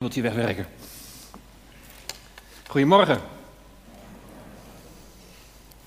Wilt 0.00 0.14
hij 0.14 0.22
wegwerken? 0.22 0.66
Goedemorgen. 2.66 3.20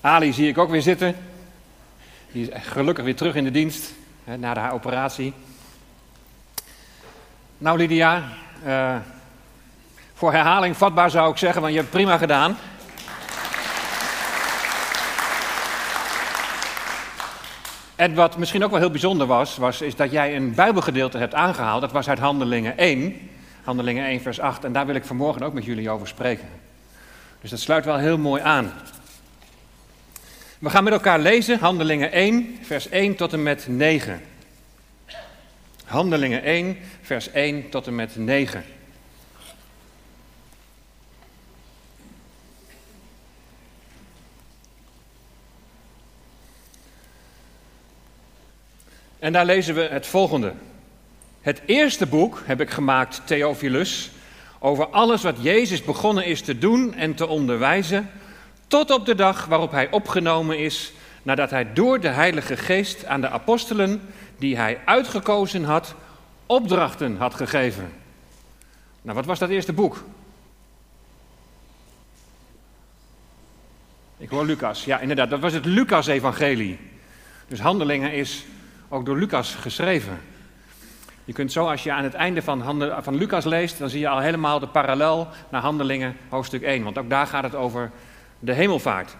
Ali 0.00 0.32
zie 0.32 0.48
ik 0.48 0.58
ook 0.58 0.70
weer 0.70 0.82
zitten. 0.82 1.16
Die 2.32 2.50
is 2.50 2.62
gelukkig 2.62 3.04
weer 3.04 3.16
terug 3.16 3.34
in 3.34 3.44
de 3.44 3.50
dienst 3.50 3.92
hè, 4.24 4.36
na 4.36 4.54
de 4.54 4.72
operatie. 4.72 5.32
Nou, 7.58 7.78
Lydia, 7.78 8.28
uh, 8.66 8.96
voor 10.14 10.32
herhaling 10.32 10.76
vatbaar 10.76 11.10
zou 11.10 11.30
ik 11.30 11.36
zeggen, 11.36 11.60
want 11.60 11.72
je 11.72 11.78
hebt 11.78 11.92
prima 11.92 12.18
gedaan. 12.18 12.56
En 17.96 18.14
wat 18.14 18.36
misschien 18.36 18.64
ook 18.64 18.70
wel 18.70 18.80
heel 18.80 18.90
bijzonder 18.90 19.26
was, 19.26 19.56
was 19.56 19.80
is 19.80 19.96
dat 19.96 20.10
jij 20.10 20.36
een 20.36 20.54
Bijbelgedeelte 20.54 21.18
hebt 21.18 21.34
aangehaald. 21.34 21.80
Dat 21.80 21.92
was 21.92 22.08
uit 22.08 22.18
Handelingen 22.18 22.78
1. 22.78 23.32
Handelingen 23.64 24.06
1, 24.06 24.20
vers 24.20 24.40
8. 24.40 24.64
En 24.64 24.72
daar 24.72 24.86
wil 24.86 24.94
ik 24.94 25.04
vanmorgen 25.04 25.42
ook 25.42 25.52
met 25.52 25.64
jullie 25.64 25.90
over 25.90 26.08
spreken. 26.08 26.48
Dus 27.40 27.50
dat 27.50 27.60
sluit 27.60 27.84
wel 27.84 27.98
heel 27.98 28.18
mooi 28.18 28.42
aan. 28.42 28.72
We 30.58 30.70
gaan 30.70 30.84
met 30.84 30.92
elkaar 30.92 31.18
lezen 31.18 31.58
Handelingen 31.58 32.12
1, 32.12 32.58
vers 32.62 32.88
1 32.88 33.14
tot 33.14 33.32
en 33.32 33.42
met 33.42 33.66
9. 33.68 34.22
Handelingen 35.84 36.42
1, 36.42 36.78
vers 37.02 37.30
1 37.30 37.68
tot 37.68 37.86
en 37.86 37.94
met 37.94 38.16
9. 38.16 38.64
En 49.18 49.32
daar 49.32 49.46
lezen 49.46 49.74
we 49.74 49.80
het 49.80 50.06
volgende. 50.06 50.52
Het 51.44 51.62
eerste 51.66 52.06
boek 52.06 52.42
heb 52.44 52.60
ik 52.60 52.70
gemaakt, 52.70 53.22
Theophilus, 53.24 54.10
over 54.58 54.86
alles 54.86 55.22
wat 55.22 55.36
Jezus 55.40 55.82
begonnen 55.82 56.24
is 56.24 56.40
te 56.40 56.58
doen 56.58 56.94
en 56.94 57.14
te 57.14 57.26
onderwijzen, 57.26 58.10
tot 58.66 58.90
op 58.90 59.06
de 59.06 59.14
dag 59.14 59.44
waarop 59.44 59.70
hij 59.70 59.90
opgenomen 59.90 60.58
is, 60.58 60.92
nadat 61.22 61.50
hij 61.50 61.72
door 61.72 62.00
de 62.00 62.08
Heilige 62.08 62.56
Geest 62.56 63.04
aan 63.04 63.20
de 63.20 63.28
apostelen, 63.28 64.00
die 64.38 64.56
hij 64.56 64.80
uitgekozen 64.84 65.64
had, 65.64 65.94
opdrachten 66.46 67.16
had 67.16 67.34
gegeven. 67.34 67.92
Nou, 69.02 69.16
wat 69.16 69.26
was 69.26 69.38
dat 69.38 69.50
eerste 69.50 69.72
boek? 69.72 70.04
Ik 74.16 74.28
hoor 74.28 74.44
Lucas. 74.44 74.84
Ja, 74.84 74.98
inderdaad, 74.98 75.30
dat 75.30 75.40
was 75.40 75.52
het 75.52 75.64
Lucas-evangelie. 75.64 76.78
Dus 77.48 77.60
handelingen 77.60 78.12
is 78.12 78.44
ook 78.88 79.06
door 79.06 79.18
Lucas 79.18 79.54
geschreven. 79.54 80.32
Je 81.24 81.32
kunt 81.32 81.52
zo, 81.52 81.68
als 81.68 81.82
je 81.82 81.92
aan 81.92 82.04
het 82.04 82.14
einde 82.14 82.42
van, 82.42 82.62
van 83.02 83.14
Lucas 83.14 83.44
leest, 83.44 83.78
dan 83.78 83.88
zie 83.88 84.00
je 84.00 84.08
al 84.08 84.18
helemaal 84.18 84.58
de 84.58 84.66
parallel 84.66 85.28
naar 85.50 85.60
Handelingen 85.60 86.16
hoofdstuk 86.28 86.62
1. 86.62 86.82
Want 86.82 86.98
ook 86.98 87.10
daar 87.10 87.26
gaat 87.26 87.42
het 87.42 87.54
over 87.54 87.90
de 88.38 88.52
hemelvaart. 88.52 89.16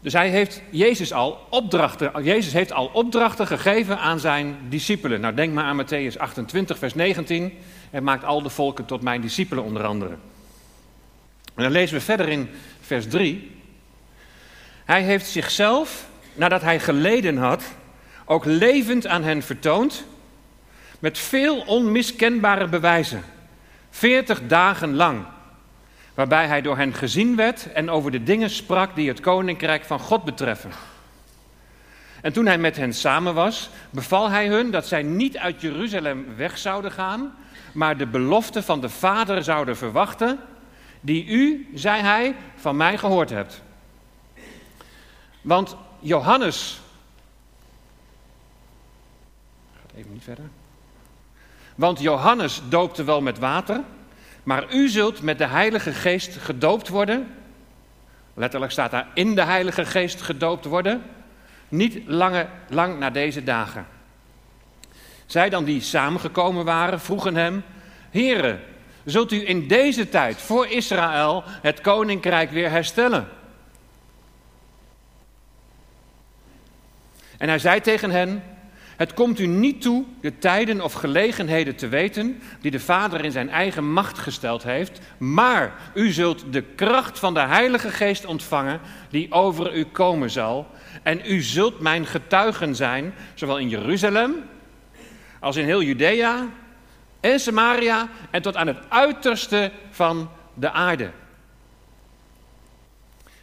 Dus 0.00 0.12
hij 0.12 0.28
heeft 0.28 0.62
Jezus 0.70 1.12
al 1.12 1.46
opdrachten, 1.50 2.22
Jezus 2.22 2.52
heeft 2.52 2.72
al 2.72 2.90
opdrachten 2.92 3.46
gegeven 3.46 3.98
aan 3.98 4.18
zijn 4.18 4.56
discipelen. 4.68 5.20
Nou, 5.20 5.34
denk 5.34 5.52
maar 5.52 5.64
aan 5.64 5.84
Matthäus 5.84 6.18
28, 6.18 6.78
vers 6.78 6.94
19. 6.94 7.52
En 7.90 8.02
maakt 8.02 8.24
al 8.24 8.42
de 8.42 8.48
volken 8.48 8.84
tot 8.84 9.02
mijn 9.02 9.20
discipelen 9.20 9.64
onder 9.64 9.84
andere. 9.84 10.16
En 11.54 11.62
dan 11.62 11.70
lezen 11.70 11.96
we 11.96 12.04
verder 12.04 12.28
in 12.28 12.50
vers 12.80 13.08
3. 13.08 13.60
Hij 14.84 15.02
heeft 15.02 15.26
zichzelf, 15.26 16.06
nadat 16.34 16.62
hij 16.62 16.80
geleden 16.80 17.36
had, 17.36 17.64
ook 18.26 18.44
levend 18.44 19.06
aan 19.06 19.22
hen 19.22 19.42
vertoond, 19.42 20.04
met 20.98 21.18
veel 21.18 21.58
onmiskenbare 21.60 22.68
bewijzen, 22.68 23.24
veertig 23.90 24.46
dagen 24.46 24.94
lang, 24.94 25.24
waarbij 26.14 26.46
hij 26.46 26.62
door 26.62 26.76
hen 26.76 26.94
gezien 26.94 27.36
werd 27.36 27.72
en 27.72 27.90
over 27.90 28.10
de 28.10 28.22
dingen 28.22 28.50
sprak 28.50 28.94
die 28.94 29.08
het 29.08 29.20
koninkrijk 29.20 29.84
van 29.84 29.98
God 29.98 30.24
betreffen. 30.24 30.70
En 32.20 32.32
toen 32.32 32.46
hij 32.46 32.58
met 32.58 32.76
hen 32.76 32.94
samen 32.94 33.34
was, 33.34 33.70
beval 33.90 34.30
hij 34.30 34.48
hun 34.48 34.70
dat 34.70 34.86
zij 34.86 35.02
niet 35.02 35.38
uit 35.38 35.60
Jeruzalem 35.60 36.26
weg 36.36 36.58
zouden 36.58 36.92
gaan, 36.92 37.34
maar 37.72 37.96
de 37.96 38.06
belofte 38.06 38.62
van 38.62 38.80
de 38.80 38.88
Vader 38.88 39.44
zouden 39.44 39.76
verwachten, 39.76 40.38
die 41.00 41.26
u, 41.26 41.68
zei 41.74 42.02
hij, 42.02 42.34
van 42.56 42.76
mij 42.76 42.98
gehoord 42.98 43.30
hebt. 43.30 43.62
Want 45.40 45.76
Johannes 46.00 46.80
Even 49.96 50.12
niet 50.12 50.22
verder. 50.22 50.44
Want 51.74 52.00
Johannes 52.00 52.62
doopte 52.68 53.04
wel 53.04 53.20
met 53.20 53.38
water, 53.38 53.80
maar 54.42 54.74
u 54.74 54.88
zult 54.88 55.22
met 55.22 55.38
de 55.38 55.46
Heilige 55.46 55.92
Geest 55.92 56.36
gedoopt 56.36 56.88
worden. 56.88 57.34
Letterlijk 58.34 58.72
staat 58.72 58.90
daar 58.90 59.08
in 59.14 59.34
de 59.34 59.42
Heilige 59.42 59.84
Geest 59.84 60.22
gedoopt 60.22 60.64
worden. 60.64 61.02
Niet 61.68 62.02
lange, 62.06 62.46
lang 62.68 62.98
na 62.98 63.10
deze 63.10 63.44
dagen. 63.44 63.86
Zij 65.26 65.48
dan 65.48 65.64
die 65.64 65.80
samengekomen 65.80 66.64
waren, 66.64 67.00
vroegen 67.00 67.36
hem: 67.36 67.64
Heren, 68.10 68.60
zult 69.04 69.32
u 69.32 69.48
in 69.48 69.68
deze 69.68 70.08
tijd 70.08 70.36
voor 70.36 70.66
Israël 70.66 71.42
het 71.46 71.80
koninkrijk 71.80 72.50
weer 72.50 72.70
herstellen? 72.70 73.28
En 77.38 77.48
hij 77.48 77.58
zei 77.58 77.80
tegen 77.80 78.10
hen: 78.10 78.42
het 78.96 79.14
komt 79.14 79.38
u 79.38 79.46
niet 79.46 79.82
toe 79.82 80.04
de 80.20 80.38
tijden 80.38 80.80
of 80.80 80.92
gelegenheden 80.92 81.76
te 81.76 81.88
weten 81.88 82.42
die 82.60 82.70
de 82.70 82.80
Vader 82.80 83.24
in 83.24 83.32
zijn 83.32 83.50
eigen 83.50 83.92
macht 83.92 84.18
gesteld 84.18 84.62
heeft, 84.62 85.00
maar 85.18 85.74
u 85.94 86.10
zult 86.10 86.52
de 86.52 86.62
kracht 86.62 87.18
van 87.18 87.34
de 87.34 87.40
Heilige 87.40 87.90
Geest 87.90 88.26
ontvangen 88.26 88.80
die 89.10 89.32
over 89.32 89.76
u 89.76 89.84
komen 89.84 90.30
zal. 90.30 90.66
En 91.02 91.20
u 91.24 91.40
zult 91.40 91.80
mijn 91.80 92.06
getuigen 92.06 92.74
zijn, 92.74 93.14
zowel 93.34 93.58
in 93.58 93.68
Jeruzalem 93.68 94.34
als 95.40 95.56
in 95.56 95.64
heel 95.64 95.82
Judea 95.82 96.46
en 97.20 97.40
Samaria 97.40 98.08
en 98.30 98.42
tot 98.42 98.56
aan 98.56 98.66
het 98.66 98.78
uiterste 98.88 99.72
van 99.90 100.30
de 100.54 100.70
aarde. 100.70 101.10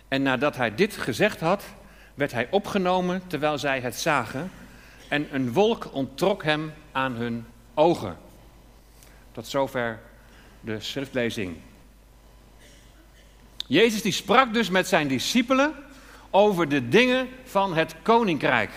En 0.07 0.21
nadat 0.21 0.55
hij 0.55 0.75
dit 0.75 0.97
gezegd 0.97 1.39
had, 1.39 1.63
werd 2.13 2.31
hij 2.31 2.47
opgenomen 2.49 3.21
terwijl 3.27 3.57
zij 3.57 3.79
het 3.79 3.95
zagen 3.95 4.51
en 5.13 5.27
een 5.31 5.53
wolk 5.53 5.89
onttrok 5.91 6.43
hem 6.43 6.73
aan 6.91 7.13
hun 7.15 7.45
ogen. 7.73 8.17
Tot 9.31 9.47
zover 9.47 9.99
de 10.59 10.79
schriftlezing. 10.79 11.57
Jezus 13.67 14.01
die 14.01 14.11
sprak 14.11 14.53
dus 14.53 14.69
met 14.69 14.87
zijn 14.87 15.07
discipelen 15.07 15.73
over 16.29 16.69
de 16.69 16.89
dingen 16.89 17.29
van 17.43 17.75
het 17.75 17.95
koninkrijk. 18.01 18.71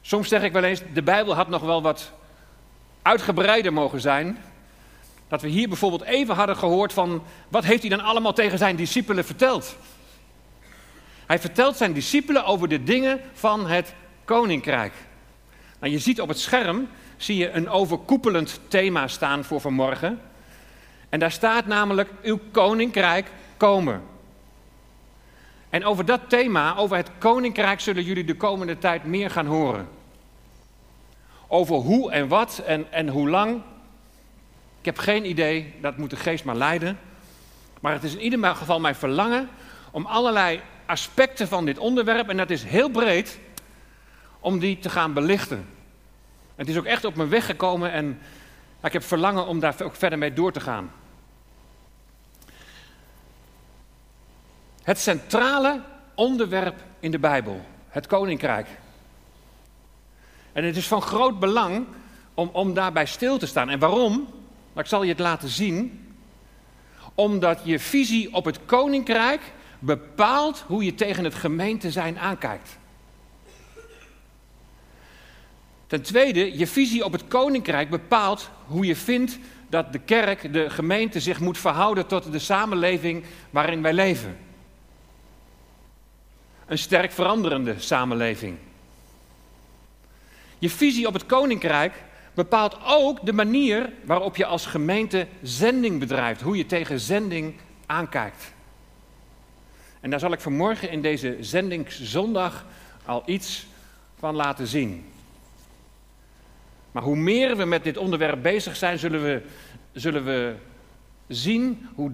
Soms 0.00 0.28
zeg 0.28 0.42
ik 0.42 0.52
wel 0.52 0.64
eens, 0.64 0.82
de 0.92 1.02
Bijbel 1.02 1.34
had 1.34 1.48
nog 1.48 1.62
wel 1.62 1.82
wat 1.82 2.12
uitgebreider 3.02 3.72
mogen 3.72 4.00
zijn. 4.00 4.38
Dat 5.28 5.42
we 5.42 5.48
hier 5.48 5.68
bijvoorbeeld 5.68 6.02
even 6.02 6.34
hadden 6.34 6.56
gehoord 6.56 6.92
van, 6.92 7.22
wat 7.48 7.64
heeft 7.64 7.80
hij 7.80 7.90
dan 7.90 8.04
allemaal 8.04 8.32
tegen 8.32 8.58
zijn 8.58 8.76
discipelen 8.76 9.24
verteld? 9.24 9.76
Hij 11.26 11.38
vertelt 11.38 11.76
zijn 11.76 11.92
discipelen 11.92 12.44
over 12.44 12.68
de 12.68 12.82
dingen 12.82 13.20
van 13.32 13.66
het 13.66 13.94
koninkrijk. 14.24 14.92
Nou, 15.80 15.92
je 15.92 15.98
ziet 15.98 16.20
op 16.20 16.28
het 16.28 16.38
scherm 16.38 16.88
zie 17.16 17.36
je 17.36 17.50
een 17.50 17.68
overkoepelend 17.68 18.60
thema 18.68 19.08
staan 19.08 19.44
voor 19.44 19.60
vanmorgen. 19.60 20.20
En 21.08 21.18
daar 21.18 21.32
staat 21.32 21.66
namelijk 21.66 22.10
uw 22.22 22.40
koninkrijk 22.50 23.30
komen. 23.56 24.02
En 25.70 25.84
over 25.84 26.04
dat 26.04 26.20
thema, 26.28 26.76
over 26.76 26.96
het 26.96 27.10
koninkrijk, 27.18 27.80
zullen 27.80 28.04
jullie 28.04 28.24
de 28.24 28.36
komende 28.36 28.78
tijd 28.78 29.04
meer 29.04 29.30
gaan 29.30 29.46
horen. 29.46 29.88
Over 31.48 31.76
hoe 31.76 32.12
en 32.12 32.28
wat 32.28 32.62
en, 32.66 32.92
en 32.92 33.08
hoe 33.08 33.28
lang. 33.28 33.62
Ik 34.78 34.84
heb 34.84 34.98
geen 34.98 35.28
idee, 35.28 35.74
dat 35.80 35.96
moet 35.96 36.10
de 36.10 36.16
geest 36.16 36.44
maar 36.44 36.56
leiden. 36.56 36.98
Maar 37.80 37.92
het 37.92 38.02
is 38.02 38.14
in 38.14 38.20
ieder 38.20 38.56
geval 38.56 38.80
mijn 38.80 38.94
verlangen 38.94 39.48
om 39.90 40.06
allerlei 40.06 40.60
aspecten 40.86 41.48
van 41.48 41.64
dit 41.64 41.78
onderwerp, 41.78 42.28
en 42.28 42.36
dat 42.36 42.50
is 42.50 42.64
heel 42.64 42.88
breed, 42.90 43.38
om 44.40 44.58
die 44.58 44.78
te 44.78 44.90
gaan 44.90 45.12
belichten. 45.12 45.66
Het 46.54 46.68
is 46.68 46.76
ook 46.76 46.84
echt 46.84 47.04
op 47.04 47.14
mijn 47.14 47.28
weg 47.28 47.46
gekomen 47.46 47.92
en 47.92 48.18
ik 48.82 48.92
heb 48.92 49.02
verlangen 49.02 49.46
om 49.46 49.60
daar 49.60 49.74
ook 49.82 49.96
verder 49.96 50.18
mee 50.18 50.32
door 50.32 50.52
te 50.52 50.60
gaan. 50.60 50.92
Het 54.82 54.98
centrale 54.98 55.80
onderwerp 56.14 56.82
in 57.00 57.10
de 57.10 57.18
Bijbel, 57.18 57.64
het 57.88 58.06
koninkrijk. 58.06 58.68
En 60.52 60.64
het 60.64 60.76
is 60.76 60.86
van 60.86 61.02
groot 61.02 61.38
belang 61.38 61.86
om, 62.34 62.50
om 62.52 62.74
daarbij 62.74 63.06
stil 63.06 63.38
te 63.38 63.46
staan. 63.46 63.70
En 63.70 63.78
waarom? 63.78 64.28
Ik 64.76 64.86
zal 64.86 65.02
je 65.02 65.08
het 65.08 65.18
laten 65.18 65.48
zien. 65.48 66.08
Omdat 67.14 67.60
je 67.64 67.78
visie 67.78 68.34
op 68.34 68.44
het 68.44 68.58
koninkrijk 68.64 69.40
bepaalt 69.84 70.64
hoe 70.66 70.84
je 70.84 70.94
tegen 70.94 71.24
het 71.24 71.34
gemeente 71.34 71.90
zijn 71.90 72.18
aankijkt. 72.18 72.78
Ten 75.86 76.02
tweede, 76.02 76.58
je 76.58 76.66
visie 76.66 77.04
op 77.04 77.12
het 77.12 77.28
koninkrijk 77.28 77.90
bepaalt 77.90 78.50
hoe 78.66 78.86
je 78.86 78.96
vindt 78.96 79.38
dat 79.68 79.92
de 79.92 79.98
kerk, 79.98 80.52
de 80.52 80.70
gemeente 80.70 81.20
zich 81.20 81.40
moet 81.40 81.58
verhouden 81.58 82.06
tot 82.06 82.32
de 82.32 82.38
samenleving 82.38 83.24
waarin 83.50 83.82
wij 83.82 83.92
leven. 83.92 84.36
Een 86.66 86.78
sterk 86.78 87.12
veranderende 87.12 87.74
samenleving. 87.78 88.56
Je 90.58 90.70
visie 90.70 91.06
op 91.06 91.12
het 91.12 91.26
koninkrijk 91.26 92.02
bepaalt 92.34 92.76
ook 92.84 93.26
de 93.26 93.32
manier 93.32 93.92
waarop 94.04 94.36
je 94.36 94.46
als 94.46 94.66
gemeente 94.66 95.26
zending 95.42 95.98
bedrijft, 95.98 96.40
hoe 96.40 96.56
je 96.56 96.66
tegen 96.66 97.00
zending 97.00 97.54
aankijkt. 97.86 98.52
En 100.04 100.10
daar 100.10 100.20
zal 100.20 100.32
ik 100.32 100.40
vanmorgen 100.40 100.90
in 100.90 101.02
deze 101.02 101.36
zendingszondag 101.40 102.66
al 103.04 103.22
iets 103.26 103.66
van 104.18 104.34
laten 104.34 104.66
zien. 104.66 105.04
Maar 106.92 107.02
hoe 107.02 107.16
meer 107.16 107.56
we 107.56 107.64
met 107.64 107.84
dit 107.84 107.96
onderwerp 107.96 108.42
bezig 108.42 108.76
zijn, 108.76 108.98
zullen 108.98 109.22
we, 109.22 109.42
zullen 109.92 110.24
we 110.24 110.54
zien 111.28 111.88
hoe, 111.94 112.12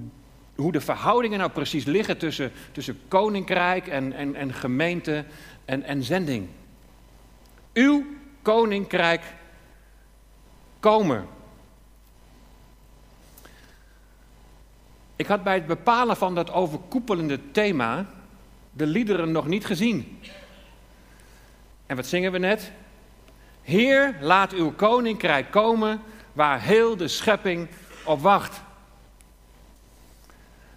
hoe 0.54 0.72
de 0.72 0.81
verhoudingen 0.81 1.38
nou 1.38 1.50
precies 1.50 1.84
liggen 1.84 2.19
tussen, 2.19 2.52
tussen 2.72 3.00
koninkrijk 3.08 3.87
en, 3.87 4.12
en, 4.12 4.34
en 4.34 4.52
gemeente 4.52 5.25
en, 5.64 5.82
en 5.82 6.02
zending. 6.02 6.48
Uw 7.72 8.04
koninkrijk 8.42 9.22
komen. 10.81 11.26
Ik 15.20 15.26
had 15.26 15.43
bij 15.43 15.55
het 15.55 15.67
bepalen 15.67 16.17
van 16.17 16.34
dat 16.34 16.52
overkoepelende 16.52 17.50
thema 17.50 18.06
de 18.72 18.87
liederen 18.87 19.32
nog 19.32 19.46
niet 19.46 19.67
gezien. 19.67 20.20
En 21.87 21.96
wat 21.96 22.06
zingen 22.06 22.32
we 22.32 22.38
net? 22.38 22.72
Heer, 23.62 24.17
laat 24.20 24.52
uw 24.52 24.72
koninkrijk 24.72 25.50
komen 25.50 26.00
waar 26.32 26.61
heel 26.61 26.96
de 26.96 27.08
schepping 27.08 27.69
op 28.05 28.20
wacht. 28.20 28.61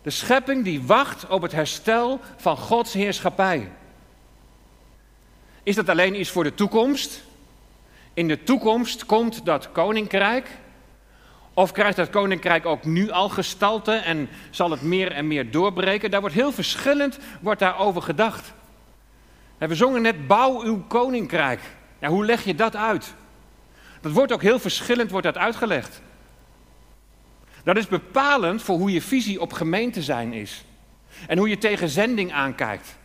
De 0.01 0.09
schepping 0.09 0.63
die 0.63 0.83
wacht 0.83 1.27
op 1.27 1.41
het 1.41 1.51
herstel 1.51 2.19
van 2.37 2.57
Gods 2.57 2.93
heerschappij. 2.93 3.71
Is 5.63 5.75
dat 5.75 5.89
alleen 5.89 6.19
iets 6.19 6.29
voor 6.29 6.43
de 6.43 6.53
toekomst? 6.53 7.23
In 8.13 8.27
de 8.27 8.43
toekomst 8.43 9.05
komt 9.05 9.45
dat 9.45 9.71
koninkrijk. 9.71 10.49
Of 11.53 11.71
krijgt 11.71 11.97
dat 11.97 12.09
koninkrijk 12.09 12.65
ook 12.65 12.85
nu 12.85 13.09
al 13.09 13.29
gestalte 13.29 13.91
en 13.91 14.29
zal 14.49 14.71
het 14.71 14.81
meer 14.81 15.11
en 15.11 15.27
meer 15.27 15.51
doorbreken? 15.51 16.11
Daar 16.11 16.19
wordt 16.19 16.35
heel 16.35 16.51
verschillend 16.51 17.19
wordt 17.41 17.59
daarover 17.59 18.01
gedacht. 18.01 18.53
We 19.57 19.75
zongen 19.75 20.01
net, 20.01 20.27
bouw 20.27 20.61
uw 20.63 20.83
koninkrijk. 20.87 21.59
Ja, 21.99 22.09
hoe 22.09 22.25
leg 22.25 22.43
je 22.43 22.55
dat 22.55 22.75
uit? 22.75 23.13
Dat 24.01 24.11
wordt 24.11 24.31
ook 24.31 24.41
heel 24.41 24.59
verschillend 24.59 25.11
wordt 25.11 25.25
dat 25.25 25.37
uitgelegd. 25.37 26.01
Dat 27.63 27.77
is 27.77 27.87
bepalend 27.87 28.61
voor 28.61 28.77
hoe 28.77 28.91
je 28.91 29.01
visie 29.01 29.41
op 29.41 29.53
gemeente 29.53 30.01
zijn 30.01 30.33
is. 30.33 30.65
En 31.27 31.37
hoe 31.37 31.49
je 31.49 31.57
tegen 31.57 31.89
zending 31.89 32.33
aankijkt. 32.33 32.95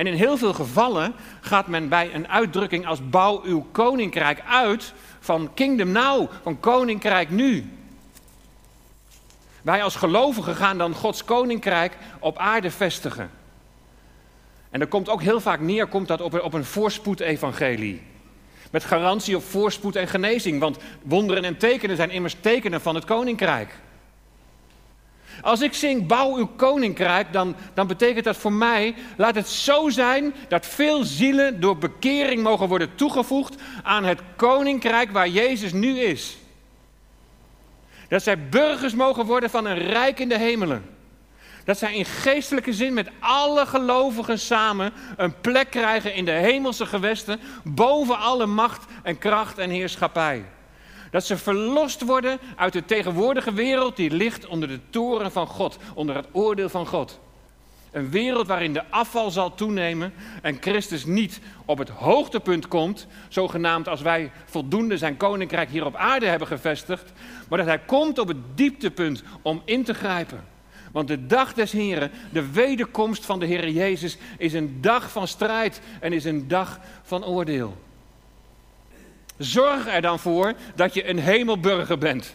En 0.00 0.06
in 0.06 0.14
heel 0.14 0.36
veel 0.36 0.52
gevallen 0.52 1.14
gaat 1.40 1.66
men 1.66 1.88
bij 1.88 2.14
een 2.14 2.28
uitdrukking 2.28 2.86
als 2.86 3.08
bouw 3.08 3.42
uw 3.44 3.66
koninkrijk 3.72 4.42
uit 4.48 4.92
van 5.18 5.50
kingdom 5.54 5.92
now, 5.92 6.30
van 6.42 6.60
koninkrijk 6.60 7.30
nu. 7.30 7.72
Wij 9.62 9.82
als 9.82 9.96
gelovigen 9.96 10.56
gaan 10.56 10.78
dan 10.78 10.94
Gods 10.94 11.24
koninkrijk 11.24 11.96
op 12.18 12.38
aarde 12.38 12.70
vestigen. 12.70 13.30
En 14.70 14.80
er 14.80 14.86
komt 14.86 15.08
ook 15.08 15.22
heel 15.22 15.40
vaak 15.40 15.60
neer 15.60 15.86
komt 15.86 16.08
dat 16.08 16.20
op, 16.20 16.40
op 16.40 16.52
een 16.52 16.64
voorspoed-evangelie. 16.64 18.02
Met 18.70 18.84
garantie 18.84 19.36
op 19.36 19.42
voorspoed 19.42 19.96
en 19.96 20.08
genezing, 20.08 20.60
want 20.60 20.78
wonderen 21.02 21.44
en 21.44 21.56
tekenen 21.56 21.96
zijn 21.96 22.10
immers 22.10 22.36
tekenen 22.40 22.80
van 22.80 22.94
het 22.94 23.04
koninkrijk. 23.04 23.74
Als 25.42 25.60
ik 25.60 25.74
zing, 25.74 26.06
bouw 26.06 26.36
uw 26.36 26.46
koninkrijk, 26.56 27.32
dan, 27.32 27.56
dan 27.74 27.86
betekent 27.86 28.24
dat 28.24 28.36
voor 28.36 28.52
mij, 28.52 28.94
laat 29.16 29.34
het 29.34 29.48
zo 29.48 29.88
zijn 29.88 30.34
dat 30.48 30.66
veel 30.66 31.04
zielen 31.04 31.60
door 31.60 31.78
bekering 31.78 32.42
mogen 32.42 32.68
worden 32.68 32.94
toegevoegd 32.94 33.54
aan 33.82 34.04
het 34.04 34.20
koninkrijk 34.36 35.10
waar 35.10 35.28
Jezus 35.28 35.72
nu 35.72 35.98
is. 35.98 36.36
Dat 38.08 38.22
zij 38.22 38.48
burgers 38.48 38.94
mogen 38.94 39.24
worden 39.24 39.50
van 39.50 39.66
een 39.66 39.78
rijk 39.78 40.18
in 40.18 40.28
de 40.28 40.38
hemelen. 40.38 40.84
Dat 41.64 41.78
zij 41.78 41.94
in 41.94 42.04
geestelijke 42.04 42.72
zin 42.72 42.94
met 42.94 43.10
alle 43.18 43.66
gelovigen 43.66 44.38
samen 44.38 44.92
een 45.16 45.40
plek 45.40 45.70
krijgen 45.70 46.14
in 46.14 46.24
de 46.24 46.30
hemelse 46.30 46.86
gewesten, 46.86 47.40
boven 47.64 48.18
alle 48.18 48.46
macht 48.46 48.84
en 49.02 49.18
kracht 49.18 49.58
en 49.58 49.70
heerschappij. 49.70 50.44
Dat 51.10 51.24
ze 51.24 51.36
verlost 51.36 52.04
worden 52.04 52.38
uit 52.56 52.72
de 52.72 52.84
tegenwoordige 52.84 53.52
wereld 53.52 53.96
die 53.96 54.10
ligt 54.10 54.46
onder 54.46 54.68
de 54.68 54.80
toren 54.90 55.32
van 55.32 55.46
God, 55.46 55.78
onder 55.94 56.16
het 56.16 56.26
oordeel 56.32 56.68
van 56.68 56.86
God. 56.86 57.20
Een 57.90 58.10
wereld 58.10 58.46
waarin 58.46 58.72
de 58.72 58.90
afval 58.90 59.30
zal 59.30 59.54
toenemen 59.54 60.12
en 60.42 60.56
Christus 60.60 61.04
niet 61.04 61.40
op 61.64 61.78
het 61.78 61.88
hoogtepunt 61.88 62.68
komt, 62.68 63.06
zogenaamd 63.28 63.88
als 63.88 64.00
wij 64.00 64.30
voldoende 64.44 64.98
zijn 64.98 65.16
koninkrijk 65.16 65.70
hier 65.70 65.84
op 65.84 65.94
aarde 65.94 66.26
hebben 66.26 66.48
gevestigd, 66.48 67.12
maar 67.48 67.58
dat 67.58 67.66
hij 67.66 67.78
komt 67.78 68.18
op 68.18 68.28
het 68.28 68.36
dieptepunt 68.54 69.22
om 69.42 69.62
in 69.64 69.84
te 69.84 69.94
grijpen. 69.94 70.44
Want 70.92 71.08
de 71.08 71.26
dag 71.26 71.52
des 71.52 71.72
Heren, 71.72 72.10
de 72.32 72.50
wederkomst 72.50 73.26
van 73.26 73.38
de 73.38 73.46
Heer 73.46 73.68
Jezus, 73.68 74.18
is 74.38 74.52
een 74.52 74.80
dag 74.80 75.10
van 75.10 75.28
strijd 75.28 75.80
en 76.00 76.12
is 76.12 76.24
een 76.24 76.48
dag 76.48 76.80
van 77.02 77.24
oordeel. 77.24 77.76
Zorg 79.40 79.86
er 79.86 80.00
dan 80.00 80.18
voor 80.18 80.54
dat 80.74 80.94
je 80.94 81.08
een 81.08 81.18
hemelburger 81.18 81.98
bent. 81.98 82.34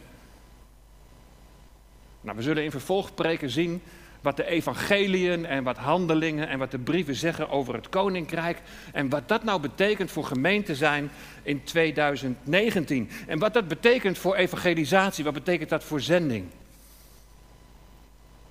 Nou, 2.22 2.38
we 2.38 2.44
zullen 2.44 2.64
in 2.64 2.72
vervolgpreken 2.72 3.50
zien 3.50 3.82
wat 4.22 4.38
de 4.38 4.46
evangeliën 4.46 5.46
en 5.46 5.64
wat 5.64 5.78
handelingen 5.78 6.48
en 6.48 6.60
wat 6.60 6.72
de 6.72 6.80
brieven 6.80 7.16
zeggen 7.16 7.50
over 7.50 7.74
het 7.74 7.90
koninkrijk. 7.90 8.62
En 8.94 9.10
wat 9.10 9.28
dat 9.28 9.44
nou 9.44 9.62
betekent 9.62 10.12
voor 10.12 10.26
gemeente 10.26 10.76
zijn 10.76 11.12
in 11.44 11.64
2019. 11.64 13.10
En 13.28 13.40
wat 13.40 13.54
dat 13.54 13.68
betekent 13.68 14.18
voor 14.18 14.36
evangelisatie, 14.36 15.24
wat 15.24 15.34
betekent 15.34 15.70
dat 15.70 15.84
voor 15.84 16.02
zending. 16.02 16.46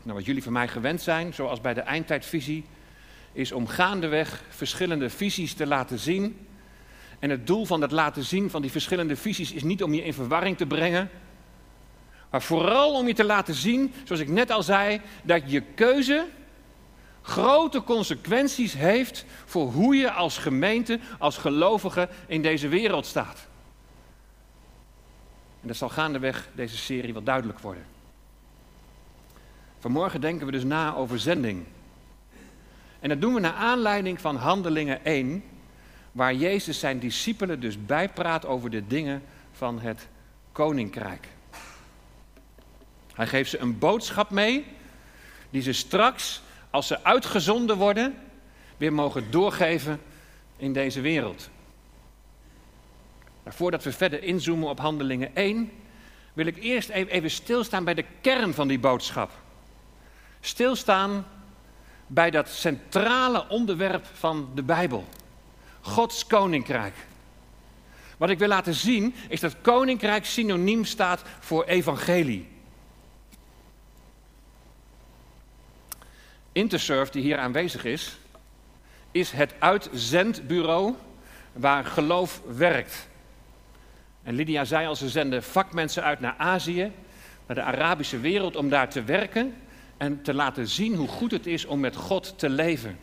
Nou, 0.02 0.16
wat 0.16 0.26
jullie 0.26 0.42
van 0.42 0.52
mij 0.52 0.68
gewend 0.68 1.02
zijn, 1.02 1.34
zoals 1.34 1.60
bij 1.60 1.74
de 1.74 1.80
eindtijdvisie, 1.80 2.64
is 3.32 3.52
om 3.52 3.66
gaandeweg 3.66 4.42
verschillende 4.48 5.10
visies 5.10 5.54
te 5.54 5.66
laten 5.66 5.98
zien 5.98 6.36
en 7.24 7.30
het 7.30 7.46
doel 7.46 7.64
van 7.64 7.80
het 7.80 7.90
laten 7.90 8.24
zien 8.24 8.50
van 8.50 8.62
die 8.62 8.70
verschillende 8.70 9.16
visies 9.16 9.52
is 9.52 9.62
niet 9.62 9.82
om 9.82 9.94
je 9.94 10.04
in 10.04 10.14
verwarring 10.14 10.56
te 10.56 10.66
brengen, 10.66 11.10
maar 12.30 12.42
vooral 12.42 12.92
om 12.92 13.06
je 13.06 13.14
te 13.14 13.24
laten 13.24 13.54
zien, 13.54 13.92
zoals 14.04 14.20
ik 14.22 14.28
net 14.28 14.50
al 14.50 14.62
zei, 14.62 15.00
dat 15.22 15.50
je 15.50 15.60
keuze 15.60 16.26
grote 17.22 17.82
consequenties 17.84 18.74
heeft 18.74 19.24
voor 19.44 19.66
hoe 19.66 19.96
je 19.96 20.10
als 20.10 20.38
gemeente, 20.38 20.98
als 21.18 21.36
gelovige 21.36 22.08
in 22.26 22.42
deze 22.42 22.68
wereld 22.68 23.06
staat. 23.06 23.46
En 25.60 25.68
dat 25.68 25.76
zal 25.76 25.88
gaandeweg 25.88 26.48
deze 26.54 26.76
serie 26.76 27.12
wel 27.12 27.22
duidelijk 27.22 27.58
worden. 27.58 27.84
Vanmorgen 29.78 30.20
denken 30.20 30.46
we 30.46 30.52
dus 30.52 30.64
na 30.64 30.94
over 30.94 31.18
zending. 31.18 31.64
En 33.00 33.08
dat 33.08 33.20
doen 33.20 33.34
we 33.34 33.40
naar 33.40 33.52
aanleiding 33.52 34.20
van 34.20 34.36
Handelingen 34.36 35.04
1, 35.04 35.44
waar 36.14 36.34
Jezus 36.34 36.78
zijn 36.78 36.98
discipelen 36.98 37.60
dus 37.60 37.86
bijpraat 37.86 38.46
over 38.46 38.70
de 38.70 38.86
dingen 38.86 39.22
van 39.52 39.80
het 39.80 40.08
koninkrijk. 40.52 41.28
Hij 43.12 43.26
geeft 43.26 43.50
ze 43.50 43.58
een 43.58 43.78
boodschap 43.78 44.30
mee, 44.30 44.64
die 45.50 45.62
ze 45.62 45.72
straks, 45.72 46.42
als 46.70 46.86
ze 46.86 47.04
uitgezonden 47.04 47.76
worden, 47.76 48.14
weer 48.76 48.92
mogen 48.92 49.30
doorgeven 49.30 50.00
in 50.56 50.72
deze 50.72 51.00
wereld. 51.00 51.50
Voordat 53.46 53.84
we 53.84 53.92
verder 53.92 54.22
inzoomen 54.22 54.68
op 54.68 54.78
Handelingen 54.78 55.36
1, 55.36 55.70
wil 56.32 56.46
ik 56.46 56.56
eerst 56.56 56.88
even 56.88 57.30
stilstaan 57.30 57.84
bij 57.84 57.94
de 57.94 58.04
kern 58.20 58.54
van 58.54 58.68
die 58.68 58.78
boodschap. 58.78 59.30
Stilstaan 60.40 61.26
bij 62.06 62.30
dat 62.30 62.48
centrale 62.48 63.48
onderwerp 63.48 64.06
van 64.12 64.50
de 64.54 64.62
Bijbel. 64.62 65.04
Gods 65.84 66.26
koninkrijk. 66.26 66.94
Wat 68.16 68.30
ik 68.30 68.38
wil 68.38 68.48
laten 68.48 68.74
zien 68.74 69.14
is 69.28 69.40
dat 69.40 69.60
koninkrijk 69.60 70.24
synoniem 70.24 70.84
staat 70.84 71.22
voor 71.40 71.64
evangelie. 71.64 72.48
Intersurf, 76.52 77.10
die 77.10 77.22
hier 77.22 77.38
aanwezig 77.38 77.84
is, 77.84 78.18
is 79.10 79.30
het 79.30 79.54
uitzendbureau 79.58 80.94
waar 81.52 81.84
geloof 81.84 82.40
werkt. 82.46 83.08
En 84.22 84.34
Lydia 84.34 84.64
zei 84.64 84.86
al, 84.86 84.96
ze 84.96 85.08
zenden 85.08 85.42
vakmensen 85.42 86.02
uit 86.02 86.20
naar 86.20 86.34
Azië, 86.38 86.92
naar 87.46 87.56
de 87.56 87.62
Arabische 87.62 88.20
wereld, 88.20 88.56
om 88.56 88.68
daar 88.68 88.90
te 88.90 89.02
werken 89.02 89.54
en 89.96 90.22
te 90.22 90.34
laten 90.34 90.68
zien 90.68 90.94
hoe 90.94 91.08
goed 91.08 91.30
het 91.30 91.46
is 91.46 91.64
om 91.64 91.80
met 91.80 91.96
God 91.96 92.38
te 92.38 92.48
leven. 92.48 92.98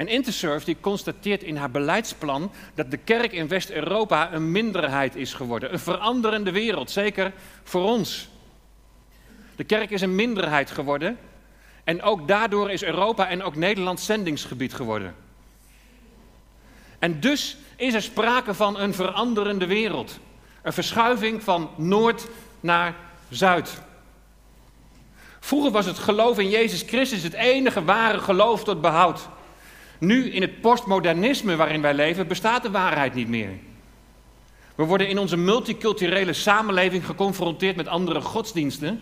En 0.00 0.08
Intersurf 0.08 0.64
die 0.64 0.76
constateert 0.80 1.42
in 1.42 1.56
haar 1.56 1.70
beleidsplan 1.70 2.52
dat 2.74 2.90
de 2.90 2.96
kerk 2.96 3.32
in 3.32 3.48
West-Europa 3.48 4.32
een 4.32 4.50
minderheid 4.50 5.16
is 5.16 5.34
geworden. 5.34 5.72
Een 5.72 5.78
veranderende 5.78 6.52
wereld, 6.52 6.90
zeker 6.90 7.32
voor 7.62 7.82
ons. 7.84 8.28
De 9.56 9.64
kerk 9.64 9.90
is 9.90 10.00
een 10.00 10.14
minderheid 10.14 10.70
geworden. 10.70 11.18
En 11.84 12.02
ook 12.02 12.28
daardoor 12.28 12.70
is 12.70 12.82
Europa 12.82 13.28
en 13.28 13.42
ook 13.42 13.56
Nederland 13.56 14.00
zendingsgebied 14.00 14.74
geworden. 14.74 15.14
En 16.98 17.20
dus 17.20 17.56
is 17.76 17.94
er 17.94 18.02
sprake 18.02 18.54
van 18.54 18.78
een 18.78 18.94
veranderende 18.94 19.66
wereld. 19.66 20.18
Een 20.62 20.72
verschuiving 20.72 21.42
van 21.42 21.70
noord 21.76 22.26
naar 22.60 22.94
zuid. 23.30 23.80
Vroeger 25.40 25.70
was 25.70 25.86
het 25.86 25.98
geloof 25.98 26.38
in 26.38 26.48
Jezus 26.48 26.82
Christus 26.82 27.22
het 27.22 27.34
enige 27.34 27.84
ware 27.84 28.18
geloof 28.18 28.64
tot 28.64 28.80
behoud. 28.80 29.28
Nu, 30.00 30.30
in 30.30 30.42
het 30.42 30.60
postmodernisme 30.60 31.56
waarin 31.56 31.80
wij 31.80 31.94
leven, 31.94 32.26
bestaat 32.26 32.62
de 32.62 32.70
waarheid 32.70 33.14
niet 33.14 33.28
meer. 33.28 33.50
We 34.74 34.84
worden 34.84 35.08
in 35.08 35.18
onze 35.18 35.36
multiculturele 35.36 36.32
samenleving 36.32 37.06
geconfronteerd 37.06 37.76
met 37.76 37.88
andere 37.88 38.20
godsdiensten. 38.20 39.00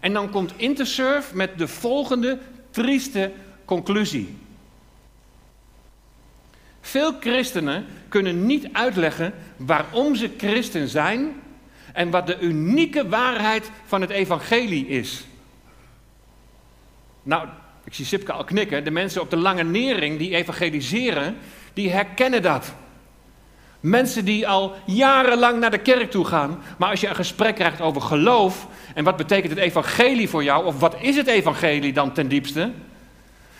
En 0.00 0.12
dan 0.12 0.30
komt 0.30 0.52
Intersurf 0.56 1.34
met 1.34 1.58
de 1.58 1.68
volgende 1.68 2.38
trieste 2.70 3.32
conclusie. 3.64 4.36
Veel 6.80 7.12
christenen 7.20 7.86
kunnen 8.08 8.46
niet 8.46 8.68
uitleggen 8.72 9.34
waarom 9.56 10.14
ze 10.14 10.30
christen 10.36 10.88
zijn 10.88 11.42
en 11.92 12.10
wat 12.10 12.26
de 12.26 12.38
unieke 12.38 13.08
waarheid 13.08 13.70
van 13.86 14.00
het 14.00 14.10
evangelie 14.10 14.86
is. 14.86 15.24
Nou, 17.22 17.48
ik 17.86 17.94
zie 17.94 18.04
Sipke 18.04 18.32
al 18.32 18.44
knikken. 18.44 18.84
De 18.84 18.90
mensen 18.90 19.20
op 19.20 19.30
de 19.30 19.36
lange 19.36 19.62
nering 19.62 20.18
die 20.18 20.34
evangeliseren, 20.34 21.36
die 21.72 21.90
herkennen 21.90 22.42
dat. 22.42 22.74
Mensen 23.80 24.24
die 24.24 24.48
al 24.48 24.74
jarenlang 24.84 25.60
naar 25.60 25.70
de 25.70 25.78
kerk 25.78 26.10
toe 26.10 26.24
gaan, 26.24 26.62
maar 26.78 26.90
als 26.90 27.00
je 27.00 27.08
een 27.08 27.14
gesprek 27.14 27.54
krijgt 27.54 27.80
over 27.80 28.02
geloof 28.02 28.66
en 28.94 29.04
wat 29.04 29.16
betekent 29.16 29.52
het 29.52 29.62
evangelie 29.62 30.28
voor 30.28 30.44
jou, 30.44 30.64
of 30.64 30.80
wat 30.80 30.96
is 31.00 31.16
het 31.16 31.26
evangelie 31.26 31.92
dan 31.92 32.12
ten 32.12 32.28
diepste, 32.28 32.72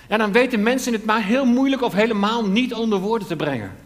ja, 0.09 0.17
dan 0.17 0.33
weten 0.33 0.63
mensen 0.63 0.93
het 0.93 1.05
maar 1.05 1.23
heel 1.23 1.45
moeilijk 1.45 1.83
of 1.83 1.93
helemaal 1.93 2.47
niet 2.47 2.75
onder 2.75 2.99
woorden 2.99 3.29
te 3.29 3.37
brengen. 3.37 3.77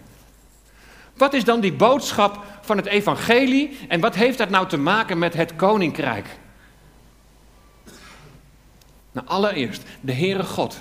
Wat 1.16 1.34
is 1.34 1.44
dan 1.44 1.60
die 1.60 1.72
boodschap 1.72 2.44
van 2.60 2.76
het 2.76 2.86
evangelie 2.86 3.78
en 3.88 4.00
wat 4.00 4.14
heeft 4.14 4.38
dat 4.38 4.50
nou 4.50 4.66
te 4.66 4.78
maken 4.78 5.18
met 5.18 5.34
het 5.34 5.56
koninkrijk? 5.56 6.26
Nou, 9.12 9.26
allereerst, 9.26 9.82
de 10.00 10.12
Heere 10.12 10.44
God, 10.44 10.80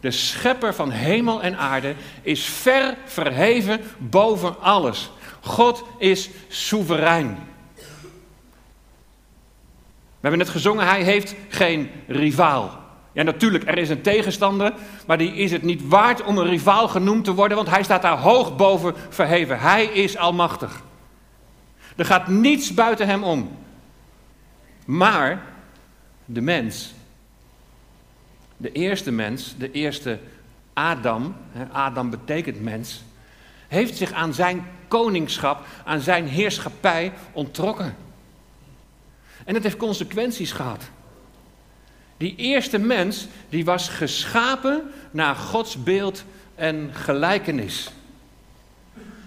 de 0.00 0.10
schepper 0.10 0.74
van 0.74 0.90
hemel 0.90 1.42
en 1.42 1.58
aarde, 1.58 1.94
is 2.22 2.44
ver 2.44 2.96
verheven 3.04 3.80
boven 3.98 4.60
alles. 4.60 5.10
God 5.40 5.84
is 5.98 6.30
soeverein. 6.48 7.38
We 10.20 10.30
hebben 10.30 10.38
net 10.38 10.48
gezongen, 10.48 10.86
hij 10.86 11.02
heeft 11.02 11.34
geen 11.48 11.90
rivaal. 12.06 12.82
Ja, 13.12 13.22
natuurlijk, 13.22 13.68
er 13.68 13.78
is 13.78 13.88
een 13.88 14.02
tegenstander, 14.02 14.72
maar 15.06 15.18
die 15.18 15.34
is 15.34 15.50
het 15.50 15.62
niet 15.62 15.88
waard 15.88 16.22
om 16.22 16.38
een 16.38 16.48
rivaal 16.48 16.88
genoemd 16.88 17.24
te 17.24 17.34
worden, 17.34 17.56
want 17.56 17.70
hij 17.70 17.82
staat 17.82 18.02
daar 18.02 18.18
hoog 18.18 18.56
boven 18.56 18.94
verheven. 19.08 19.60
Hij 19.60 19.84
is 19.84 20.16
almachtig. 20.16 20.82
Er 21.96 22.04
gaat 22.04 22.28
niets 22.28 22.74
buiten 22.74 23.06
hem 23.06 23.24
om. 23.24 23.56
Maar 24.84 25.42
de 26.24 26.40
mens 26.40 26.93
de 28.56 28.72
eerste 28.72 29.10
mens, 29.10 29.54
de 29.58 29.70
eerste 29.70 30.18
Adam, 30.72 31.36
Adam 31.72 32.10
betekent 32.10 32.60
mens, 32.62 33.02
heeft 33.68 33.96
zich 33.96 34.12
aan 34.12 34.34
zijn 34.34 34.66
koningschap, 34.88 35.66
aan 35.84 36.00
zijn 36.00 36.26
heerschappij 36.26 37.12
onttrokken. 37.32 37.96
En 39.44 39.54
het 39.54 39.62
heeft 39.62 39.76
consequenties 39.76 40.52
gehad. 40.52 40.82
Die 42.16 42.34
eerste 42.36 42.78
mens, 42.78 43.26
die 43.48 43.64
was 43.64 43.88
geschapen 43.88 44.82
naar 45.10 45.34
Gods 45.34 45.82
beeld 45.82 46.24
en 46.54 46.90
gelijkenis. 46.92 47.90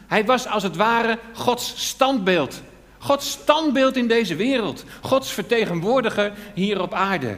Hij 0.08 0.26
was 0.26 0.48
als 0.48 0.64
het 0.64 0.76
ware 0.76 1.20
Gods 1.34 1.88
standbeeld. 1.88 2.62
Gods 2.98 3.32
standbeeld 3.32 3.96
in 3.96 4.08
deze 4.08 4.36
wereld. 4.36 4.84
Gods 5.02 5.32
vertegenwoordiger 5.32 6.34
hier 6.54 6.82
op 6.82 6.94
aarde. 6.94 7.38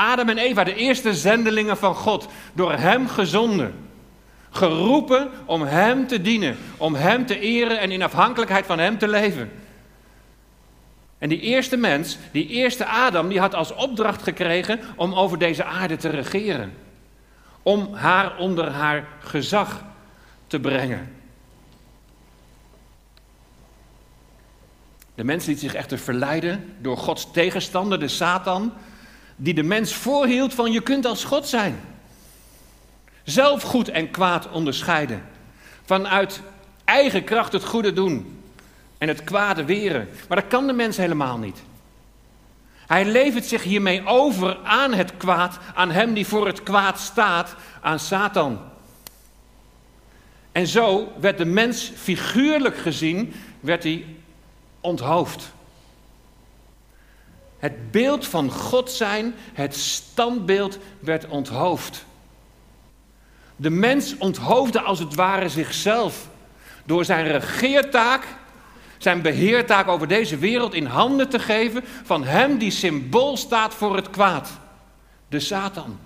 Adam 0.00 0.28
en 0.28 0.38
Eva, 0.38 0.64
de 0.64 0.74
eerste 0.74 1.14
zendelingen 1.14 1.76
van 1.76 1.94
God, 1.94 2.28
door 2.52 2.72
Hem 2.72 3.08
gezonden. 3.08 3.74
Geroepen 4.50 5.30
om 5.44 5.62
Hem 5.62 6.06
te 6.06 6.20
dienen, 6.20 6.56
om 6.76 6.94
Hem 6.94 7.26
te 7.26 7.38
eren 7.38 7.80
en 7.80 7.90
in 7.90 8.02
afhankelijkheid 8.02 8.66
van 8.66 8.78
Hem 8.78 8.98
te 8.98 9.08
leven. 9.08 9.50
En 11.18 11.28
die 11.28 11.40
eerste 11.40 11.76
mens, 11.76 12.18
die 12.32 12.46
eerste 12.46 12.86
Adam, 12.86 13.28
die 13.28 13.40
had 13.40 13.54
als 13.54 13.74
opdracht 13.74 14.22
gekregen 14.22 14.80
om 14.96 15.14
over 15.14 15.38
deze 15.38 15.64
aarde 15.64 15.96
te 15.96 16.08
regeren. 16.08 16.72
Om 17.62 17.94
haar 17.94 18.36
onder 18.36 18.70
haar 18.70 19.08
gezag 19.18 19.84
te 20.46 20.60
brengen. 20.60 21.16
De 25.14 25.24
mens 25.24 25.46
liet 25.46 25.60
zich 25.60 25.74
echter 25.74 25.98
verleiden 25.98 26.74
door 26.78 26.96
Gods 26.96 27.30
tegenstander, 27.32 28.00
de 28.00 28.08
Satan, 28.08 28.72
die 29.42 29.54
de 29.54 29.62
mens 29.62 29.94
voorhield 29.94 30.54
van 30.54 30.72
je 30.72 30.80
kunt 30.80 31.06
als 31.06 31.24
God 31.24 31.48
zijn. 31.48 31.80
Zelf 33.24 33.62
goed 33.62 33.88
en 33.88 34.10
kwaad 34.10 34.50
onderscheiden. 34.50 35.22
Vanuit 35.84 36.40
eigen 36.84 37.24
kracht 37.24 37.52
het 37.52 37.64
goede 37.64 37.92
doen 37.92 38.42
en 38.98 39.08
het 39.08 39.24
kwade 39.24 39.64
weren. 39.64 40.08
Maar 40.28 40.40
dat 40.40 40.48
kan 40.48 40.66
de 40.66 40.72
mens 40.72 40.96
helemaal 40.96 41.38
niet. 41.38 41.62
Hij 42.86 43.04
levert 43.04 43.44
zich 43.44 43.62
hiermee 43.62 44.06
over 44.06 44.58
aan 44.64 44.92
het 44.92 45.16
kwaad, 45.16 45.58
aan 45.74 45.90
hem 45.90 46.14
die 46.14 46.26
voor 46.26 46.46
het 46.46 46.62
kwaad 46.62 46.98
staat, 46.98 47.54
aan 47.80 47.98
Satan. 47.98 48.58
En 50.52 50.66
zo 50.66 51.12
werd 51.20 51.38
de 51.38 51.44
mens 51.44 51.92
figuurlijk 51.96 52.76
gezien, 52.76 53.34
werd 53.60 53.82
hij 53.82 54.04
onthoofd. 54.80 55.52
Het 57.60 57.90
beeld 57.90 58.26
van 58.26 58.50
God 58.50 58.90
zijn, 58.90 59.34
het 59.52 59.76
standbeeld 59.76 60.78
werd 61.00 61.28
onthoofd. 61.28 62.04
De 63.56 63.70
mens 63.70 64.16
onthoofde 64.18 64.80
als 64.80 64.98
het 64.98 65.14
ware 65.14 65.48
zichzelf 65.48 66.28
door 66.84 67.04
zijn 67.04 67.26
regeertaak, 67.26 68.26
zijn 68.98 69.22
beheertaak 69.22 69.88
over 69.88 70.08
deze 70.08 70.36
wereld 70.36 70.74
in 70.74 70.86
handen 70.86 71.28
te 71.28 71.38
geven 71.38 71.84
van 72.04 72.24
hem 72.24 72.58
die 72.58 72.70
symbool 72.70 73.36
staat 73.36 73.74
voor 73.74 73.96
het 73.96 74.10
kwaad, 74.10 74.50
de 75.28 75.40
Satan. 75.40 75.98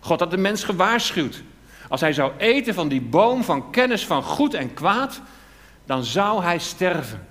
God 0.00 0.20
had 0.20 0.30
de 0.30 0.36
mens 0.36 0.64
gewaarschuwd. 0.64 1.42
Als 1.88 2.00
hij 2.00 2.12
zou 2.12 2.32
eten 2.36 2.74
van 2.74 2.88
die 2.88 3.00
boom 3.00 3.44
van 3.44 3.70
kennis 3.70 4.06
van 4.06 4.22
goed 4.22 4.54
en 4.54 4.74
kwaad, 4.74 5.20
dan 5.84 6.04
zou 6.04 6.42
hij 6.42 6.58
sterven. 6.58 7.28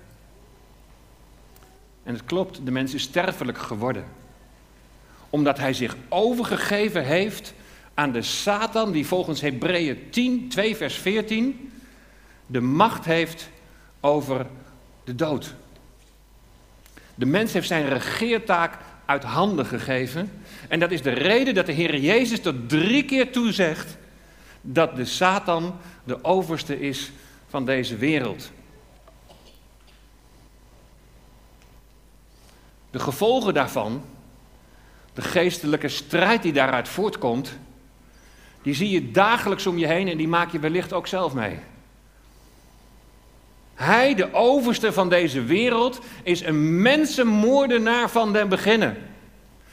En 2.10 2.16
het 2.16 2.26
klopt, 2.26 2.66
de 2.66 2.72
mens 2.72 2.94
is 2.94 3.02
sterfelijk 3.02 3.58
geworden. 3.58 4.06
Omdat 5.30 5.58
hij 5.58 5.74
zich 5.74 5.96
overgegeven 6.08 7.04
heeft 7.06 7.54
aan 7.94 8.12
de 8.12 8.22
Satan, 8.22 8.92
die 8.92 9.06
volgens 9.06 9.42
Hebreeën 9.42 10.10
10, 10.10 10.50
2 10.50 10.76
vers 10.76 10.96
14 10.96 11.72
de 12.46 12.62
macht 12.62 13.06
heeft 13.06 13.50
over 14.00 14.46
de 15.04 15.16
dood. 15.16 15.56
De 17.16 17.26
mens 17.26 17.54
heeft 17.54 17.68
zijn 17.68 17.90
regeertaak 17.90 18.78
uit 19.06 19.24
handen 19.24 19.66
gegeven. 19.66 20.32
En 20.68 20.80
dat 20.80 20.92
is 20.92 21.02
de 21.02 21.14
reden 21.14 21.54
dat 21.54 21.66
de 21.66 21.72
Heer 21.72 22.00
Jezus 22.00 22.42
tot 22.42 22.70
drie 22.70 23.04
keer 23.04 23.32
toezegt 23.32 23.98
dat 24.62 24.96
de 24.96 25.06
Satan 25.06 25.76
de 26.04 26.24
overste 26.24 26.80
is 26.80 27.12
van 27.48 27.66
deze 27.66 27.96
wereld. 27.96 28.52
De 32.92 33.00
gevolgen 33.00 33.54
daarvan, 33.54 34.04
de 35.14 35.22
geestelijke 35.22 35.88
strijd 35.88 36.42
die 36.42 36.54
daaruit 36.54 36.88
voortkomt, 36.88 37.58
die 38.62 38.74
zie 38.74 38.90
je 38.90 39.12
dagelijks 39.12 39.68
om 39.68 39.78
je 39.78 39.88
heen 39.88 40.08
en 40.08 40.18
die 40.18 40.28
maak 40.28 40.52
je 40.52 40.60
wellicht 40.60 40.94
ook 40.94 41.08
zelf 41.08 41.34
mee. 41.34 41.60
Hij, 43.76 44.16
de 44.16 44.34
overste 44.34 44.94
van 44.94 45.10
deze 45.10 45.44
wereld, 45.44 46.00
is 46.24 46.42
een 46.42 46.82
mensenmoordenaar 46.82 48.10
van 48.10 48.34
den 48.34 48.50
beginnen. 48.50 48.98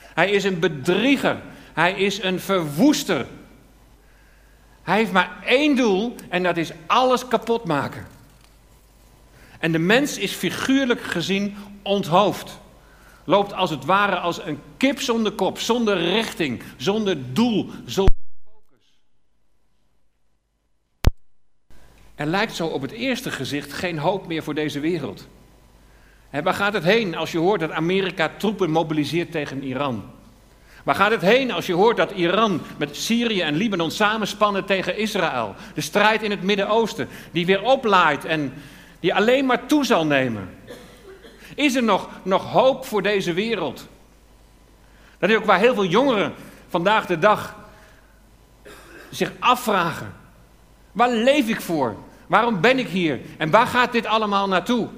Hij 0.01 0.31
is 0.31 0.45
een 0.45 0.59
bedrieger. 0.59 1.43
Hij 1.73 1.93
is 1.93 2.23
een 2.23 2.41
verwoester. 2.41 3.27
Hij 4.83 4.97
heeft 4.97 5.13
maar 5.13 5.43
één 5.45 5.77
doel 5.77 6.15
en 6.29 6.43
dat 6.43 6.57
is 6.57 6.73
alles 6.87 7.29
kapot 7.29 7.65
maken. 7.65 8.07
En 9.59 9.73
de 9.73 9.79
mens 9.79 10.19
is 10.19 10.33
figuurlijk 10.33 11.03
gezien 11.03 11.57
onthoofd 11.83 12.59
Loopt 13.27 13.53
als 13.53 13.71
het 13.71 13.85
ware 13.85 14.19
als 14.19 14.45
een 14.45 14.61
kip 14.77 15.01
zonder 15.01 15.33
kop, 15.33 15.59
zonder 15.59 15.99
richting, 15.99 16.63
zonder 16.77 17.35
doel, 17.35 17.71
zonder 17.85 18.15
focus. 18.45 18.99
Er 22.15 22.27
lijkt 22.27 22.55
zo 22.55 22.67
op 22.67 22.83
het 22.83 22.91
eerste 22.91 23.31
gezicht 23.31 23.73
geen 23.73 23.99
hoop 23.99 24.27
meer 24.27 24.43
voor 24.43 24.55
deze 24.55 24.81
wereld. 24.81 25.27
En 26.31 26.45
waar 26.45 26.55
gaat 26.55 26.73
het 26.73 26.85
heen 26.85 27.17
als 27.17 27.33
je 27.33 27.39
hoort 27.39 27.61
dat 27.61 27.71
Amerika 27.71 28.31
troepen 28.39 28.71
mobiliseert 28.71 29.31
tegen 29.31 29.63
Iran? 29.63 30.05
Waar 30.85 30.95
gaat 30.95 31.11
het 31.11 31.23
heen 31.23 31.51
als 31.51 31.67
je 31.67 31.75
hoort 31.75 31.97
dat 31.97 32.11
Iran 32.11 32.61
met 32.79 32.97
Syrië 32.97 33.41
en 33.41 33.57
Libanon 33.57 33.91
samenspannen 33.91 34.65
tegen 34.65 34.97
Israël? 34.97 35.55
De 35.75 35.81
strijd 35.81 36.23
in 36.23 36.31
het 36.31 36.43
Midden-Oosten, 36.43 37.09
die 37.31 37.47
weer 37.47 37.63
oplaait 37.63 38.25
en 38.25 38.53
die 39.01 39.15
alleen 39.15 39.47
maar 39.47 39.67
toe 39.67 39.85
zal 39.85 40.07
nemen. 40.07 40.49
Is 41.57 41.75
er 41.75 41.83
nog, 41.83 42.09
nog 42.23 42.53
hoop 42.53 42.85
voor 42.85 43.03
deze 43.03 43.33
wereld? 43.33 43.87
Dat 45.19 45.31
is 45.31 45.37
ook 45.37 45.45
waar 45.45 45.59
heel 45.59 45.75
veel 45.75 45.87
jongeren 45.87 46.35
vandaag 46.69 47.07
de 47.07 47.19
dag 47.19 47.55
zich 49.11 49.33
afvragen. 49.39 50.13
Waar 50.93 51.11
leef 51.11 51.49
ik 51.49 51.61
voor? 51.61 51.97
Waarom 52.27 52.61
ben 52.61 52.79
ik 52.79 52.89
hier? 52.89 53.21
En 53.39 53.51
waar 53.51 53.67
gaat 53.67 53.93
dit 53.93 54.07
allemaal 54.07 54.49
naartoe? 54.49 54.89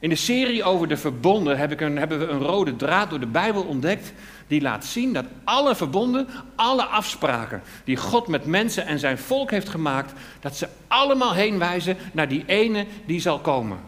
In 0.00 0.08
de 0.08 0.14
serie 0.14 0.64
over 0.64 0.88
de 0.88 0.96
verbonden 0.96 1.58
heb 1.58 1.72
ik 1.72 1.80
een, 1.80 1.98
hebben 1.98 2.18
we 2.18 2.26
een 2.26 2.42
rode 2.42 2.76
draad 2.76 3.10
door 3.10 3.20
de 3.20 3.26
Bijbel 3.26 3.62
ontdekt. 3.62 4.12
Die 4.46 4.60
laat 4.60 4.84
zien 4.84 5.12
dat 5.12 5.24
alle 5.44 5.74
verbonden, 5.74 6.28
alle 6.56 6.84
afspraken 6.84 7.62
die 7.84 7.96
God 7.96 8.26
met 8.26 8.44
mensen 8.46 8.86
en 8.86 8.98
zijn 8.98 9.18
volk 9.18 9.50
heeft 9.50 9.68
gemaakt, 9.68 10.12
dat 10.40 10.56
ze 10.56 10.68
allemaal 10.88 11.34
heen 11.34 11.58
wijzen 11.58 11.96
naar 12.12 12.28
die 12.28 12.44
ene 12.46 12.86
die 13.06 13.20
zal 13.20 13.38
komen. 13.38 13.78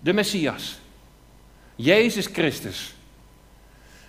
De 0.00 0.12
Messias. 0.12 0.78
Jezus 1.76 2.26
Christus. 2.26 2.94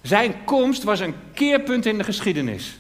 Zijn 0.02 0.44
komst 0.44 0.84
was 0.84 1.00
een 1.00 1.16
keerpunt 1.34 1.86
in 1.86 1.98
de 1.98 2.04
geschiedenis. 2.04 2.78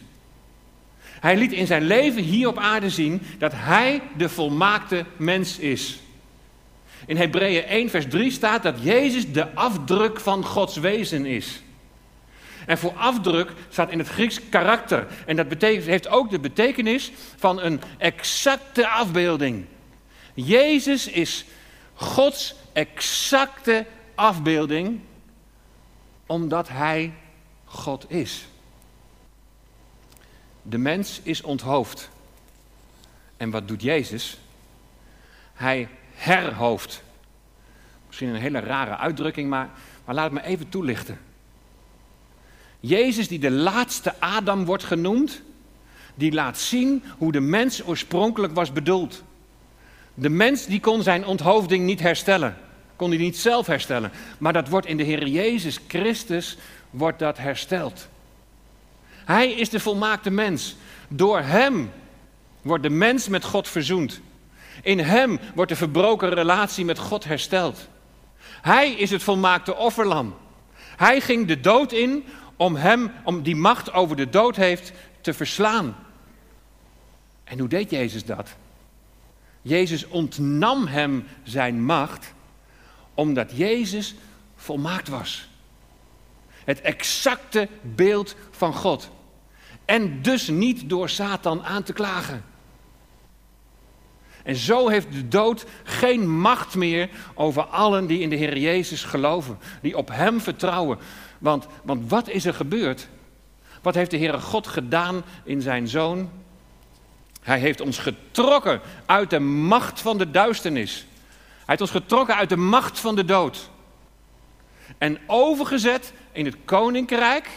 Hij 1.02 1.38
liet 1.38 1.52
in 1.52 1.68
zijn 1.68 1.84
leven 1.84 2.24
hier 2.24 2.48
op 2.48 2.58
aarde 2.58 2.90
zien 2.90 3.22
dat 3.38 3.52
hij 3.56 4.02
de 4.18 4.30
volmaakte 4.30 5.06
mens 5.18 5.58
is. 5.58 6.00
In 7.06 7.18
Hebreeën 7.18 7.64
1, 7.64 7.90
vers 7.90 8.06
3 8.08 8.32
staat 8.32 8.64
dat 8.64 8.76
Jezus 8.82 9.32
de 9.32 9.54
afdruk 9.54 10.20
van 10.20 10.46
Gods 10.46 10.78
wezen 10.78 11.26
is. 11.26 11.62
En 12.66 12.78
voor 12.78 12.94
afdruk 12.94 13.52
staat 13.70 13.92
in 13.92 14.00
het 14.00 14.08
Grieks 14.08 14.40
karakter. 14.50 15.08
En 15.26 15.36
dat 15.36 15.48
betekent, 15.48 15.86
heeft 15.86 16.08
ook 16.08 16.30
de 16.30 16.40
betekenis 16.40 17.12
van 17.38 17.62
een 17.62 17.82
exacte 17.98 18.88
afbeelding. 18.88 19.66
Jezus 20.34 21.08
is 21.08 21.46
Gods 21.94 22.56
exacte 22.80 23.86
afbeelding, 24.16 25.00
omdat 26.26 26.70
Hij 26.70 27.14
God 27.66 28.12
is. 28.12 28.48
De 30.62 30.78
mens 30.78 31.20
is 31.24 31.42
onthoofd. 31.42 32.10
En 33.38 33.50
wat 33.50 33.68
doet 33.68 33.82
Jezus? 33.82 34.38
Hij 35.54 35.88
herhoofd. 36.14 37.04
Misschien 38.08 38.30
een 38.30 38.36
hele 38.36 38.60
rare 38.60 38.98
uitdrukking, 38.98 39.50
maar, 39.50 39.70
maar 40.06 40.16
laat 40.16 40.32
het 40.32 40.42
me 40.42 40.48
even 40.48 40.70
toelichten. 40.70 41.20
Jezus, 42.80 43.28
die 43.28 43.40
de 43.40 43.52
laatste 43.52 44.20
Adam 44.20 44.66
wordt 44.66 44.84
genoemd, 44.84 45.42
die 46.16 46.32
laat 46.32 46.58
zien 46.58 47.04
hoe 47.18 47.32
de 47.32 47.40
mens 47.40 47.86
oorspronkelijk 47.86 48.54
was 48.54 48.72
bedoeld. 48.72 49.24
De 50.14 50.30
mens 50.30 50.66
die 50.66 50.80
kon 50.80 51.04
zijn 51.04 51.26
onthoofding 51.26 51.86
niet 51.86 52.00
herstellen, 52.00 52.58
kon 53.00 53.10
hij 53.10 53.20
niet 53.20 53.38
zelf 53.38 53.68
herstellen, 53.68 54.12
maar 54.38 54.54
dat 54.54 54.68
wordt 54.68 54.88
in 54.88 54.98
de 54.98 55.04
Heer 55.04 55.28
Jezus 55.28 55.80
Christus 55.88 56.58
wordt 56.90 57.20
dat 57.20 57.38
hersteld. 57.38 58.08
Hij 59.26 59.52
is 59.52 59.70
de 59.70 59.80
volmaakte 59.80 60.30
mens. 60.30 60.76
Door 61.08 61.40
Hem 61.40 61.92
wordt 62.62 62.84
de 62.84 62.90
mens 62.90 63.28
met 63.28 63.44
God 63.44 63.68
verzoend. 63.68 64.22
In 64.82 65.00
Hem 65.00 65.40
wordt 65.56 65.72
de 65.72 65.78
verbroken 65.78 66.30
relatie 66.30 66.86
met 66.86 67.00
God 67.00 67.24
hersteld. 67.24 67.88
Hij 68.62 68.92
is 68.92 69.12
het 69.12 69.24
volmaakte 69.24 69.76
offerlam. 69.76 70.36
Hij 70.96 71.22
ging 71.22 71.48
de 71.48 71.60
dood 71.60 71.92
in 71.92 72.24
om 72.56 72.76
hem, 72.76 73.12
om 73.24 73.42
die 73.42 73.56
macht 73.56 73.94
over 73.94 74.16
de 74.16 74.30
dood 74.30 74.56
heeft, 74.56 74.92
te 75.22 75.34
verslaan. 75.34 75.96
En 77.44 77.60
hoe 77.60 77.70
deed 77.70 77.90
Jezus 77.92 78.26
dat? 78.26 78.56
Jezus 79.62 80.08
ontnam 80.08 80.88
hem 80.88 81.28
zijn 81.44 81.84
macht 81.86 82.34
omdat 83.20 83.52
Jezus 83.56 84.16
volmaakt 84.56 85.08
was. 85.08 85.48
Het 86.64 86.82
exacte 86.82 87.68
beeld 87.82 88.36
van 88.52 88.74
God. 88.74 89.10
En 89.86 90.22
dus 90.22 90.48
niet 90.48 90.90
door 90.90 91.10
Satan 91.10 91.64
aan 91.64 91.84
te 91.84 91.94
klagen. 91.94 92.44
En 94.44 94.56
zo 94.56 94.88
heeft 94.88 95.12
de 95.12 95.28
dood 95.28 95.66
geen 95.84 96.40
macht 96.40 96.76
meer 96.76 97.10
over 97.34 97.64
allen 97.64 98.08
die 98.08 98.20
in 98.20 98.30
de 98.30 98.36
Heer 98.36 98.58
Jezus 98.58 99.04
geloven, 99.04 99.58
die 99.82 99.98
op 99.98 100.10
Hem 100.12 100.42
vertrouwen. 100.42 100.98
Want, 101.38 101.68
want 101.84 102.10
wat 102.10 102.28
is 102.30 102.46
er 102.46 102.54
gebeurd? 102.54 103.08
Wat 103.82 103.96
heeft 103.96 104.12
de 104.12 104.18
Heere 104.18 104.40
God 104.40 104.68
gedaan 104.68 105.24
in 105.44 105.62
zijn 105.62 105.88
Zoon? 105.88 106.30
Hij 107.42 107.60
heeft 107.60 107.82
ons 107.82 107.98
getrokken 107.98 108.82
uit 109.06 109.30
de 109.30 109.40
macht 109.40 110.02
van 110.02 110.18
de 110.18 110.32
duisternis. 110.32 111.08
Hij 111.70 111.78
heeft 111.78 111.92
ons 111.94 112.04
getrokken 112.04 112.36
uit 112.36 112.50
de 112.50 112.58
macht 112.58 113.00
van 113.00 113.16
de 113.16 113.26
dood. 113.26 113.70
En 114.98 115.20
overgezet 115.28 116.14
in 116.32 116.46
het 116.46 116.58
koninkrijk 116.66 117.50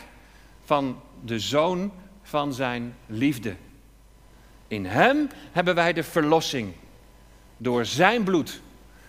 van 0.65 1.01
de 1.25 1.39
Zoon 1.39 1.93
van 2.23 2.53
zijn 2.53 2.97
liefde. 3.07 3.57
In 4.69 4.87
Hem 4.87 5.29
hebben 5.53 5.75
wij 5.75 5.93
de 5.93 6.03
verlossing. 6.03 6.73
Door 7.57 7.85
Zijn 7.85 8.23
bloed, 8.25 8.61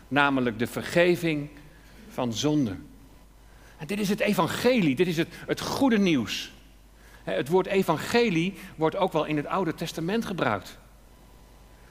namelijk 0.08 0.60
de 0.60 0.68
vergeving 0.68 1.50
van 2.10 2.34
zonden. 2.34 2.88
En 3.78 3.88
dit 3.88 4.00
is 4.00 4.10
het 4.10 4.20
evangelie, 4.20 4.96
dit 4.96 5.08
is 5.08 5.18
het, 5.18 5.30
het 5.46 5.62
goede 5.62 5.98
nieuws. 5.98 6.52
Het 7.24 7.48
woord 7.48 7.68
evangelie 7.68 8.54
wordt 8.76 8.96
ook 8.96 9.12
wel 9.12 9.26
in 9.26 9.38
het 9.38 9.46
Oude 9.46 9.74
Testament 9.74 10.26
gebruikt. 10.26 10.78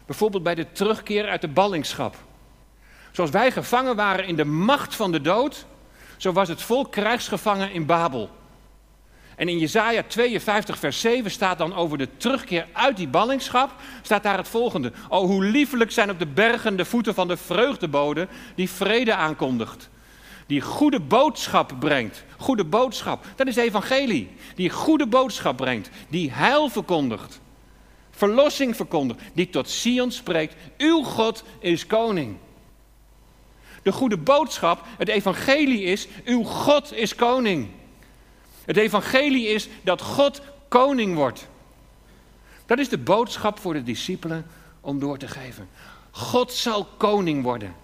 Bijvoorbeeld 0.06 0.42
bij 0.42 0.54
de 0.54 0.72
terugkeer 0.72 1.28
uit 1.28 1.40
de 1.40 1.48
ballingschap. 1.48 2.30
Zoals 3.12 3.30
wij 3.30 3.50
gevangen 3.50 3.96
waren 3.96 4.26
in 4.26 4.36
de 4.36 4.44
macht 4.44 4.94
van 4.94 5.12
de 5.12 5.20
dood, 5.20 5.66
zo 6.16 6.32
was 6.32 6.48
het 6.48 6.62
volk 6.62 6.92
krijgsgevangen 6.92 7.72
in 7.72 7.86
Babel. 7.86 8.30
En 9.36 9.48
in 9.48 9.58
Jesaja 9.58 10.02
52, 10.02 10.78
vers 10.78 11.00
7 11.00 11.30
staat 11.30 11.58
dan 11.58 11.74
over 11.74 11.98
de 11.98 12.08
terugkeer 12.16 12.66
uit 12.72 12.96
die 12.96 13.08
ballingschap, 13.08 13.70
staat 14.02 14.22
daar 14.22 14.36
het 14.36 14.48
volgende. 14.48 14.92
O, 15.08 15.26
hoe 15.26 15.44
liefelijk 15.44 15.90
zijn 15.90 16.10
op 16.10 16.18
de 16.18 16.26
bergen 16.26 16.76
de 16.76 16.84
voeten 16.84 17.14
van 17.14 17.28
de 17.28 17.36
vreugdebode 17.36 18.28
die 18.54 18.70
vrede 18.70 19.14
aankondigt. 19.14 19.90
Die 20.46 20.60
goede 20.60 21.00
boodschap 21.00 21.72
brengt. 21.78 22.24
Goede 22.36 22.64
boodschap, 22.64 23.24
dat 23.36 23.46
is 23.46 23.56
evangelie. 23.56 24.30
Die 24.54 24.70
goede 24.70 25.06
boodschap 25.06 25.56
brengt, 25.56 25.90
die 26.08 26.30
heil 26.32 26.68
verkondigt. 26.68 27.40
Verlossing 28.10 28.76
verkondigt, 28.76 29.20
die 29.34 29.50
tot 29.50 29.70
Sion 29.70 30.10
spreekt. 30.10 30.54
Uw 30.78 31.02
God 31.02 31.44
is 31.60 31.86
koning. 31.86 32.36
De 33.82 33.92
goede 33.92 34.16
boodschap, 34.16 34.86
het 34.98 35.08
evangelie 35.08 35.82
is, 35.82 36.08
uw 36.24 36.42
God 36.42 36.92
is 36.92 37.14
koning. 37.14 37.68
Het 38.64 38.76
evangelie 38.76 39.46
is 39.46 39.68
dat 39.82 40.00
God 40.00 40.40
koning 40.68 41.14
wordt. 41.14 41.48
Dat 42.66 42.78
is 42.78 42.88
de 42.88 42.98
boodschap 42.98 43.58
voor 43.58 43.72
de 43.72 43.82
discipelen 43.82 44.46
om 44.80 44.98
door 44.98 45.18
te 45.18 45.28
geven. 45.28 45.68
God 46.10 46.52
zal 46.52 46.84
koning 46.96 47.42
worden. 47.42 47.74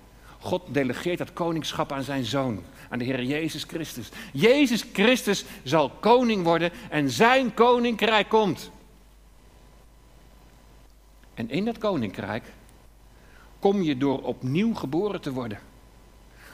God 0.40 0.62
delegeert 0.66 1.18
dat 1.18 1.32
koningschap 1.32 1.92
aan 1.92 2.02
zijn 2.02 2.24
zoon, 2.24 2.62
aan 2.88 2.98
de 2.98 3.04
Heer 3.04 3.22
Jezus 3.22 3.62
Christus. 3.62 4.08
Jezus 4.32 4.84
Christus 4.92 5.44
zal 5.62 5.90
koning 5.90 6.44
worden 6.44 6.70
en 6.90 7.10
zijn 7.10 7.54
koninkrijk 7.54 8.28
komt. 8.28 8.70
En 11.34 11.50
in 11.50 11.64
dat 11.64 11.78
koninkrijk 11.78 12.44
kom 13.58 13.82
je 13.82 13.96
door 13.96 14.22
opnieuw 14.22 14.74
geboren 14.74 15.20
te 15.20 15.32
worden. 15.32 15.58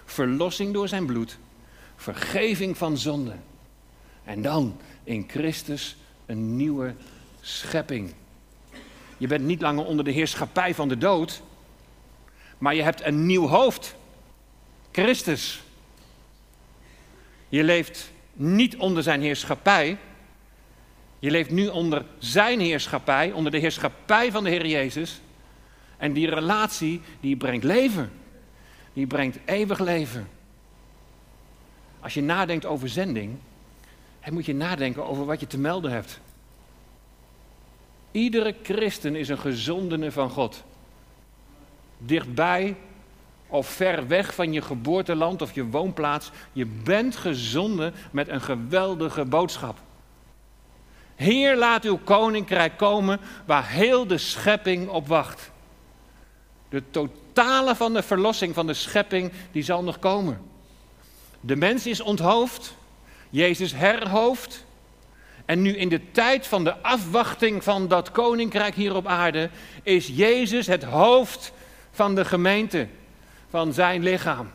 Verlossing 0.05 0.73
door 0.73 0.89
zijn 0.89 1.07
bloed, 1.07 1.39
vergeving 1.97 2.77
van 2.77 2.99
zonden 2.99 3.43
en 4.25 4.43
dan 4.43 4.77
in 5.05 5.25
Christus 5.29 5.97
een 6.27 6.57
nieuwe 6.57 6.95
schepping. 7.41 8.15
Je 9.19 9.27
bent 9.27 9.45
niet 9.45 9.61
langer 9.61 9.85
onder 9.85 10.05
de 10.05 10.11
heerschappij 10.11 10.75
van 10.75 10.89
de 10.89 10.99
dood, 10.99 11.43
maar 12.59 12.75
je 12.75 12.83
hebt 12.83 13.05
een 13.05 13.27
nieuw 13.27 13.47
hoofd. 13.47 13.95
Christus. 14.93 15.63
Je 17.49 17.65
leeft 17.65 18.11
niet 18.33 18.77
onder 18.77 19.03
zijn 19.03 19.21
heerschappij. 19.21 19.99
Je 21.19 21.31
leeft 21.31 21.51
nu 21.51 21.69
onder 21.69 22.05
zijn 22.19 22.61
heerschappij, 22.61 23.33
onder 23.33 23.53
de 23.53 23.59
heerschappij 23.59 24.33
van 24.33 24.45
de 24.45 24.51
Heer 24.51 24.67
Jezus. 24.67 25.21
En 25.97 26.13
die 26.13 26.29
relatie, 26.29 27.01
die 27.21 27.37
brengt 27.37 27.65
leven. 27.65 28.13
Die 28.95 29.07
brengt 29.07 29.39
eeuwig 29.45 29.79
leven. 29.79 30.29
Als 32.01 32.15
je 32.15 32.23
nadenkt 32.23 32.65
over 32.65 32.89
zending, 32.89 33.37
dan 34.25 34.33
moet 34.35 34.47
je 34.47 34.55
nadenken 34.55 35.07
over 35.07 35.25
wat 35.25 35.41
je 35.41 35.47
te 35.47 35.59
melden 35.59 35.91
hebt. 35.91 36.21
Iedere 38.11 38.55
christen 38.63 39.17
is 39.17 39.29
een 39.29 39.39
gezondene 39.39 40.13
van 40.13 40.31
God. 40.31 40.65
Dichtbij 41.99 42.77
of 43.47 43.67
ver 43.67 44.07
weg 44.07 44.35
van 44.35 44.53
je 44.53 44.63
geboorteland 44.63 45.43
of 45.43 45.55
je 45.55 45.65
woonplaats. 45.65 46.31
Je 46.53 46.67
bent 46.67 47.17
gezonden 47.17 47.95
met 48.11 48.29
een 48.29 48.41
geweldige 48.41 49.25
boodschap. 49.25 49.79
Heer, 51.15 51.57
laat 51.57 51.85
uw 51.85 51.99
koninkrijk 52.05 52.77
komen 52.77 53.21
waar 53.45 53.69
heel 53.69 54.07
de 54.07 54.19
schepping 54.19 54.89
op 54.89 55.07
wacht. 55.07 55.51
De 56.69 56.83
totale 56.91 57.23
van 57.77 57.93
de 57.93 58.03
verlossing 58.03 58.55
van 58.55 58.67
de 58.67 58.75
schepping, 58.75 59.33
die 59.53 59.63
zal 59.63 59.83
nog 59.83 59.99
komen. 59.99 60.41
De 61.41 61.57
mens 61.57 61.87
is 61.87 62.01
onthoofd, 62.01 62.75
Jezus 63.31 63.73
herhoofd. 63.73 64.65
En 65.45 65.63
nu 65.63 65.77
in 65.77 65.89
de 65.89 66.11
tijd 66.11 66.47
van 66.47 66.65
de 66.65 66.77
afwachting 66.83 67.65
van 67.65 67.89
dat 67.89 68.11
koninkrijk 68.11 68.75
hier 68.75 68.95
op 68.95 69.07
aarde, 69.07 69.51
is 69.83 70.07
Jezus 70.07 70.67
het 70.67 70.85
hoofd 70.85 71.53
van 71.91 72.15
de 72.15 72.25
gemeente, 72.25 72.89
van 73.51 73.73
zijn 73.73 74.03
lichaam. 74.03 74.51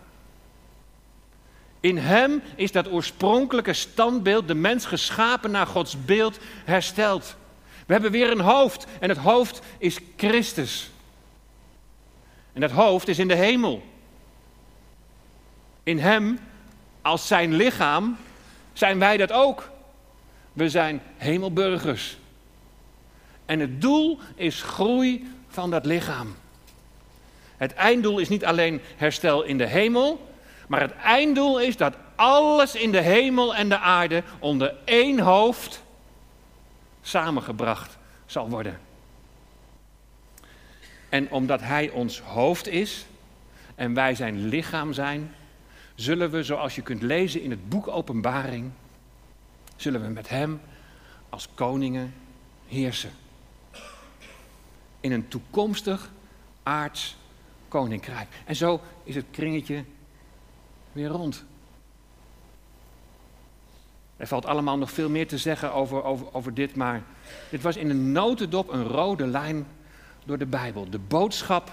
In 1.80 1.98
hem 1.98 2.42
is 2.56 2.72
dat 2.72 2.92
oorspronkelijke 2.92 3.74
standbeeld, 3.74 4.48
de 4.48 4.56
mens 4.56 4.86
geschapen 4.86 5.52
naar 5.52 5.68
Gods 5.68 6.06
beeld, 6.06 6.38
hersteld. 6.66 7.36
We 7.86 7.94
hebben 7.94 8.12
weer 8.12 8.32
een 8.32 8.40
hoofd 8.40 8.86
en 9.00 9.10
het 9.10 9.18
hoofd 9.18 9.62
is 9.78 10.00
Christus. 10.16 10.90
En 12.60 12.68
dat 12.68 12.78
hoofd 12.78 13.08
is 13.08 13.20
in 13.20 13.28
de 13.28 13.36
hemel. 13.36 13.84
In 15.84 16.00
hem, 16.00 16.40
als 17.02 17.28
zijn 17.28 17.54
lichaam, 17.54 18.18
zijn 18.74 19.00
wij 19.00 19.18
dat 19.18 19.32
ook. 19.32 19.70
We 20.54 20.70
zijn 20.70 21.02
hemelburgers. 21.18 22.18
En 23.46 23.60
het 23.60 23.82
doel 23.82 24.20
is 24.36 24.62
groei 24.62 25.32
van 25.48 25.70
dat 25.70 25.86
lichaam. 25.86 26.36
Het 27.58 27.74
einddoel 27.74 28.20
is 28.20 28.30
niet 28.30 28.46
alleen 28.46 28.82
herstel 28.96 29.44
in 29.44 29.58
de 29.58 29.68
hemel, 29.68 30.30
maar 30.68 30.82
het 30.82 30.96
einddoel 30.96 31.60
is 31.60 31.78
dat 31.78 31.96
alles 32.16 32.76
in 32.76 32.92
de 32.92 33.02
hemel 33.02 33.56
en 33.56 33.70
de 33.70 33.80
aarde 33.80 34.24
onder 34.40 34.76
één 34.86 35.20
hoofd 35.20 35.84
samengebracht 37.02 37.98
zal 38.26 38.50
worden. 38.50 38.89
En 41.10 41.32
omdat 41.32 41.62
Hij 41.62 41.90
ons 41.90 42.20
hoofd 42.22 42.68
is 42.68 43.06
en 43.76 43.94
wij 43.94 44.16
zijn 44.16 44.48
lichaam 44.48 44.94
zijn, 44.94 45.36
zullen 45.96 46.32
we, 46.32 46.44
zoals 46.44 46.76
je 46.76 46.82
kunt 46.82 47.02
lezen 47.02 47.42
in 47.42 47.50
het 47.50 47.70
boek 47.70 47.88
Openbaring, 47.88 48.72
zullen 49.76 50.02
we 50.02 50.08
met 50.08 50.30
Hem 50.30 50.62
als 51.30 51.50
koningen 51.54 52.14
heersen. 52.68 53.12
In 55.00 55.12
een 55.12 55.28
toekomstig 55.28 56.12
aards 56.64 57.18
koninkrijk. 57.68 58.28
En 58.46 58.56
zo 58.56 58.82
is 59.04 59.16
het 59.16 59.26
kringetje 59.32 59.84
weer 60.92 61.08
rond. 61.08 61.46
Er 64.18 64.28
valt 64.28 64.46
allemaal 64.46 64.78
nog 64.78 64.92
veel 64.92 65.10
meer 65.10 65.28
te 65.28 65.38
zeggen 65.38 65.74
over, 65.74 66.04
over, 66.04 66.34
over 66.34 66.54
dit, 66.54 66.76
maar 66.76 67.04
dit 67.50 67.62
was 67.62 67.76
in 67.76 67.90
een 67.90 68.12
notendop 68.12 68.70
een 68.70 68.84
rode 68.84 69.28
lijn 69.28 69.68
door 70.26 70.38
de 70.38 70.46
Bijbel. 70.46 70.90
De 70.90 71.00
boodschap 71.00 71.72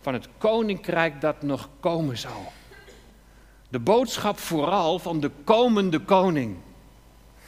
van 0.00 0.12
het 0.12 0.28
koninkrijk 0.38 1.20
dat 1.20 1.42
nog 1.42 1.68
komen 1.80 2.18
zal. 2.18 2.52
De 3.68 3.78
boodschap 3.78 4.38
vooral 4.38 4.98
van 4.98 5.20
de 5.20 5.30
komende 5.44 5.98
koning. 5.98 6.56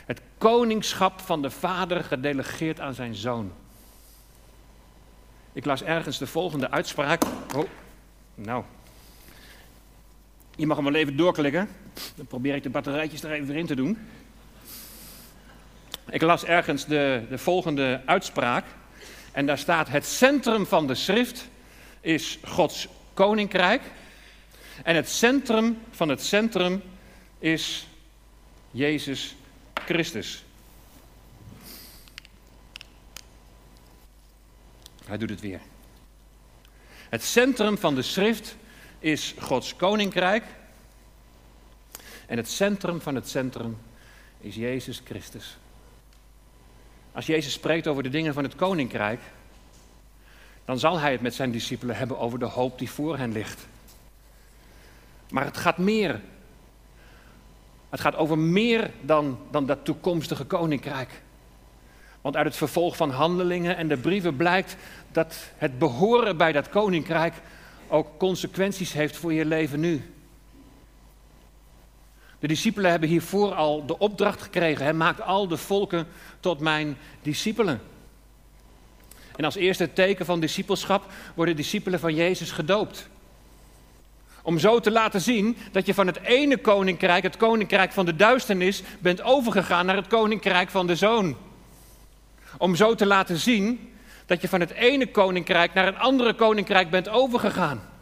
Het 0.07 0.21
koningschap 0.39 1.21
van 1.21 1.43
de 1.43 1.51
Vader 1.51 2.05
gedelegeerd 2.05 2.81
aan 2.81 2.95
zijn 2.95 3.15
zoon. 3.15 3.53
Ik 5.53 5.65
las 5.65 5.83
ergens 5.83 6.19
de 6.19 6.27
volgende 6.27 6.71
uitspraak. 6.71 7.25
Oh, 7.57 7.69
nou. 8.35 8.65
Je 10.57 10.67
mag 10.67 10.77
hem 10.77 10.85
wel 10.85 10.95
even 10.95 11.17
doorklikken. 11.17 11.69
Dan 12.15 12.27
probeer 12.27 12.55
ik 12.55 12.63
de 12.63 12.71
batterijtjes 12.71 13.23
er 13.23 13.31
even 13.31 13.47
weer 13.47 13.57
in 13.57 13.67
te 13.67 13.75
doen. 13.75 13.99
Ik 16.11 16.23
las 16.23 16.45
ergens 16.45 16.87
de, 16.87 17.23
de 17.29 17.39
volgende 17.39 18.03
uitspraak. 18.07 18.65
En 19.35 19.47
daar 19.47 19.59
staat: 19.59 19.89
Het 19.89 20.07
centrum 20.07 20.67
van 20.67 20.87
de 20.87 20.95
schrift 20.95 21.49
is 22.01 22.39
Gods 22.45 22.89
koninkrijk. 23.15 23.83
En 24.83 24.97
het 24.97 25.09
centrum 25.09 25.79
van 25.91 26.09
het 26.09 26.23
centrum 26.23 26.83
is 27.39 27.87
Jezus 28.71 29.35
Christus. 29.75 30.45
Hij 35.05 35.19
doet 35.19 35.31
het 35.31 35.41
weer. 35.41 35.61
Het 37.09 37.23
centrum 37.23 37.79
van 37.79 37.95
de 37.95 38.03
schrift 38.03 38.57
is 38.99 39.35
Gods 39.39 39.77
koninkrijk. 39.77 40.45
En 42.27 42.37
het 42.37 42.49
centrum 42.49 43.01
van 43.01 43.15
het 43.15 43.29
centrum 43.29 43.79
is 44.41 44.55
Jezus 44.55 45.01
Christus. 45.05 45.57
Als 47.15 47.27
Jezus 47.27 47.53
spreekt 47.53 47.87
over 47.87 48.03
de 48.03 48.09
dingen 48.09 48.35
van 48.35 48.43
het 48.43 48.55
koninkrijk, 48.55 49.21
dan 50.65 50.79
zal 50.79 50.99
hij 50.99 51.13
het 51.13 51.21
met 51.21 51.35
zijn 51.35 51.51
discipelen 51.51 51.97
hebben 51.97 52.19
over 52.19 52.39
de 52.39 52.45
hoop 52.45 52.79
die 52.79 52.91
voor 52.91 53.17
hen 53.17 53.33
ligt. 53.33 53.67
Maar 55.31 55.45
het 55.45 55.57
gaat 55.57 55.79
meer. 55.79 56.21
Het 57.91 58.01
gaat 58.01 58.17
over 58.17 58.39
meer 58.39 58.91
dan, 59.01 59.39
dan 59.51 59.67
dat 59.67 59.85
toekomstige 59.85 60.45
koninkrijk. 60.45 61.23
Want 62.21 62.37
uit 62.37 62.47
het 62.47 62.57
vervolg 62.57 62.97
van 62.97 63.11
handelingen 63.11 63.77
en 63.77 63.89
de 63.89 63.97
brieven 63.97 64.37
blijkt 64.37 64.77
dat 65.13 65.37
het 65.57 65.79
behoren 65.79 66.37
bij 66.37 66.53
dat 66.53 66.69
koninkrijk 66.69 67.35
ook 67.89 68.19
consequenties 68.19 68.93
heeft 68.93 69.17
voor 69.17 69.33
je 69.33 69.45
leven 69.45 69.81
nu. 69.81 70.14
De 72.45 72.51
discipelen 72.51 72.91
hebben 72.91 73.09
hiervoor 73.09 73.55
al 73.55 73.87
de 73.87 73.99
opdracht 73.99 74.43
gekregen: 74.43 74.85
hè, 74.85 74.93
maak 74.93 75.19
al 75.19 75.49
de 75.49 75.57
volken 75.57 76.07
tot 76.41 76.61
mijn 76.61 76.97
discipelen. 77.23 77.81
En 79.37 79.45
als 79.45 79.55
eerste 79.55 79.93
teken 79.93 80.27
van 80.27 80.41
discipelschap 80.41 81.07
worden 81.35 81.57
discipelen 81.57 82.01
van 82.01 82.15
Jezus 82.15 82.51
gedoopt. 82.51 83.09
Om 84.43 84.59
zo 84.59 84.81
te 84.81 84.91
laten 84.91 85.21
zien 85.21 85.57
dat 85.73 85.87
je 85.87 85.95
van 85.95 86.07
het 86.07 86.21
ene 86.21 86.57
koninkrijk, 86.57 87.23
het 87.23 87.37
koninkrijk 87.37 87.93
van 87.93 88.05
de 88.05 88.17
duisternis, 88.17 88.83
bent 88.99 89.23
overgegaan 89.23 89.87
naar 89.87 89.97
het 89.97 90.09
koninkrijk 90.09 90.71
van 90.71 90.87
de 90.87 90.97
zoon. 90.97 91.37
Om 92.59 92.75
zo 92.75 92.95
te 92.95 93.07
laten 93.07 93.39
zien 93.39 93.93
dat 94.27 94.41
je 94.41 94.49
van 94.49 94.61
het 94.61 94.71
ene 94.71 95.07
koninkrijk 95.07 95.75
naar 95.75 95.87
een 95.87 95.99
andere 95.99 96.35
koninkrijk 96.35 96.91
bent 96.91 97.09
overgegaan. 97.09 97.94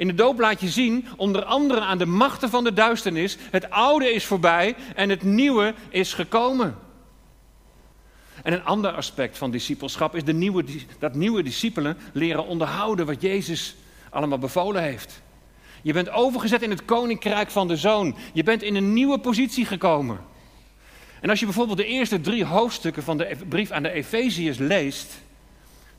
In 0.00 0.06
de 0.06 0.14
doop 0.14 0.38
laat 0.38 0.60
je 0.60 0.68
zien, 0.68 1.06
onder 1.16 1.44
andere 1.44 1.80
aan 1.80 1.98
de 1.98 2.06
machten 2.06 2.50
van 2.50 2.64
de 2.64 2.72
duisternis, 2.72 3.36
het 3.50 3.70
oude 3.70 4.12
is 4.12 4.24
voorbij 4.24 4.74
en 4.94 5.08
het 5.08 5.22
nieuwe 5.22 5.74
is 5.88 6.14
gekomen. 6.14 6.78
En 8.42 8.52
een 8.52 8.64
ander 8.64 8.92
aspect 8.92 9.38
van 9.38 9.50
discipelschap 9.50 10.14
is 10.14 10.24
de 10.24 10.32
nieuwe, 10.32 10.64
dat 10.98 11.14
nieuwe 11.14 11.42
discipelen 11.42 11.96
leren 12.12 12.46
onderhouden 12.46 13.06
wat 13.06 13.22
Jezus 13.22 13.76
allemaal 14.10 14.38
bevolen 14.38 14.82
heeft. 14.82 15.22
Je 15.82 15.92
bent 15.92 16.10
overgezet 16.10 16.62
in 16.62 16.70
het 16.70 16.84
koninkrijk 16.84 17.50
van 17.50 17.68
de 17.68 17.76
zoon. 17.76 18.16
Je 18.32 18.42
bent 18.42 18.62
in 18.62 18.74
een 18.74 18.92
nieuwe 18.92 19.18
positie 19.18 19.64
gekomen. 19.64 20.20
En 21.20 21.30
als 21.30 21.38
je 21.38 21.44
bijvoorbeeld 21.44 21.78
de 21.78 21.86
eerste 21.86 22.20
drie 22.20 22.44
hoofdstukken 22.44 23.02
van 23.02 23.18
de 23.18 23.36
brief 23.48 23.70
aan 23.70 23.82
de 23.82 23.90
Efeziërs 23.90 24.58
leest, 24.58 25.20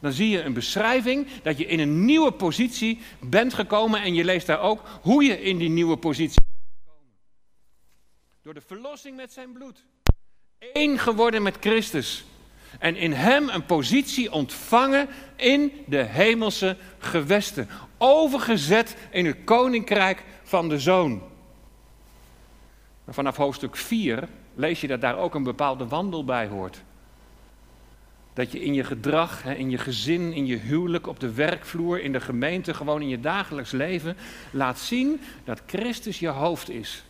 dan 0.02 0.12
zie 0.12 0.30
je 0.30 0.42
een 0.42 0.54
beschrijving 0.54 1.28
dat 1.44 1.58
je 1.58 1.66
in 1.66 1.80
een 1.80 2.06
nieuwe 2.06 2.32
positie 2.32 3.00
bent 3.20 3.54
gekomen 3.54 4.02
en 4.02 4.14
je 4.14 4.24
leest 4.24 4.48
daar 4.48 4.62
ook 4.62 4.84
hoe 5.02 5.24
je 5.24 5.42
in 5.42 5.58
die 5.58 5.70
nieuwe 5.70 5.98
positie 5.98 6.42
bent 6.42 6.84
gekomen. 6.84 7.16
Door 8.42 8.54
de 8.54 8.62
verlossing 8.62 9.16
met 9.16 9.32
zijn 9.34 9.52
bloed. 9.52 9.86
Eén 10.74 11.00
geworden 11.00 11.42
met 11.42 11.58
Christus. 11.60 12.26
En 12.80 12.96
in 12.96 13.14
hem 13.14 13.50
een 13.50 13.66
positie 13.66 14.32
ontvangen 14.32 15.08
in 15.36 15.72
de 15.88 16.04
hemelse 16.04 16.78
gewesten. 16.98 17.70
Overgezet 17.98 18.96
in 19.12 19.26
het 19.26 19.38
koninkrijk 19.44 20.24
van 20.44 20.70
de 20.70 20.80
zoon. 20.80 21.22
vanaf 23.08 23.36
hoofdstuk 23.36 23.76
4 23.76 24.28
lees 24.56 24.82
je 24.82 24.88
dat 24.88 25.02
daar 25.02 25.18
ook 25.18 25.36
een 25.36 25.44
bepaalde 25.44 25.88
wandel 25.88 26.26
bij 26.26 26.48
hoort. 26.48 26.84
Dat 28.34 28.52
je 28.52 28.60
in 28.60 28.74
je 28.74 28.84
gedrag, 28.84 29.46
in 29.46 29.70
je 29.70 29.78
gezin, 29.78 30.34
in 30.34 30.46
je 30.46 30.58
huwelijk, 30.58 31.08
op 31.08 31.20
de 31.20 31.34
werkvloer, 31.34 32.02
in 32.02 32.12
de 32.12 32.22
gemeente, 32.22 32.74
gewoon 32.74 33.02
in 33.02 33.10
je 33.10 33.20
dagelijks 33.20 33.72
leven, 33.72 34.18
laat 34.52 34.80
zien 34.80 35.22
dat 35.44 35.62
Christus 35.66 36.20
je 36.20 36.28
hoofd 36.28 36.70
is. 36.70 37.04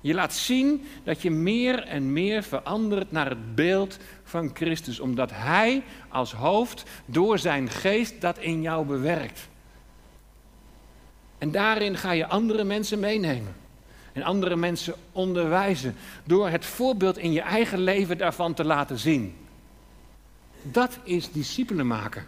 Je 0.00 0.14
laat 0.14 0.34
zien 0.34 0.86
dat 1.04 1.22
je 1.22 1.30
meer 1.30 1.82
en 1.82 2.12
meer 2.12 2.42
verandert 2.42 3.12
naar 3.12 3.28
het 3.28 3.54
beeld 3.54 3.98
van 4.24 4.50
Christus, 4.54 5.00
omdat 5.00 5.30
Hij 5.34 5.82
als 6.08 6.32
hoofd 6.32 6.82
door 7.06 7.38
zijn 7.38 7.70
geest 7.70 8.20
dat 8.20 8.38
in 8.38 8.62
jou 8.62 8.86
bewerkt. 8.86 9.48
En 11.38 11.50
daarin 11.50 11.96
ga 11.96 12.10
je 12.12 12.26
andere 12.26 12.64
mensen 12.64 13.00
meenemen 13.00 13.54
en 14.12 14.22
andere 14.22 14.56
mensen 14.56 14.94
onderwijzen 15.12 15.94
door 16.24 16.48
het 16.48 16.64
voorbeeld 16.64 17.18
in 17.18 17.32
je 17.32 17.40
eigen 17.40 17.78
leven 17.78 18.18
daarvan 18.18 18.54
te 18.54 18.64
laten 18.64 18.98
zien. 18.98 19.34
Dat 20.70 20.98
is 21.02 21.32
discipelen 21.32 21.86
maken. 21.86 22.26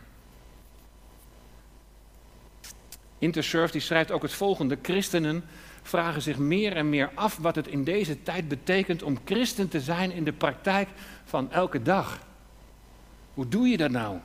Intersurf 3.19 3.71
die 3.71 3.81
schrijft 3.81 4.11
ook 4.11 4.23
het 4.23 4.33
volgende. 4.33 4.79
Christenen 4.83 5.45
vragen 5.83 6.23
zich 6.23 6.39
meer 6.39 6.77
en 6.77 6.89
meer 6.89 7.11
af 7.15 7.37
wat 7.37 7.55
het 7.55 7.67
in 7.67 7.85
deze 7.85 8.23
tijd 8.23 8.49
betekent 8.49 9.03
om 9.03 9.19
christen 9.25 9.69
te 9.69 9.81
zijn 9.81 10.13
in 10.13 10.25
de 10.25 10.33
praktijk 10.33 10.89
van 11.25 11.53
elke 11.53 11.83
dag. 11.83 12.19
Hoe 13.35 13.49
doe 13.49 13.69
je 13.69 13.77
dat 13.77 13.91
nou? 13.91 14.19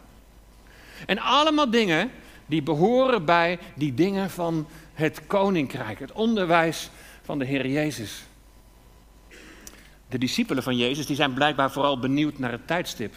En 1.06 1.20
allemaal 1.20 1.70
dingen 1.70 2.12
die 2.46 2.62
behoren 2.62 3.26
bij 3.26 3.60
die 3.76 3.94
dingen 3.94 4.30
van 4.30 4.68
het 4.94 5.28
koninkrijk, 5.28 6.00
het 6.00 6.12
onderwijs 6.12 6.90
van 7.22 7.40
de 7.40 7.46
Heer 7.46 7.68
Jezus. 7.68 8.24
De 10.10 10.18
discipelen 10.18 10.64
van 10.64 10.78
Jezus 10.78 11.06
die 11.06 11.16
zijn 11.16 11.34
blijkbaar 11.34 11.72
vooral 11.72 12.00
benieuwd 12.00 12.38
naar 12.38 12.52
het 12.52 12.68
tijdstip. 12.68 13.14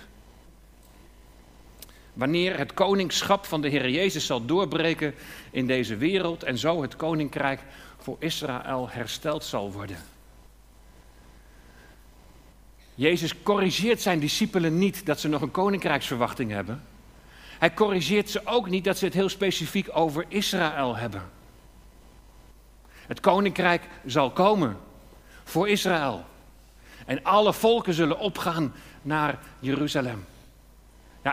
Wanneer 2.16 2.58
het 2.58 2.74
koningschap 2.74 3.46
van 3.46 3.60
de 3.60 3.68
Heer 3.68 3.90
Jezus 3.90 4.26
zal 4.26 4.44
doorbreken 4.44 5.14
in 5.50 5.66
deze 5.66 5.96
wereld 5.96 6.42
en 6.42 6.58
zo 6.58 6.82
het 6.82 6.96
koninkrijk 6.96 7.60
voor 7.98 8.16
Israël 8.18 8.88
hersteld 8.90 9.44
zal 9.44 9.72
worden. 9.72 9.96
Jezus 12.94 13.42
corrigeert 13.42 14.00
zijn 14.00 14.18
discipelen 14.18 14.78
niet 14.78 15.06
dat 15.06 15.20
ze 15.20 15.28
nog 15.28 15.42
een 15.42 15.50
koninkrijksverwachting 15.50 16.50
hebben. 16.50 16.82
Hij 17.58 17.74
corrigeert 17.74 18.30
ze 18.30 18.40
ook 18.44 18.68
niet 18.68 18.84
dat 18.84 18.98
ze 18.98 19.04
het 19.04 19.14
heel 19.14 19.28
specifiek 19.28 19.88
over 19.92 20.24
Israël 20.28 20.96
hebben. 20.96 21.22
Het 23.06 23.20
koninkrijk 23.20 23.82
zal 24.06 24.30
komen 24.30 24.76
voor 25.44 25.68
Israël. 25.68 26.24
En 27.06 27.24
alle 27.24 27.52
volken 27.52 27.94
zullen 27.94 28.18
opgaan 28.18 28.74
naar 29.02 29.38
Jeruzalem. 29.60 30.24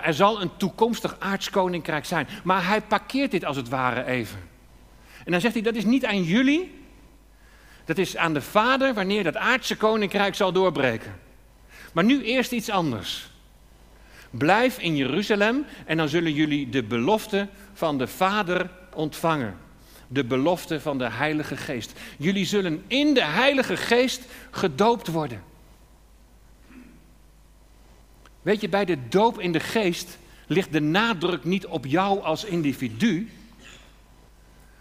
Er 0.02 0.14
zal 0.14 0.42
een 0.42 0.58
toekomstig 0.58 1.16
aardskoninkrijk 1.20 2.06
zijn. 2.06 2.28
Maar 2.44 2.68
hij 2.68 2.82
parkeert 2.82 3.32
dit 3.32 3.46
als 3.46 3.56
het 3.56 3.70
ware 3.70 4.06
even. 4.06 4.40
En 5.26 5.32
dan 5.32 5.42
zegt 5.42 5.54
hij, 5.54 5.64
dat 5.64 5.76
is 5.76 5.86
niet 5.86 6.06
aan 6.06 6.24
jullie. 6.24 6.82
Dat 7.86 7.98
is 7.98 8.18
aan 8.18 8.34
de 8.34 8.42
Vader 8.42 8.94
wanneer 8.94 9.24
dat 9.24 9.36
aardse 9.36 9.78
koninkrijk 9.78 10.36
zal 10.36 10.52
doorbreken. 10.52 11.20
Maar 11.94 12.04
nu 12.04 12.24
eerst 12.24 12.52
iets 12.52 12.70
anders. 12.70 13.32
Blijf 14.30 14.78
in 14.80 14.96
Jeruzalem 14.96 15.66
en 15.86 15.98
dan 15.98 16.10
zullen 16.10 16.34
jullie 16.34 16.70
de 16.70 16.84
belofte 16.84 17.48
van 17.74 17.98
de 17.98 18.08
Vader 18.08 18.70
ontvangen. 18.94 19.58
De 20.08 20.24
belofte 20.24 20.80
van 20.82 20.98
de 20.98 21.10
Heilige 21.10 21.58
Geest. 21.58 22.00
Jullie 22.18 22.46
zullen 22.46 22.84
in 22.88 23.14
de 23.14 23.24
Heilige 23.24 23.78
Geest 23.78 24.22
gedoopt 24.52 25.08
worden. 25.08 25.53
Weet 28.44 28.62
je, 28.62 28.70
bij 28.70 28.86
de 28.86 29.08
doop 29.08 29.40
in 29.40 29.52
de 29.52 29.60
geest 29.60 30.18
ligt 30.48 30.72
de 30.72 30.82
nadruk 30.82 31.44
niet 31.44 31.66
op 31.66 31.86
jou 31.86 32.22
als 32.22 32.44
individu, 32.44 33.30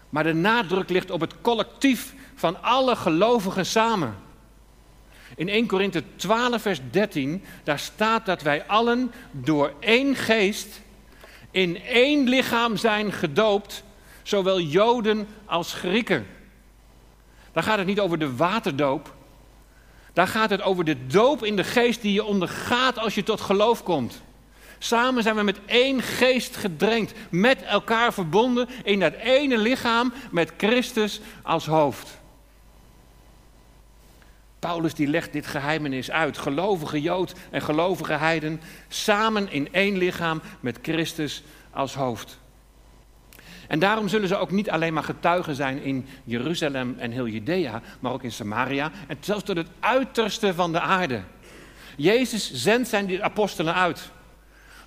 maar 0.09 0.23
de 0.23 0.33
nadruk 0.33 0.89
ligt 0.89 1.11
op 1.11 1.21
het 1.21 1.41
collectief 1.41 2.13
van 2.35 2.63
alle 2.63 2.95
gelovigen 2.95 3.65
samen. 3.65 4.15
In 5.35 5.49
1 5.49 5.67
Korinthe 5.67 6.03
12, 6.15 6.61
vers 6.61 6.79
13, 6.91 7.43
daar 7.63 7.79
staat 7.79 8.25
dat 8.25 8.41
wij 8.41 8.65
allen 8.65 9.11
door 9.31 9.73
één 9.79 10.15
geest 10.15 10.81
in 11.51 11.81
één 11.83 12.29
lichaam 12.29 12.77
zijn 12.77 13.11
gedoopt, 13.11 13.83
zowel 14.23 14.59
Joden 14.59 15.27
als 15.45 15.73
Grieken. 15.73 16.25
Daar 17.51 17.63
gaat 17.63 17.77
het 17.77 17.87
niet 17.87 17.99
over 17.99 18.19
de 18.19 18.35
waterdoop, 18.35 19.15
daar 20.13 20.27
gaat 20.27 20.49
het 20.49 20.61
over 20.61 20.83
de 20.83 21.05
doop 21.07 21.43
in 21.43 21.55
de 21.55 21.63
geest 21.63 22.01
die 22.01 22.13
je 22.13 22.23
ondergaat 22.23 22.97
als 22.97 23.15
je 23.15 23.23
tot 23.23 23.41
geloof 23.41 23.83
komt. 23.83 24.21
Samen 24.77 25.23
zijn 25.23 25.35
we 25.35 25.43
met 25.43 25.59
één 25.65 26.01
geest 26.01 26.55
gedrenkt, 26.55 27.13
met 27.29 27.61
elkaar 27.61 28.13
verbonden 28.13 28.69
in 28.83 28.99
dat 28.99 29.13
ene 29.13 29.57
lichaam 29.57 30.13
met 30.31 30.51
Christus 30.57 31.21
als 31.41 31.65
hoofd. 31.65 32.21
Paulus 34.59 34.93
die 34.93 35.07
legt 35.07 35.33
dit 35.33 35.47
geheimenis 35.47 36.11
uit. 36.11 36.37
Gelovige 36.37 37.01
Jood 37.01 37.33
en 37.51 37.61
gelovige 37.61 38.13
Heiden 38.13 38.61
samen 38.87 39.51
in 39.51 39.73
één 39.73 39.97
lichaam 39.97 40.41
met 40.59 40.79
Christus 40.81 41.43
als 41.71 41.93
hoofd. 41.93 42.39
En 43.67 43.79
daarom 43.79 44.07
zullen 44.07 44.27
ze 44.27 44.35
ook 44.35 44.51
niet 44.51 44.69
alleen 44.69 44.93
maar 44.93 45.03
getuigen 45.03 45.55
zijn 45.55 45.81
in 45.81 46.05
Jeruzalem 46.23 46.95
en 46.97 47.11
heel 47.11 47.27
Judea, 47.27 47.81
maar 47.99 48.11
ook 48.11 48.23
in 48.23 48.31
Samaria 48.31 48.91
en 49.07 49.17
zelfs 49.19 49.43
tot 49.43 49.57
het 49.57 49.69
uiterste 49.79 50.53
van 50.53 50.71
de 50.71 50.79
aarde. 50.79 51.21
Jezus 51.97 52.53
zendt 52.53 52.87
zijn 52.89 53.23
apostelen 53.23 53.73
uit. 53.73 54.11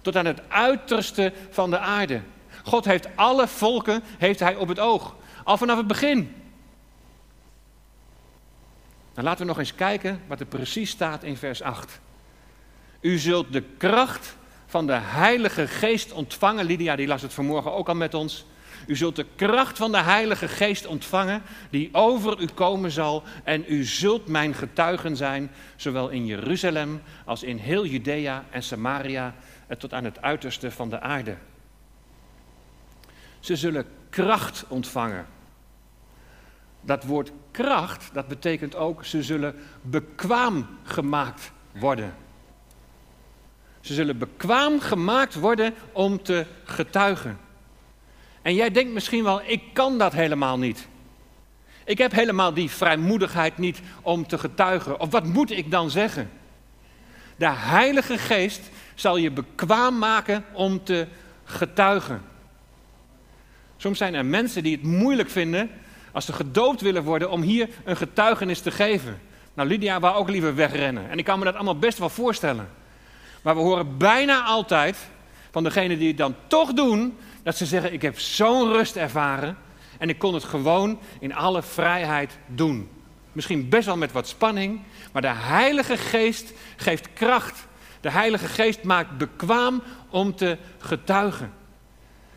Tot 0.02 0.16
aan 0.16 0.26
het 0.26 0.40
uiterste 0.48 1.32
van 1.50 1.70
de 1.70 1.78
aarde. 1.78 2.20
God 2.64 2.84
heeft 2.84 3.08
alle 3.14 3.48
volken 3.48 4.02
heeft 4.18 4.40
hij 4.40 4.56
op 4.56 4.68
het 4.68 4.78
oog. 4.78 5.16
Al 5.44 5.56
vanaf 5.56 5.76
het 5.76 5.86
begin. 5.86 6.34
Dan 9.14 9.24
laten 9.24 9.40
we 9.40 9.46
nog 9.46 9.58
eens 9.58 9.74
kijken 9.74 10.22
wat 10.26 10.40
er 10.40 10.46
precies 10.46 10.90
staat 10.90 11.22
in 11.22 11.36
vers 11.36 11.62
8. 11.62 12.00
U 13.00 13.18
zult 13.18 13.52
de 13.52 13.62
kracht 13.76 14.36
van 14.66 14.86
de 14.86 14.98
Heilige 15.00 15.66
Geest 15.66 16.12
ontvangen. 16.12 16.64
Lydia 16.64 16.96
die 16.96 17.06
las 17.06 17.22
het 17.22 17.34
vanmorgen 17.34 17.72
ook 17.72 17.88
al 17.88 17.94
met 17.94 18.14
ons. 18.14 18.44
U 18.86 18.96
zult 18.96 19.16
de 19.16 19.26
kracht 19.36 19.76
van 19.76 19.92
de 19.92 20.02
Heilige 20.02 20.48
Geest 20.48 20.86
ontvangen, 20.86 21.42
die 21.70 21.88
over 21.92 22.40
u 22.40 22.46
komen 22.54 22.90
zal. 22.90 23.22
En 23.44 23.64
u 23.68 23.84
zult 23.84 24.28
mijn 24.28 24.54
getuigen 24.54 25.16
zijn, 25.16 25.50
zowel 25.76 26.08
in 26.08 26.26
Jeruzalem 26.26 27.02
als 27.24 27.42
in 27.42 27.56
heel 27.56 27.86
Judea 27.86 28.44
en 28.50 28.62
Samaria 28.62 29.34
en 29.66 29.78
tot 29.78 29.92
aan 29.92 30.04
het 30.04 30.22
uiterste 30.22 30.70
van 30.70 30.90
de 30.90 31.00
aarde. 31.00 31.36
Ze 33.40 33.56
zullen 33.56 33.86
kracht 34.10 34.64
ontvangen. 34.68 35.26
Dat 36.80 37.04
woord 37.04 37.32
kracht, 37.50 38.10
dat 38.12 38.28
betekent 38.28 38.74
ook, 38.74 39.04
ze 39.04 39.22
zullen 39.22 39.54
bekwaam 39.82 40.68
gemaakt 40.82 41.52
worden. 41.72 42.14
Ze 43.80 43.94
zullen 43.94 44.18
bekwaam 44.18 44.80
gemaakt 44.80 45.34
worden 45.34 45.74
om 45.92 46.22
te 46.22 46.46
getuigen. 46.64 47.45
En 48.46 48.54
jij 48.54 48.70
denkt 48.70 48.92
misschien 48.92 49.24
wel, 49.24 49.40
ik 49.44 49.62
kan 49.72 49.98
dat 49.98 50.12
helemaal 50.12 50.58
niet. 50.58 50.88
Ik 51.84 51.98
heb 51.98 52.12
helemaal 52.12 52.54
die 52.54 52.70
vrijmoedigheid 52.70 53.58
niet 53.58 53.80
om 54.02 54.26
te 54.26 54.38
getuigen. 54.38 55.00
Of 55.00 55.10
wat 55.10 55.24
moet 55.24 55.50
ik 55.50 55.70
dan 55.70 55.90
zeggen? 55.90 56.30
De 57.36 57.48
Heilige 57.48 58.18
Geest 58.18 58.60
zal 58.94 59.16
je 59.16 59.30
bekwaam 59.30 59.98
maken 59.98 60.44
om 60.52 60.84
te 60.84 61.06
getuigen. 61.44 62.22
Soms 63.76 63.98
zijn 63.98 64.14
er 64.14 64.26
mensen 64.26 64.62
die 64.62 64.76
het 64.76 64.84
moeilijk 64.84 65.30
vinden 65.30 65.70
als 66.12 66.24
ze 66.26 66.32
gedoopt 66.32 66.80
willen 66.80 67.02
worden 67.02 67.30
om 67.30 67.42
hier 67.42 67.68
een 67.84 67.96
getuigenis 67.96 68.60
te 68.60 68.70
geven. 68.70 69.20
Nou, 69.54 69.68
Lydia 69.68 70.00
wou 70.00 70.16
ook 70.16 70.28
liever 70.28 70.54
wegrennen. 70.54 71.10
En 71.10 71.18
ik 71.18 71.24
kan 71.24 71.38
me 71.38 71.44
dat 71.44 71.54
allemaal 71.54 71.78
best 71.78 71.98
wel 71.98 72.08
voorstellen. 72.08 72.68
Maar 73.42 73.54
we 73.54 73.60
horen 73.60 73.96
bijna 73.96 74.42
altijd 74.42 74.96
van 75.50 75.64
degenen 75.64 75.98
die 75.98 76.08
het 76.08 76.18
dan 76.18 76.34
toch 76.46 76.72
doen, 76.72 77.16
dat 77.46 77.56
ze 77.56 77.66
zeggen: 77.66 77.92
Ik 77.92 78.02
heb 78.02 78.18
zo'n 78.18 78.72
rust 78.72 78.96
ervaren 78.96 79.56
en 79.98 80.08
ik 80.08 80.18
kon 80.18 80.34
het 80.34 80.44
gewoon 80.44 80.98
in 81.20 81.34
alle 81.34 81.62
vrijheid 81.62 82.38
doen. 82.46 82.90
Misschien 83.32 83.68
best 83.68 83.86
wel 83.86 83.96
met 83.96 84.12
wat 84.12 84.28
spanning, 84.28 84.80
maar 85.12 85.22
de 85.22 85.32
Heilige 85.34 85.96
Geest 85.96 86.52
geeft 86.76 87.12
kracht. 87.12 87.66
De 88.00 88.10
Heilige 88.10 88.46
Geest 88.46 88.82
maakt 88.82 89.18
bekwaam 89.18 89.82
om 90.10 90.34
te 90.34 90.58
getuigen. 90.78 91.52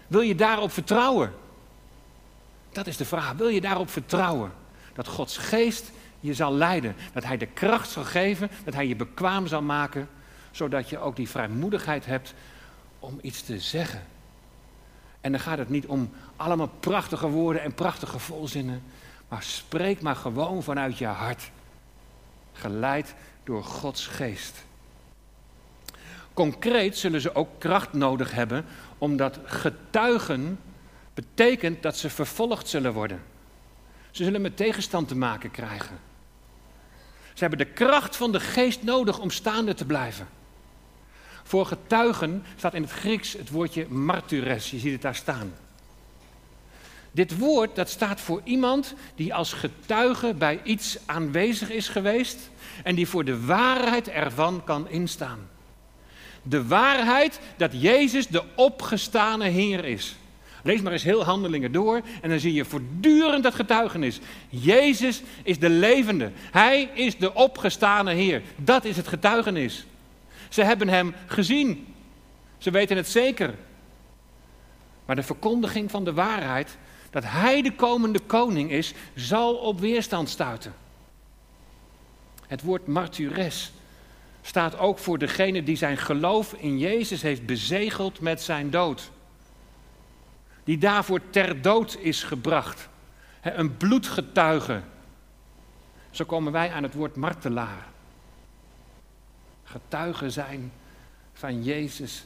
Wil 0.08 0.22
je 0.22 0.36
daarop 0.36 0.72
vertrouwen? 0.72 1.34
Dat 2.72 2.88
is 2.88 2.98
de 2.98 3.06
vraag. 3.06 3.34
Wil 3.34 3.48
je 3.48 3.62
daarop 3.62 3.90
vertrouwen? 3.90 4.52
Dat 4.94 5.08
Gods 5.08 5.38
Geest 5.38 5.92
je 6.20 6.34
zal 6.34 6.54
leiden. 6.54 6.96
Dat 7.14 7.24
Hij 7.24 7.38
de 7.38 7.46
kracht 7.46 7.90
zal 7.90 8.04
geven. 8.04 8.50
Dat 8.66 8.74
Hij 8.74 8.88
je 8.88 8.96
bekwaam 8.96 9.48
zal 9.48 9.62
maken. 9.62 10.10
Zodat 10.52 10.90
je 10.90 11.00
ook 11.00 11.16
die 11.16 11.30
vrijmoedigheid 11.30 12.06
hebt 12.06 12.34
om 13.00 13.20
iets 13.22 13.44
te 13.44 13.60
zeggen. 13.60 14.18
En 15.22 15.32
dan 15.32 15.42
gaat 15.42 15.58
het 15.58 15.70
niet 15.70 15.86
om 15.86 16.10
allemaal 16.36 16.70
prachtige 16.80 17.28
woorden 17.28 17.62
en 17.62 17.74
prachtige 17.74 18.20
volzinnen. 18.20 18.84
Maar 19.28 19.44
spreek 19.44 20.02
maar 20.02 20.16
gewoon 20.16 20.64
vanuit 20.64 20.98
je 20.98 21.06
hart. 21.06 21.52
Geleid 22.54 23.16
door 23.44 23.64
Gods 23.64 24.08
geest. 24.08 24.66
Concreet 26.34 26.98
zullen 26.98 27.22
ze 27.22 27.36
ook 27.36 27.50
kracht 27.58 27.94
nodig 27.94 28.32
hebben, 28.32 28.66
omdat 28.98 29.40
getuigen 29.44 30.60
betekent 31.14 31.84
dat 31.84 31.98
ze 31.98 32.10
vervolgd 32.10 32.68
zullen 32.68 32.94
worden. 32.94 33.22
Ze 34.12 34.24
zullen 34.24 34.42
met 34.42 34.58
tegenstand 34.58 35.08
te 35.08 35.16
maken 35.16 35.52
krijgen. 35.52 36.00
Ze 37.34 37.46
hebben 37.46 37.58
de 37.68 37.74
kracht 37.74 38.16
van 38.16 38.32
de 38.32 38.40
geest 38.40 38.84
nodig 38.84 39.20
om 39.20 39.32
staande 39.32 39.74
te 39.74 39.86
blijven. 39.86 40.28
Voor 41.50 41.66
getuigen 41.66 42.44
staat 42.56 42.74
in 42.74 42.82
het 42.82 42.92
Grieks 42.92 43.34
het 43.34 43.50
woordje 43.50 43.88
martyres. 43.88 44.72
Je 44.72 44.80
ziet 44.80 44.92
het 44.92 45.02
daar 45.02 45.16
staan. 45.16 45.54
Dit 47.12 47.38
woord 47.38 47.76
dat 47.76 47.90
staat 47.90 48.22
voor 48.22 48.42
iemand 48.44 48.94
die 49.16 49.34
als 49.34 49.54
getuige 49.54 50.34
bij 50.34 50.60
iets 50.64 50.98
aanwezig 51.06 51.70
is 51.70 51.88
geweest 51.88 52.50
en 52.84 52.96
die 52.96 53.08
voor 53.08 53.26
de 53.26 53.46
waarheid 53.46 54.08
ervan 54.08 54.64
kan 54.64 54.90
instaan. 54.90 55.40
De 56.42 56.68
waarheid 56.68 57.40
dat 57.58 57.82
Jezus 57.82 58.28
de 58.28 58.44
opgestane 58.56 59.48
Heer 59.48 59.86
is. 59.86 60.16
Lees 60.64 60.82
maar 60.82 60.92
eens 60.92 61.04
heel 61.04 61.24
handelingen 61.24 61.72
door 61.72 62.02
en 62.22 62.30
dan 62.30 62.40
zie 62.40 62.54
je 62.54 62.66
voortdurend 62.66 63.44
dat 63.44 63.56
getuigenis. 63.56 64.20
Jezus 64.50 65.22
is 65.44 65.60
de 65.60 65.70
levende. 65.70 66.32
Hij 66.52 66.90
is 66.94 67.18
de 67.18 67.34
opgestane 67.34 68.14
Heer. 68.14 68.42
Dat 68.56 68.86
is 68.86 68.96
het 68.98 69.08
getuigenis. 69.08 69.86
Ze 70.50 70.64
hebben 70.64 70.88
hem 70.90 71.16
gezien. 71.28 71.94
Ze 72.58 72.72
weten 72.72 72.98
het 72.98 73.08
zeker. 73.08 73.56
Maar 75.06 75.16
de 75.16 75.24
verkondiging 75.24 75.92
van 75.92 76.04
de 76.04 76.14
waarheid, 76.14 76.78
dat 77.10 77.24
hij 77.26 77.62
de 77.62 77.76
komende 77.76 78.20
koning 78.20 78.72
is, 78.72 78.94
zal 79.16 79.56
op 79.56 79.80
weerstand 79.80 80.30
stuiten. 80.30 80.74
Het 82.48 82.62
woord 82.62 82.88
martyres 82.88 83.72
staat 84.42 84.78
ook 84.78 85.00
voor 85.00 85.18
degene 85.18 85.64
die 85.64 85.76
zijn 85.76 85.98
geloof 85.98 86.54
in 86.54 86.78
Jezus 86.78 87.22
heeft 87.22 87.46
bezegeld 87.46 88.20
met 88.20 88.42
zijn 88.42 88.70
dood. 88.70 89.12
Die 90.64 90.78
daarvoor 90.78 91.22
ter 91.30 91.62
dood 91.62 91.98
is 92.02 92.24
gebracht. 92.24 92.90
Een 93.42 93.78
bloedgetuige. 93.78 94.82
Zo 96.10 96.26
komen 96.26 96.52
wij 96.52 96.72
aan 96.72 96.84
het 96.84 96.94
woord 96.94 97.16
martelaar. 97.16 97.88
Getuigen 99.72 100.32
zijn 100.32 100.72
van 101.34 101.64
Jezus 101.64 102.26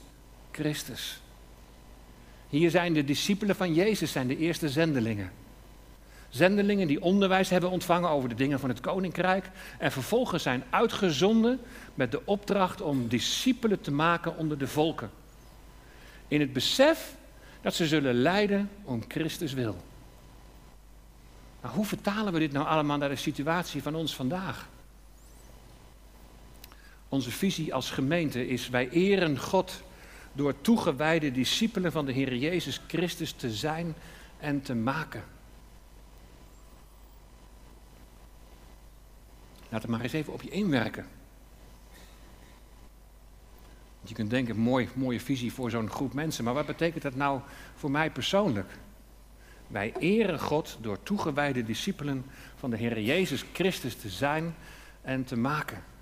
Christus. 0.52 1.22
Hier 2.50 2.70
zijn 2.70 2.94
de 2.94 3.04
discipelen 3.04 3.56
van 3.56 3.74
Jezus, 3.74 4.12
zijn 4.12 4.28
de 4.28 4.38
eerste 4.38 4.70
zendelingen. 4.70 5.32
Zendelingen 6.30 6.88
die 6.88 7.02
onderwijs 7.02 7.50
hebben 7.50 7.70
ontvangen 7.70 8.10
over 8.10 8.30
de 8.30 8.36
dingen 8.36 8.60
van 8.60 8.70
het 8.70 8.80
koninkrijk 8.80 9.50
en 9.80 9.92
vervolgens 9.92 10.44
zijn 10.44 10.64
uitgezonden 10.70 11.60
met 11.94 12.12
de 12.12 12.26
opdracht 12.26 12.82
om 12.82 13.08
discipelen 13.08 13.82
te 13.82 13.92
maken 13.92 14.38
onder 14.38 14.58
de 14.58 14.68
volken. 14.68 15.12
In 16.28 16.40
het 16.40 16.54
besef 16.54 17.16
dat 17.62 17.74
ze 17.74 17.88
zullen 17.88 18.14
lijden 18.14 18.70
om 18.84 19.04
Christus 19.08 19.54
wil. 19.54 19.84
Maar 21.62 21.72
hoe 21.72 21.86
vertalen 21.86 22.34
we 22.34 22.40
dit 22.40 22.52
nou 22.52 22.68
allemaal 22.68 22.98
naar 22.98 23.10
de 23.10 23.16
situatie 23.16 23.82
van 23.82 23.96
ons 23.96 24.16
vandaag? 24.16 24.68
Onze 27.14 27.32
visie 27.32 27.74
als 27.74 27.92
gemeente 27.92 28.48
is: 28.48 28.70
wij 28.70 28.90
eren 28.90 29.40
God 29.40 29.84
door 30.32 30.62
toegewijde 30.62 31.32
discipelen 31.32 31.92
van 31.92 32.06
de 32.06 32.12
Heer 32.12 32.36
Jezus 32.36 32.82
Christus 32.88 33.32
te 33.32 33.52
zijn 33.52 33.96
en 34.40 34.62
te 34.62 34.76
maken. 34.76 35.24
Laat 39.70 39.82
het 39.82 39.92
maar 39.92 40.02
eens 40.02 40.14
even 40.14 40.34
op 40.34 40.42
je 40.42 40.50
inwerken. 40.50 41.06
Je 44.02 44.14
kunt 44.14 44.30
denken, 44.30 44.58
mooi, 44.58 44.90
mooie 44.94 45.20
visie 45.20 45.54
voor 45.54 45.70
zo'n 45.70 45.90
groep 45.90 46.14
mensen, 46.14 46.44
maar 46.44 46.54
wat 46.54 46.66
betekent 46.66 47.04
dat 47.04 47.16
nou 47.16 47.42
voor 47.76 47.92
mij 47.92 48.12
persoonlijk? 48.12 48.72
Wij 49.68 49.94
eren 50.00 50.40
God 50.40 50.78
door 50.82 51.04
toegewijde 51.04 51.64
discipelen 51.64 52.26
van 52.56 52.70
de 52.70 52.78
Heer 52.78 53.02
Jezus 53.02 53.46
Christus 53.52 53.96
te 53.96 54.10
zijn 54.10 54.56
en 55.02 55.24
te 55.24 55.38
maken. 55.38 55.93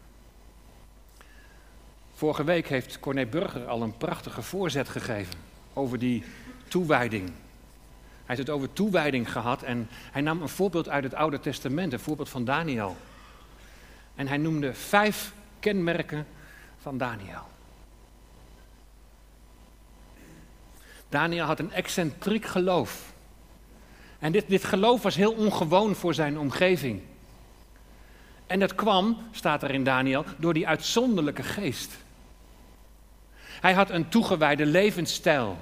Vorige 2.22 2.44
week 2.44 2.68
heeft 2.68 3.00
Corné 3.00 3.26
Burger 3.26 3.68
al 3.68 3.82
een 3.82 3.98
prachtige 3.98 4.42
voorzet 4.42 4.90
gegeven 4.90 5.34
over 5.74 6.00
die 6.00 6.24
toewijding. 6.68 7.26
Hij 7.26 7.36
heeft 8.26 8.40
het 8.40 8.50
over 8.50 8.74
toewijding 8.74 9.32
gehad 9.32 9.62
en 9.64 9.88
hij 10.12 10.22
nam 10.22 10.42
een 10.42 10.50
voorbeeld 10.50 10.90
uit 10.90 11.04
het 11.04 11.14
Oude 11.14 11.40
Testament, 11.40 11.94
een 11.94 12.00
voorbeeld 12.00 12.30
van 12.30 12.46
Daniel. 12.46 12.98
En 14.16 14.28
hij 14.28 14.38
noemde 14.38 14.74
vijf 14.74 15.34
kenmerken 15.60 16.28
van 16.82 16.98
Daniel. 16.98 17.48
Daniel 21.10 21.46
had 21.46 21.60
een 21.60 21.72
excentriek 21.72 22.46
geloof. 22.46 23.14
En 24.20 24.32
dit, 24.32 24.48
dit 24.48 24.64
geloof 24.64 25.02
was 25.02 25.16
heel 25.16 25.34
ongewoon 25.34 25.96
voor 25.96 26.14
zijn 26.14 26.40
omgeving. 26.40 27.02
En 28.48 28.60
dat 28.60 28.76
kwam, 28.76 29.18
staat 29.32 29.64
er 29.64 29.72
in 29.72 29.84
Daniel, 29.84 30.26
door 30.38 30.54
die 30.54 30.68
uitzonderlijke 30.68 31.44
geest. 31.44 31.98
Hij 33.62 33.74
had 33.74 33.90
een 33.90 34.10
toegewijde 34.10 34.66
levensstijl. 34.66 35.58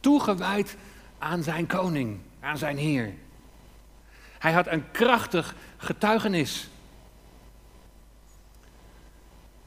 Toegewijd 0.00 0.76
aan 1.18 1.42
zijn 1.42 1.66
koning, 1.66 2.20
aan 2.40 2.58
zijn 2.58 2.76
Heer. 2.76 3.14
Hij 4.38 4.52
had 4.52 4.66
een 4.66 4.90
krachtig 4.90 5.54
getuigenis. 5.76 6.68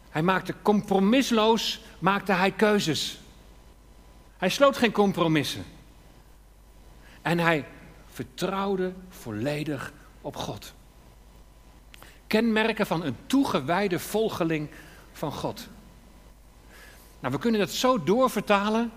Hij 0.09 0.21
maakte 0.21 0.53
compromisloos 0.61 1.81
maakte 1.99 2.33
hij 2.33 2.51
keuzes. 2.51 3.19
Hij 4.37 4.49
sloot 4.49 4.77
geen 4.77 4.91
compromissen. 4.91 5.65
En 7.21 7.39
hij 7.39 7.65
vertrouwde 8.05 8.93
volledig 9.09 9.93
op 10.21 10.35
God. 10.35 10.73
Kenmerken 12.27 12.85
van 12.85 13.03
een 13.03 13.17
toegewijde 13.25 13.99
volgeling 13.99 14.69
van 15.11 15.31
God. 15.31 15.67
Nou, 17.21 17.33
we 17.33 17.39
kunnen 17.39 17.59
dat 17.59 17.69
zo 17.69 18.03
doorvertalen 18.03 18.91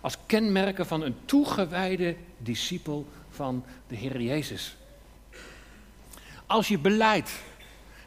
als 0.00 0.16
kenmerken 0.26 0.86
van 0.86 1.02
een 1.02 1.16
toegewijde 1.24 2.16
discipel 2.38 3.06
van 3.30 3.64
de 3.86 3.96
Heer 3.96 4.20
Jezus. 4.20 4.76
Als 6.46 6.68
je 6.68 6.78
beleidt 6.78 7.42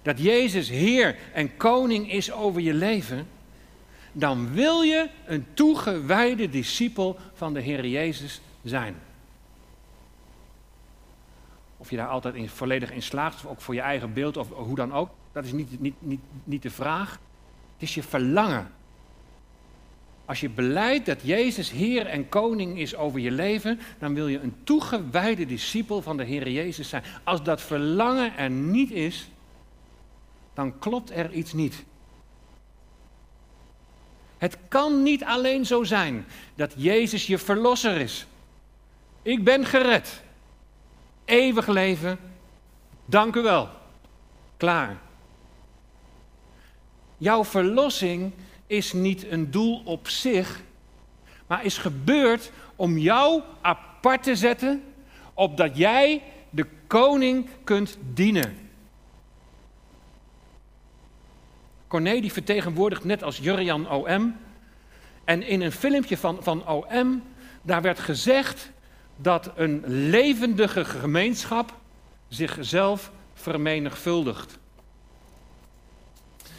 dat 0.02 0.20
Jezus 0.20 0.70
Heer 0.70 1.18
en 1.34 1.58
Koning 1.58 2.12
is 2.12 2.32
over 2.32 2.62
je 2.62 2.74
leven, 2.74 3.28
dan 4.12 4.54
wil 4.54 4.82
je 4.82 5.10
een 5.26 5.46
toegewijde 5.54 6.50
discipel 6.50 7.18
van 7.34 7.54
de 7.54 7.62
Heer 7.62 7.88
Jezus 7.88 8.42
zijn. 8.64 8.96
Of 11.78 11.90
je 11.90 11.96
daar 11.96 12.08
altijd 12.08 12.36
in, 12.36 12.50
volledig 12.50 12.92
in 12.92 13.02
slaagt, 13.02 13.46
ook 13.46 13.62
voor 13.62 13.74
je 13.74 13.82
eigen 13.82 14.14
beeld, 14.14 14.38
of 14.38 14.50
hoe 14.50 14.76
dan 14.76 14.94
ook, 14.94 15.10
dat 15.32 15.46
is 15.46 15.52
niet, 15.52 15.80
niet, 15.80 15.96
niet, 16.00 16.22
niet 16.44 16.62
de 16.62 16.70
vraag. 16.70 17.12
Het 17.74 17.82
is 17.82 17.96
je 17.96 18.04
verlangen. 18.04 18.72
Als 20.28 20.40
je 20.40 20.50
beleidt 20.50 21.06
dat 21.06 21.20
Jezus 21.22 21.72
Heer 21.72 22.06
en 22.06 22.30
Koning 22.30 22.80
is 22.80 22.96
over 22.96 23.20
je 23.20 23.32
leven, 23.32 23.80
dan 24.00 24.14
wil 24.14 24.28
je 24.28 24.40
een 24.40 24.56
toegewijde 24.64 25.46
discipel 25.46 26.02
van 26.02 26.18
de 26.18 26.24
Heer 26.24 26.50
Jezus 26.50 26.90
zijn. 26.90 27.04
Als 27.24 27.44
dat 27.44 27.62
verlangen 27.62 28.38
er 28.38 28.50
niet 28.50 28.92
is, 28.92 29.28
dan 30.54 30.80
klopt 30.80 31.12
er 31.12 31.32
iets 31.32 31.54
niet. 31.54 31.84
Het 34.38 34.58
kan 34.68 35.04
niet 35.04 35.24
alleen 35.24 35.66
zo 35.66 35.84
zijn 35.84 36.26
dat 36.56 36.74
Jezus 36.76 37.28
je 37.28 37.38
verlosser 37.38 37.98
is. 37.98 38.28
Ik 39.22 39.44
ben 39.44 39.66
gered. 39.66 40.22
Eeuwig 41.26 41.68
leven. 41.68 42.20
Dank 43.06 43.36
u 43.36 43.42
wel. 43.42 43.70
Klaar. 44.58 44.98
Jouw 47.18 47.46
verlossing 47.46 48.32
is 48.68 48.94
niet 48.94 49.32
een 49.32 49.52
doel 49.52 49.82
op 49.86 50.08
zich, 50.08 50.62
maar 51.48 51.66
is 51.66 51.78
gebeurd 51.78 52.52
om 52.76 52.98
jou 52.98 53.42
apart 53.62 54.24
te 54.24 54.36
zetten, 54.36 54.84
opdat 55.34 55.78
jij 55.78 56.24
de 56.50 56.66
koning 56.88 57.50
kunt 57.64 57.98
dienen. 58.14 58.58
Corné 61.88 62.20
die 62.20 62.32
vertegenwoordigt 62.32 63.04
net 63.04 63.24
als 63.24 63.38
Jurjan 63.38 63.90
OM. 63.90 64.36
En 65.24 65.44
in 65.44 65.62
een 65.62 65.72
filmpje 65.72 66.18
van, 66.18 66.44
van 66.44 66.68
OM, 66.68 67.24
daar 67.62 67.82
werd 67.82 68.00
gezegd 68.00 68.72
dat 69.16 69.52
een 69.56 69.84
levendige 69.88 70.86
gemeenschap 70.86 71.76
zichzelf 72.28 73.12
vermenigvuldigt. 73.34 74.58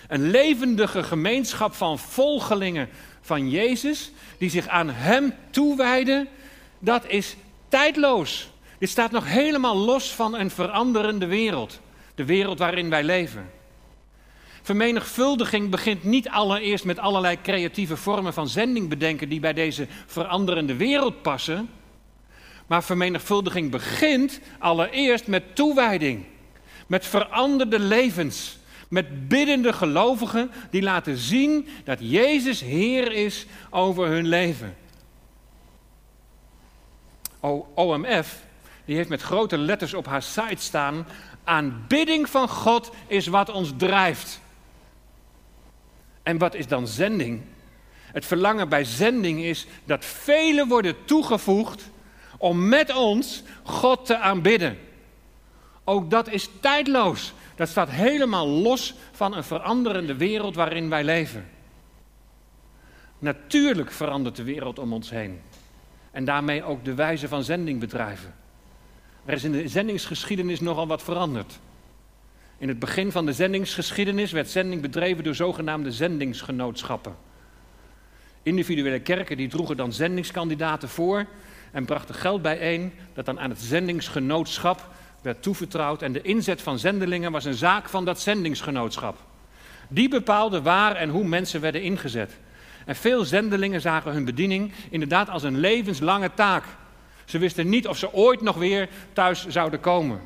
Een 0.09 0.30
levendige 0.30 1.02
gemeenschap 1.02 1.74
van 1.74 1.98
volgelingen 1.98 2.88
van 3.20 3.50
Jezus, 3.50 4.11
die 4.38 4.50
zich 4.50 4.68
aan 4.68 4.90
Hem 4.90 5.34
toewijden, 5.50 6.28
dat 6.78 7.06
is 7.06 7.36
tijdloos. 7.68 8.50
Dit 8.78 8.88
staat 8.88 9.11
nog 9.11 9.26
helemaal 9.26 9.76
los 9.76 10.11
van 10.11 10.34
een 10.34 10.50
veranderende 10.50 11.26
wereld. 11.26 11.80
De 12.14 12.24
wereld 12.24 12.59
waarin 12.59 12.90
wij 12.90 13.04
leven. 13.04 13.50
Vermenigvuldiging 14.62 15.70
begint 15.70 16.04
niet 16.04 16.28
allereerst 16.28 16.84
met 16.84 16.98
allerlei 16.98 17.38
creatieve 17.42 17.96
vormen 17.96 18.32
van 18.32 18.48
zending 18.48 18.88
bedenken 18.88 19.28
die 19.28 19.40
bij 19.40 19.52
deze 19.52 19.86
veranderende 20.06 20.76
wereld 20.76 21.22
passen. 21.22 21.70
Maar 22.66 22.84
vermenigvuldiging 22.84 23.70
begint 23.70 24.40
allereerst 24.59 25.26
met 25.26 25.56
toewijding, 25.56 26.24
met 26.86 27.06
veranderde 27.06 27.78
levens, 27.78 28.59
met 28.89 29.28
biddende 29.28 29.72
gelovigen 29.72 30.51
die 30.70 30.82
laten 30.82 31.16
zien 31.16 31.68
dat 31.84 31.99
Jezus 32.01 32.61
Heer 32.61 33.12
is 33.12 33.47
over 33.70 34.07
hun 34.07 34.26
leven. 34.26 34.76
OMF 37.74 38.47
die 38.84 38.97
heeft 38.97 39.09
met 39.09 39.22
grote 39.22 39.59
letters 39.59 39.95
op 39.95 40.07
haar 40.07 40.22
site 40.22 40.62
staan: 40.62 41.07
aanbidding 41.45 42.28
van 42.28 42.49
God 42.49 42.91
is 43.07 43.26
wat 43.26 43.51
ons 43.51 43.72
drijft. 43.76 44.41
En 46.22 46.39
wat 46.39 46.55
is 46.55 46.66
dan 46.66 46.86
zending? 46.86 47.43
Het 48.12 48.26
verlangen 48.26 48.68
bij 48.68 48.84
zending 48.84 49.41
is 49.41 49.66
dat 49.84 50.05
velen 50.05 50.68
worden 50.68 51.05
toegevoegd 51.05 51.91
om 52.39 52.68
met 52.68 52.95
ons 52.95 53.43
God 53.62 54.07
te 54.07 54.18
aanbidden. 54.18 54.78
Ook 55.84 56.11
dat 56.11 56.28
is 56.28 56.49
tijdloos. 56.61 57.32
Dat 57.59 57.68
staat 57.68 57.90
helemaal 57.90 58.46
los 58.48 58.94
van 59.12 59.36
een 59.36 59.44
veranderende 59.44 60.16
wereld 60.16 60.54
waarin 60.54 60.88
wij 60.88 61.04
leven. 61.04 61.48
Natuurlijk 63.18 63.90
verandert 63.90 64.36
de 64.36 64.42
wereld 64.42 64.78
om 64.78 64.92
ons 64.92 65.11
heen. 65.11 65.40
En 66.11 66.24
daarmee 66.24 66.64
ook 66.64 66.84
de 66.84 66.94
wijze 66.94 67.28
van 67.28 67.44
zending 67.44 67.80
bedrijven. 67.80 68.34
Er 69.24 69.32
is 69.32 69.44
in 69.44 69.52
de 69.52 69.68
zendingsgeschiedenis 69.68 70.61
nogal 70.61 70.86
wat 70.86 71.02
veranderd. 71.02 71.59
In 72.59 72.68
het 72.68 72.78
begin 72.78 73.12
van 73.12 73.26
de 73.26 73.32
zendingsgeschiedenis 73.32 74.32
werd 74.32 74.50
zending 74.50 74.82
bedreven 74.82 75.24
door 75.24 75.34
zogenaamde 75.34 75.92
zendingsgenootschappen. 75.92 77.16
Individuele 78.42 79.00
kerken 79.00 79.36
die 79.36 79.48
droegen 79.48 79.76
dan 79.76 79.92
zendingskandidaten 79.92 80.88
voor 80.88 81.26
en 81.72 81.84
brachten 81.84 82.14
geld 82.14 82.42
bijeen 82.42 82.92
dat 83.14 83.26
dan 83.26 83.40
aan 83.40 83.50
het 83.50 83.61
zendingsgenootschap 83.61 84.88
werd 85.22 85.42
toevertrouwd. 85.42 86.02
En 86.02 86.12
de 86.12 86.22
inzet 86.22 86.62
van 86.62 86.78
zendelingen 86.78 87.32
was 87.32 87.44
een 87.44 87.54
zaak 87.54 87.88
van 87.88 88.04
dat 88.04 88.20
zendingsgenootschap. 88.20 89.16
Die 89.88 90.08
bepaalde 90.08 90.62
waar 90.62 90.96
en 90.96 91.10
hoe 91.10 91.24
mensen 91.24 91.60
werden 91.60 91.82
ingezet. 91.82 92.32
En 92.86 92.96
veel 92.96 93.24
zendelingen 93.24 93.80
zagen 93.80 94.12
hun 94.12 94.24
bediening 94.24 94.72
inderdaad 94.90 95.28
als 95.28 95.42
een 95.42 95.58
levenslange 95.58 96.30
taak. 96.34 96.64
Ze 97.24 97.38
wisten 97.38 97.68
niet 97.68 97.88
of 97.88 97.98
ze 97.98 98.12
ooit 98.12 98.40
nog 98.40 98.56
weer 98.56 98.88
thuis 99.12 99.46
zouden 99.46 99.80
komen. 99.80 100.20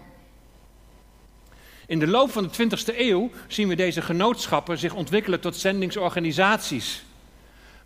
In 1.86 1.99
de 1.99 2.07
loop 2.07 2.30
van 2.30 2.49
de 2.49 2.68
20e 2.68 2.99
eeuw 2.99 3.30
zien 3.47 3.68
we 3.68 3.74
deze 3.74 4.03
genootschappen 4.03 4.78
zich 4.78 4.95
ontwikkelen 4.95 5.40
tot 5.40 5.57
zendingsorganisaties. 5.57 7.05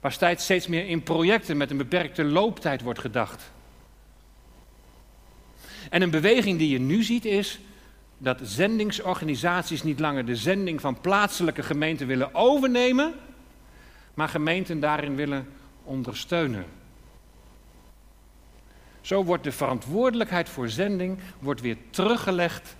Waar 0.01 0.13
steeds 0.13 0.67
meer 0.67 0.87
in 0.87 1.03
projecten 1.03 1.57
met 1.57 1.71
een 1.71 1.77
beperkte 1.77 2.25
looptijd 2.25 2.83
wordt 2.83 2.99
gedacht. 2.99 3.51
En 5.91 6.03
een 6.03 6.11
beweging 6.11 6.59
die 6.59 6.69
je 6.69 6.79
nu 6.79 7.03
ziet 7.03 7.25
is 7.25 7.61
dat 8.19 8.41
zendingsorganisaties 8.43 9.83
niet 9.83 10.01
langer 10.01 10.27
de 10.27 10.37
zending 10.37 10.81
van 10.81 11.01
plaatselijke 11.01 11.63
gemeenten 11.63 12.07
willen 12.07 12.35
overnemen, 12.35 13.15
maar 14.15 14.29
gemeenten 14.29 14.81
daarin 14.81 15.17
willen 15.17 15.47
ondersteunen. 15.85 16.65
Zo 19.01 19.25
wordt 19.25 19.45
de 19.45 19.53
verantwoordelijkheid 19.53 20.49
voor 20.49 20.69
zending 20.69 21.19
wordt 21.39 21.61
weer 21.61 21.77
teruggelegd 21.91 22.77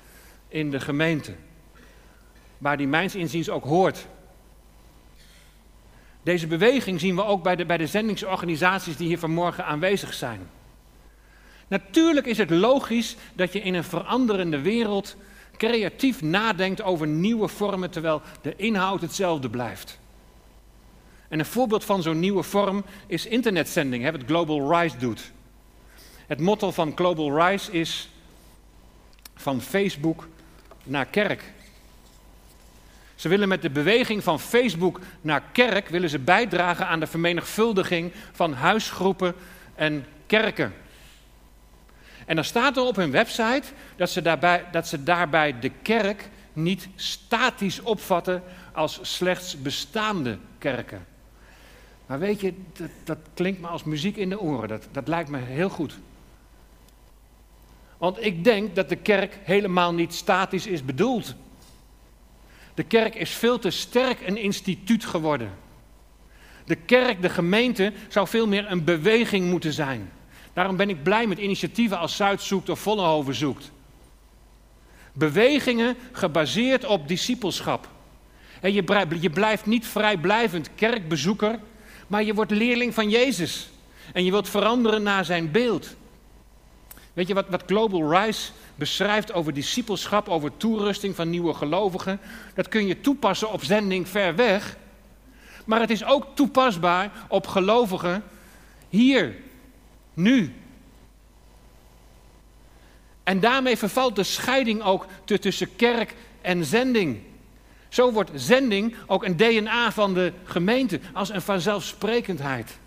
in 0.49 0.71
de 0.71 0.81
gemeente. 0.81 1.35
Waar 2.59 2.77
die 2.77 2.87
mijns 2.87 3.15
inziens 3.15 3.51
ook 3.51 3.65
hoort. 3.65 4.07
Deze 6.23 6.47
beweging 6.47 7.01
zien 7.01 7.17
we 7.17 7.25
ook 7.25 7.43
bij 7.43 7.57
de, 7.57 7.67
bij 7.67 7.77
de 7.77 7.87
zendingsorganisaties 7.87 8.97
die 8.97 9.07
hier 9.07 9.19
vanmorgen 9.19 9.65
aanwezig 9.65 10.15
zijn. 10.15 10.41
Natuurlijk 11.69 12.27
is 12.27 12.39
het 12.39 12.51
logisch 12.51 13.17
dat 13.35 13.53
je 13.53 13.61
in 13.61 13.75
een 13.75 13.85
veranderende 13.85 14.61
wereld 14.61 15.17
creatief 15.57 16.23
nadenkt 16.23 16.83
over 16.83 17.07
nieuwe 17.07 17.49
vormen 17.49 17.91
terwijl 17.91 18.23
de 18.43 18.57
inhoud 18.57 19.01
hetzelfde 19.01 19.51
blijft. 19.51 19.99
En 21.29 21.39
een 21.39 21.47
voorbeeld 21.47 21.85
van 21.85 22.03
zo'n 22.03 22.21
nieuwe 22.21 22.43
vorm 22.43 22.85
is 23.07 23.27
internetzending, 23.27 24.11
wat 24.11 24.23
Global 24.27 24.73
Rise 24.75 24.97
doet. 24.97 25.33
Het 26.27 26.41
motto 26.41 26.71
van 26.71 26.93
Global 26.95 27.47
Rise 27.47 27.73
is 27.73 28.11
van 29.35 29.61
Facebook 29.61 30.29
naar 30.83 31.07
kerk. 31.07 31.53
Ze 33.15 33.29
willen 33.29 33.49
met 33.49 33.63
de 33.63 33.71
beweging 33.71 34.23
van 34.23 34.41
Facebook 34.41 35.01
naar 35.21 35.43
kerk 35.53 35.89
willen 35.89 36.11
ze 36.11 36.19
bijdragen 36.19 36.87
aan 36.87 37.01
de 37.01 37.07
vermenigvuldiging 37.07 38.13
van 38.33 38.53
huisgroepen 38.53 39.35
en 39.75 40.07
kerken. 40.27 40.75
En 42.27 42.35
dan 42.35 42.45
staat 42.45 42.77
er 42.77 42.83
op 42.83 42.97
hun 42.97 43.11
website 43.11 43.63
dat 43.97 44.11
ze 44.11 44.23
daarbij, 44.23 44.65
dat 44.71 44.89
ze 44.89 45.03
daarbij 45.03 45.59
de 45.59 45.71
kerk 45.83 46.29
niet 46.53 46.89
statisch 46.95 47.81
opvatten 47.81 48.43
als 48.73 48.99
slechts 49.03 49.63
bestaande 49.63 50.39
kerken. 50.59 51.07
Maar 52.07 52.19
weet 52.19 52.41
je, 52.41 52.55
dat, 53.05 53.19
klinkt 53.35 53.61
me 53.61 53.67
als 53.67 53.85
muziek 53.85 54.17
in 54.17 54.29
de 54.29 54.41
oren. 54.41 54.69
Dat, 54.69 54.89
dat 54.93 55.09
lijkt 55.09 55.31
me 55.31 55.39
heel 55.39 55.69
goed. 55.69 55.99
Want 57.99 58.25
ik 58.25 58.45
denk 58.45 58.75
dat 58.75 58.89
de 58.89 58.97
kerk 58.97 59.39
helemaal 59.43 59.95
niet 59.95 60.15
statisch 60.15 60.67
is 60.67 60.85
bedoeld. 60.85 61.35
De 62.75 62.83
kerk 62.83 63.15
is 63.15 63.31
veel 63.31 63.59
te 63.59 63.71
sterk 63.71 64.27
een 64.27 64.37
instituut 64.37 65.05
geworden. 65.05 65.51
De 66.65 66.77
kerk, 66.77 67.23
de 67.23 67.29
gemeente, 67.29 67.93
zou 68.09 68.29
veel 68.29 68.47
meer 68.47 68.71
een 68.71 68.85
beweging 68.85 69.51
moeten 69.51 69.73
zijn. 69.73 70.11
Daarom 70.57 70.77
ben 70.77 70.89
ik 70.89 71.03
blij 71.03 71.27
met 71.27 71.39
initiatieven 71.39 71.99
als 71.99 72.17
Zuid 72.17 72.43
zoekt 72.43 72.69
of 72.69 72.81
Vollenhoven 72.81 73.35
zoekt. 73.35 73.71
Bewegingen 75.13 75.97
gebaseerd 76.13 76.85
op 76.85 77.09
discipelschap. 77.09 77.89
En 78.61 78.73
je 79.21 79.31
blijft 79.31 79.67
niet 79.67 79.87
vrijblijvend 79.87 80.71
kerkbezoeker, 80.75 81.59
maar 82.07 82.25
je 82.25 82.35
wordt 82.35 82.51
leerling 82.51 82.95
van 82.95 83.11
Jezus. 83.11 83.69
En 84.13 84.25
je 84.25 84.31
wilt 84.31 84.49
veranderen 84.49 85.03
naar 85.03 85.25
zijn 85.25 85.51
beeld. 85.51 85.95
Weet 87.13 87.29
je 87.29 87.35
wat, 87.35 87.49
wat 87.49 87.63
Global 87.67 88.13
Rise 88.13 88.51
beschrijft 88.75 89.33
over 89.33 89.55
discipelschap, 89.55 90.29
over 90.29 90.57
toerusting 90.57 91.15
van 91.15 91.31
nieuwe 91.31 91.55
gelovigen? 91.55 92.21
Dat 92.55 92.69
kun 92.69 92.87
je 92.87 93.01
toepassen 93.01 93.53
op 93.53 93.65
zending 93.65 94.09
ver 94.09 94.37
weg. 94.37 94.77
Maar 95.65 95.81
het 95.81 95.91
is 95.91 96.05
ook 96.05 96.27
toepasbaar 96.35 97.11
op 97.29 97.47
gelovigen 97.47 98.23
hier, 98.89 99.45
nu. 100.17 100.55
En 103.23 103.41
daarmee 103.41 103.77
vervalt 103.77 104.17
de 104.17 104.23
scheiding 104.23 104.83
ook 104.83 105.07
tussen 105.25 105.77
kerk 105.77 106.15
en 106.41 106.65
zending. 106.65 107.21
Zo 107.89 108.13
wordt 108.13 108.31
zending 108.35 108.97
ook 109.07 109.25
een 109.25 109.37
DNA 109.37 109.93
van 109.93 110.15
de 110.15 110.33
gemeente, 110.45 111.01
als 111.13 111.29
een 111.29 111.43
vanzelfsprekendheid. 111.43 112.79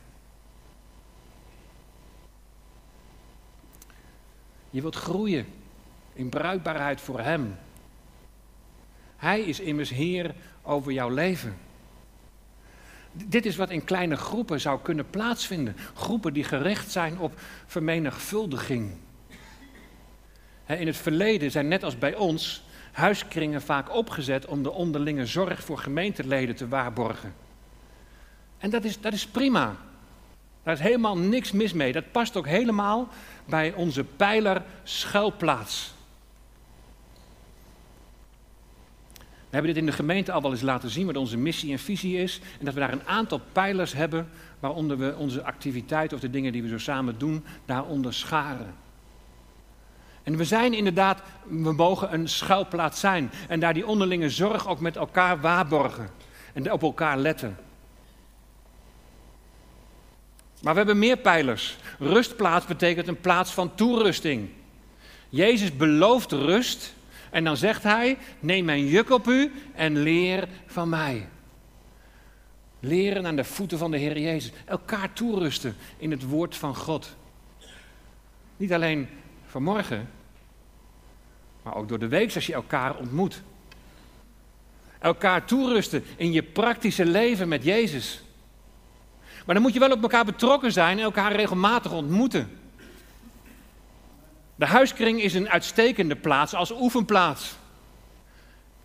Je 4.70 4.82
wilt 4.82 4.96
groeien 4.96 5.48
in 6.14 6.30
bruikbaarheid 6.30 7.02
voor 7.02 7.20
Hem. 7.20 7.58
Hij 9.18 9.42
is 9.42 9.60
immers 9.60 9.90
Heer 9.90 10.36
over 10.62 10.92
jouw 10.92 11.10
leven. 11.10 11.58
Dit 13.12 13.46
is 13.46 13.56
wat 13.56 13.70
in 13.70 13.84
kleine 13.84 14.16
groepen 14.16 14.62
zou 14.62 14.80
kunnen 14.82 15.10
plaatsvinden. 15.10 15.76
Groepen 15.94 16.34
die 16.34 16.44
gericht 16.44 16.92
zijn 16.92 17.20
op 17.20 17.34
vermenigvuldiging. 17.66 18.92
In 20.66 20.88
het 20.88 20.98
verleden 20.98 21.52
zijn 21.52 21.68
net 21.68 21.84
als 21.84 21.98
bij 21.98 22.16
ons 22.16 22.64
huiskringen 22.92 23.62
vaak 23.62 23.96
opgezet 23.96 24.46
om 24.46 24.64
de 24.64 24.72
onderlinge 24.72 25.26
zorg 25.26 25.64
voor 25.64 25.78
gemeenteleden 25.78 26.56
te 26.56 26.68
waarborgen. 26.68 27.34
En 28.58 28.70
dat 28.70 28.84
is, 28.84 29.02
dat 29.02 29.14
is 29.14 29.28
prima. 29.28 29.76
Daar 30.64 30.74
is 30.74 30.80
helemaal 30.80 31.18
niks 31.18 31.52
mis 31.52 31.74
mee. 31.74 31.92
Dat 31.92 32.12
past 32.12 32.38
ook 32.38 32.48
helemaal 32.48 33.08
bij 33.46 33.74
onze 33.74 34.04
pijler 34.04 34.64
schuilplaats. 34.84 35.94
We 39.50 39.56
hebben 39.56 39.74
dit 39.74 39.84
in 39.84 39.90
de 39.90 39.96
gemeente 39.96 40.32
al 40.32 40.42
wel 40.42 40.52
eens 40.52 40.62
laten 40.62 40.90
zien, 40.90 41.06
wat 41.06 41.18
onze 41.18 41.38
missie 41.38 41.72
en 41.72 41.80
visie 41.80 42.18
is. 42.18 42.40
En 42.60 42.66
dat 42.66 42.74
we 42.74 42.80
daar 42.80 42.92
een 42.92 43.08
aantal 43.08 43.42
pijlers 43.52 43.94
hebben, 43.94 44.30
waaronder 44.60 44.98
we 44.98 45.16
onze 45.18 45.44
activiteit 45.44 46.14
of 46.14 46.20
de 46.20 46.30
dingen 46.30 46.52
die 46.52 46.62
we 46.62 46.68
zo 46.68 46.78
samen 46.78 47.18
doen, 47.18 47.46
daaronder 47.66 48.14
scharen. 48.14 48.76
En 50.24 50.38
we 50.38 50.44
zijn 50.44 50.74
inderdaad, 50.74 51.22
we 51.48 51.74
mogen 51.74 52.14
een 52.14 52.28
schuilplaats 52.28 53.00
zijn. 53.00 53.32
En 53.48 53.60
daar 53.60 53.74
die 53.74 53.88
onderlinge 53.88 54.30
zorg 54.30 54.68
ook 54.68 54.80
met 54.80 54.96
elkaar 54.96 55.42
waarborgen. 55.42 56.10
En 56.54 56.72
op 56.72 56.82
elkaar 56.82 57.18
letten. 57.18 57.58
Maar 60.62 60.72
we 60.72 60.78
hebben 60.80 61.00
meer 61.00 61.18
pijlers. 61.18 61.78
Rustplaats 62.00 62.66
betekent 62.66 63.08
een 63.08 63.22
plaats 63.22 63.52
van 63.52 63.76
toerusting. 63.76 64.50
Jezus 65.30 65.76
belooft 65.76 66.32
rust. 66.32 66.94
En 67.30 67.44
dan 67.44 67.58
zegt 67.58 67.84
hij: 67.84 68.18
Neem 68.40 68.66
mijn 68.66 68.86
juk 68.86 69.10
op 69.10 69.28
u 69.28 69.52
en 69.74 69.98
leer 69.98 70.48
van 70.66 70.90
mij. 70.90 71.28
Leren 72.80 73.28
aan 73.28 73.36
de 73.36 73.44
voeten 73.44 73.78
van 73.78 73.92
de 73.92 73.98
Heer 73.98 74.20
Jezus. 74.20 74.52
Elkaar 74.66 75.14
toerusten 75.14 75.76
in 75.98 76.12
het 76.12 76.24
woord 76.24 76.56
van 76.56 76.76
God. 76.76 77.16
Niet 78.58 78.74
alleen 78.74 79.10
vanmorgen, 79.46 80.10
maar 81.64 81.76
ook 81.76 81.88
door 81.88 82.00
de 82.00 82.08
week 82.08 82.36
als 82.36 82.46
je 82.46 82.54
elkaar 82.54 82.96
ontmoet. 82.96 83.42
Elkaar 85.00 85.46
toerusten 85.46 86.04
in 86.16 86.32
je 86.32 86.44
praktische 86.44 87.06
leven 87.06 87.48
met 87.48 87.64
Jezus. 87.64 88.22
Maar 89.46 89.56
dan 89.56 89.64
moet 89.64 89.74
je 89.74 89.80
wel 89.80 89.92
op 89.92 90.02
elkaar 90.02 90.26
betrokken 90.26 90.72
zijn 90.72 90.98
en 90.98 91.04
elkaar 91.04 91.32
regelmatig 91.32 91.92
ontmoeten. 91.92 92.50
De 94.60 94.66
huiskring 94.66 95.22
is 95.22 95.34
een 95.34 95.50
uitstekende 95.50 96.16
plaats 96.16 96.54
als 96.54 96.72
oefenplaats. 96.72 97.56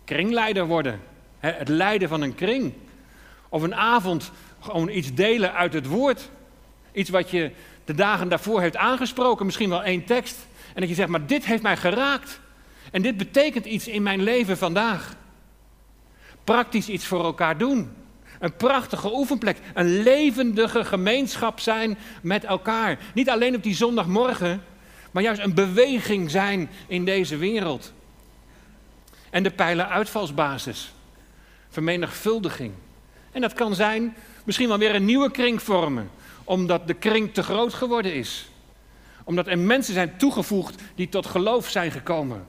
Kringleider 0.03 0.65
worden, 0.65 1.01
het 1.37 1.67
leiden 1.67 2.09
van 2.09 2.21
een 2.21 2.35
kring. 2.35 2.73
Of 3.49 3.61
een 3.61 3.75
avond 3.75 4.31
gewoon 4.59 4.89
iets 4.89 5.13
delen 5.13 5.53
uit 5.53 5.73
het 5.73 5.87
woord. 5.87 6.29
Iets 6.91 7.09
wat 7.09 7.29
je 7.29 7.51
de 7.85 7.93
dagen 7.93 8.29
daarvoor 8.29 8.61
heeft 8.61 8.77
aangesproken, 8.77 9.45
misschien 9.45 9.69
wel 9.69 9.83
één 9.83 10.05
tekst. 10.05 10.47
En 10.73 10.79
dat 10.79 10.89
je 10.89 10.95
zegt, 10.95 11.09
maar 11.09 11.25
dit 11.25 11.45
heeft 11.45 11.63
mij 11.63 11.77
geraakt. 11.77 12.39
En 12.91 13.01
dit 13.01 13.17
betekent 13.17 13.65
iets 13.65 13.87
in 13.87 14.03
mijn 14.03 14.23
leven 14.23 14.57
vandaag. 14.57 15.15
Praktisch 16.43 16.89
iets 16.89 17.05
voor 17.05 17.23
elkaar 17.23 17.57
doen. 17.57 17.91
Een 18.39 18.55
prachtige 18.55 19.13
oefenplek. 19.13 19.57
Een 19.73 20.01
levendige 20.01 20.85
gemeenschap 20.85 21.59
zijn 21.59 21.97
met 22.21 22.43
elkaar. 22.43 22.99
Niet 23.13 23.29
alleen 23.29 23.55
op 23.55 23.63
die 23.63 23.75
zondagmorgen, 23.75 24.63
maar 25.15 25.23
juist 25.23 25.41
een 25.41 25.53
beweging 25.53 26.31
zijn 26.31 26.69
in 26.87 27.05
deze 27.05 27.37
wereld. 27.37 27.93
En 29.29 29.43
de 29.43 29.51
pijlen 29.51 29.89
uitvalsbasis. 29.89 30.93
Vermenigvuldiging. 31.69 32.73
En 33.31 33.41
dat 33.41 33.53
kan 33.53 33.75
zijn 33.75 34.15
misschien 34.43 34.67
wel 34.67 34.77
weer 34.77 34.95
een 34.95 35.05
nieuwe 35.05 35.31
kring 35.31 35.61
vormen, 35.61 36.09
omdat 36.43 36.87
de 36.87 36.93
kring 36.93 37.33
te 37.33 37.43
groot 37.43 37.73
geworden 37.73 38.13
is. 38.13 38.49
Omdat 39.23 39.47
er 39.47 39.59
mensen 39.59 39.93
zijn 39.93 40.17
toegevoegd 40.17 40.81
die 40.95 41.09
tot 41.09 41.25
geloof 41.25 41.69
zijn 41.69 41.91
gekomen. 41.91 42.45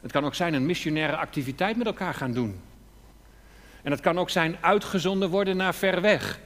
Het 0.00 0.12
kan 0.12 0.24
ook 0.24 0.34
zijn 0.34 0.54
een 0.54 0.66
missionaire 0.66 1.16
activiteit 1.16 1.76
met 1.76 1.86
elkaar 1.86 2.14
gaan 2.14 2.32
doen. 2.32 2.60
En 3.82 3.90
het 3.90 4.00
kan 4.00 4.18
ook 4.18 4.30
zijn 4.30 4.56
uitgezonden 4.60 5.30
worden 5.30 5.56
naar 5.56 5.74
ver 5.74 6.00
weg. 6.00 6.40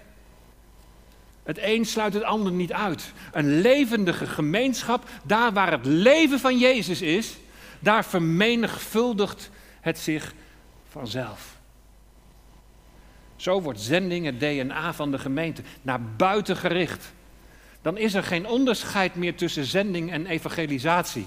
Het 1.47 1.59
een 1.61 1.85
sluit 1.85 2.15
het 2.15 2.23
ander 2.23 2.53
niet 2.53 2.73
uit. 2.73 3.13
Een 3.33 3.61
levendige 3.61 4.27
gemeenschap, 4.27 5.09
daar 5.23 5.53
waar 5.53 5.71
het 5.71 5.87
leven 5.87 6.41
van 6.41 6.59
Jezus 6.59 7.03
is, 7.03 7.37
daar 7.79 8.05
vermenigvuldigt 8.05 9.51
het 9.81 9.99
zich 9.99 10.35
vanzelf. 10.89 11.57
Zo 13.37 13.61
wordt 13.61 13.81
zending 13.81 14.25
het 14.25 14.41
DNA 14.41 14.95
van 14.95 15.11
de 15.11 15.19
gemeente 15.19 15.63
naar 15.83 16.01
buiten 16.03 16.57
gericht. 16.57 17.13
Dan 17.83 17.99
is 17.99 18.15
er 18.15 18.23
geen 18.23 18.47
onderscheid 18.47 19.15
meer 19.15 19.37
tussen 19.37 19.65
zending 19.65 20.11
en 20.11 20.27
evangelisatie. 20.27 21.27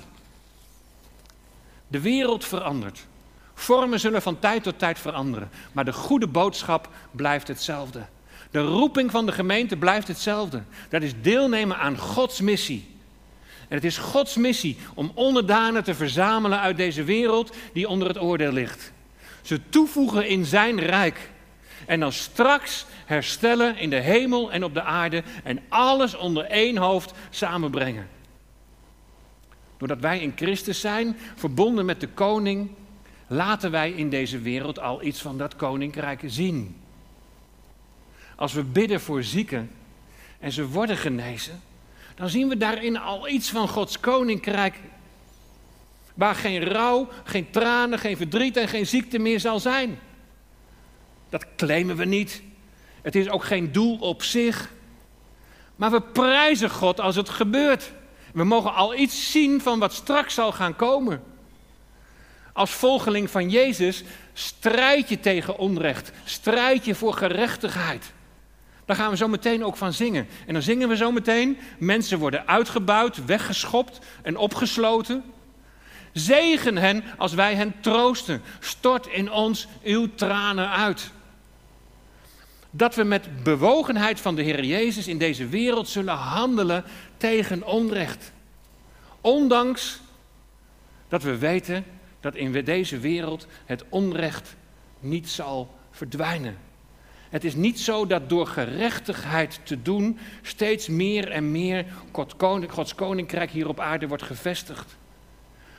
De 1.87 1.99
wereld 1.99 2.45
verandert. 2.45 3.07
Vormen 3.53 3.99
zullen 3.99 4.21
van 4.21 4.39
tijd 4.39 4.63
tot 4.63 4.79
tijd 4.79 4.99
veranderen, 4.99 5.49
maar 5.71 5.85
de 5.85 5.93
goede 5.93 6.27
boodschap 6.27 6.89
blijft 7.11 7.47
hetzelfde. 7.47 8.05
De 8.51 8.61
roeping 8.61 9.11
van 9.11 9.25
de 9.25 9.31
gemeente 9.31 9.77
blijft 9.77 10.07
hetzelfde. 10.07 10.63
Dat 10.89 11.01
is 11.01 11.21
deelnemen 11.21 11.77
aan 11.77 11.97
Gods 11.97 12.41
missie. 12.41 12.87
En 13.67 13.75
het 13.75 13.83
is 13.83 13.97
Gods 13.97 14.35
missie 14.35 14.77
om 14.93 15.11
onderdanen 15.13 15.83
te 15.83 15.93
verzamelen 15.93 16.59
uit 16.59 16.77
deze 16.77 17.03
wereld 17.03 17.55
die 17.73 17.87
onder 17.89 18.07
het 18.07 18.21
oordeel 18.21 18.51
ligt. 18.51 18.91
Ze 19.41 19.69
toevoegen 19.69 20.27
in 20.27 20.45
zijn 20.45 20.79
rijk. 20.79 21.29
En 21.85 21.99
dan 21.99 22.11
straks 22.11 22.85
herstellen 23.05 23.77
in 23.77 23.89
de 23.89 23.99
hemel 23.99 24.51
en 24.51 24.63
op 24.63 24.73
de 24.73 24.83
aarde 24.83 25.23
en 25.43 25.59
alles 25.69 26.15
onder 26.15 26.43
één 26.43 26.77
hoofd 26.77 27.13
samenbrengen. 27.29 28.07
Doordat 29.77 29.99
wij 29.99 30.19
in 30.19 30.33
Christus 30.35 30.79
zijn, 30.79 31.17
verbonden 31.35 31.85
met 31.85 32.01
de 32.01 32.07
koning, 32.07 32.71
laten 33.27 33.71
wij 33.71 33.91
in 33.91 34.09
deze 34.09 34.39
wereld 34.39 34.79
al 34.79 35.03
iets 35.03 35.21
van 35.21 35.37
dat 35.37 35.55
koninkrijk 35.55 36.21
zien. 36.25 36.75
Als 38.39 38.53
we 38.53 38.63
bidden 38.63 39.01
voor 39.01 39.23
zieken 39.23 39.71
en 40.39 40.51
ze 40.51 40.67
worden 40.67 40.97
genezen, 40.97 41.61
dan 42.15 42.29
zien 42.29 42.47
we 42.47 42.57
daarin 42.57 42.97
al 42.97 43.29
iets 43.29 43.49
van 43.49 43.67
Gods 43.67 43.99
koninkrijk. 43.99 44.79
Waar 46.13 46.35
geen 46.35 46.63
rouw, 46.63 47.09
geen 47.23 47.49
tranen, 47.51 47.99
geen 47.99 48.17
verdriet 48.17 48.57
en 48.57 48.67
geen 48.67 48.87
ziekte 48.87 49.19
meer 49.19 49.39
zal 49.39 49.59
zijn. 49.59 49.99
Dat 51.29 51.45
claimen 51.55 51.95
we 51.95 52.05
niet. 52.05 52.41
Het 53.01 53.15
is 53.15 53.29
ook 53.29 53.43
geen 53.43 53.71
doel 53.71 53.97
op 53.97 54.23
zich. 54.23 54.71
Maar 55.75 55.91
we 55.91 56.01
prijzen 56.01 56.69
God 56.69 56.99
als 56.99 57.15
het 57.15 57.29
gebeurt. 57.29 57.91
We 58.33 58.43
mogen 58.43 58.73
al 58.73 58.95
iets 58.95 59.31
zien 59.31 59.61
van 59.61 59.79
wat 59.79 59.93
straks 59.93 60.33
zal 60.33 60.51
gaan 60.51 60.75
komen. 60.75 61.23
Als 62.53 62.71
volgeling 62.71 63.29
van 63.29 63.49
Jezus 63.49 64.03
strijd 64.33 65.09
je 65.09 65.19
tegen 65.19 65.57
onrecht, 65.57 66.11
strijd 66.23 66.85
je 66.85 66.95
voor 66.95 67.13
gerechtigheid. 67.13 68.11
Daar 68.89 68.97
gaan 68.97 69.09
we 69.09 69.17
zo 69.17 69.27
meteen 69.27 69.65
ook 69.65 69.77
van 69.77 69.93
zingen. 69.93 70.27
En 70.47 70.53
dan 70.53 70.61
zingen 70.61 70.89
we 70.89 70.95
zo 70.95 71.11
meteen: 71.11 71.57
mensen 71.77 72.19
worden 72.19 72.47
uitgebuit, 72.47 73.25
weggeschopt 73.25 73.99
en 74.21 74.37
opgesloten. 74.37 75.23
Zegen 76.13 76.77
hen 76.77 77.03
als 77.17 77.33
wij 77.33 77.55
hen 77.55 77.73
troosten. 77.81 78.41
Stort 78.59 79.07
in 79.07 79.31
ons 79.31 79.67
uw 79.83 80.15
tranen 80.15 80.69
uit. 80.69 81.11
Dat 82.69 82.95
we 82.95 83.03
met 83.03 83.43
bewogenheid 83.43 84.19
van 84.19 84.35
de 84.35 84.41
Heer 84.41 84.63
Jezus 84.63 85.07
in 85.07 85.17
deze 85.17 85.47
wereld 85.47 85.87
zullen 85.87 86.15
handelen 86.15 86.83
tegen 87.17 87.65
onrecht. 87.65 88.31
Ondanks 89.21 89.99
dat 91.07 91.23
we 91.23 91.37
weten 91.37 91.85
dat 92.19 92.35
in 92.35 92.63
deze 92.63 92.99
wereld 92.99 93.47
het 93.65 93.83
onrecht 93.89 94.55
niet 94.99 95.29
zal 95.29 95.75
verdwijnen. 95.91 96.67
Het 97.29 97.43
is 97.43 97.55
niet 97.55 97.79
zo 97.79 98.07
dat 98.07 98.29
door 98.29 98.47
gerechtigheid 98.47 99.59
te 99.63 99.81
doen 99.81 100.19
steeds 100.41 100.87
meer 100.87 101.31
en 101.31 101.51
meer 101.51 101.85
Gods 102.69 102.95
koninkrijk 102.95 103.51
hier 103.51 103.67
op 103.67 103.79
aarde 103.79 104.07
wordt 104.07 104.23
gevestigd. 104.23 104.97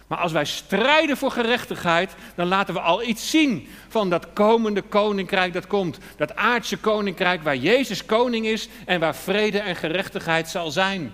Maar 0.07 0.18
als 0.18 0.32
wij 0.32 0.44
strijden 0.44 1.16
voor 1.16 1.30
gerechtigheid, 1.30 2.14
dan 2.34 2.46
laten 2.46 2.74
we 2.74 2.80
al 2.80 3.03
iets 3.03 3.30
zien 3.30 3.68
van 3.88 4.11
dat 4.11 4.32
komende 4.32 4.82
koninkrijk 4.82 5.53
dat 5.53 5.66
komt. 5.66 5.98
Dat 6.16 6.36
aardse 6.36 6.76
koninkrijk 6.76 7.42
waar 7.42 7.57
Jezus 7.57 8.05
koning 8.05 8.46
is 8.46 8.68
en 8.86 9.01
waar 9.01 9.14
vrede 9.14 9.59
en 9.59 9.76
gerechtigheid 9.76 10.48
zal 10.48 10.70
zijn. 10.70 11.12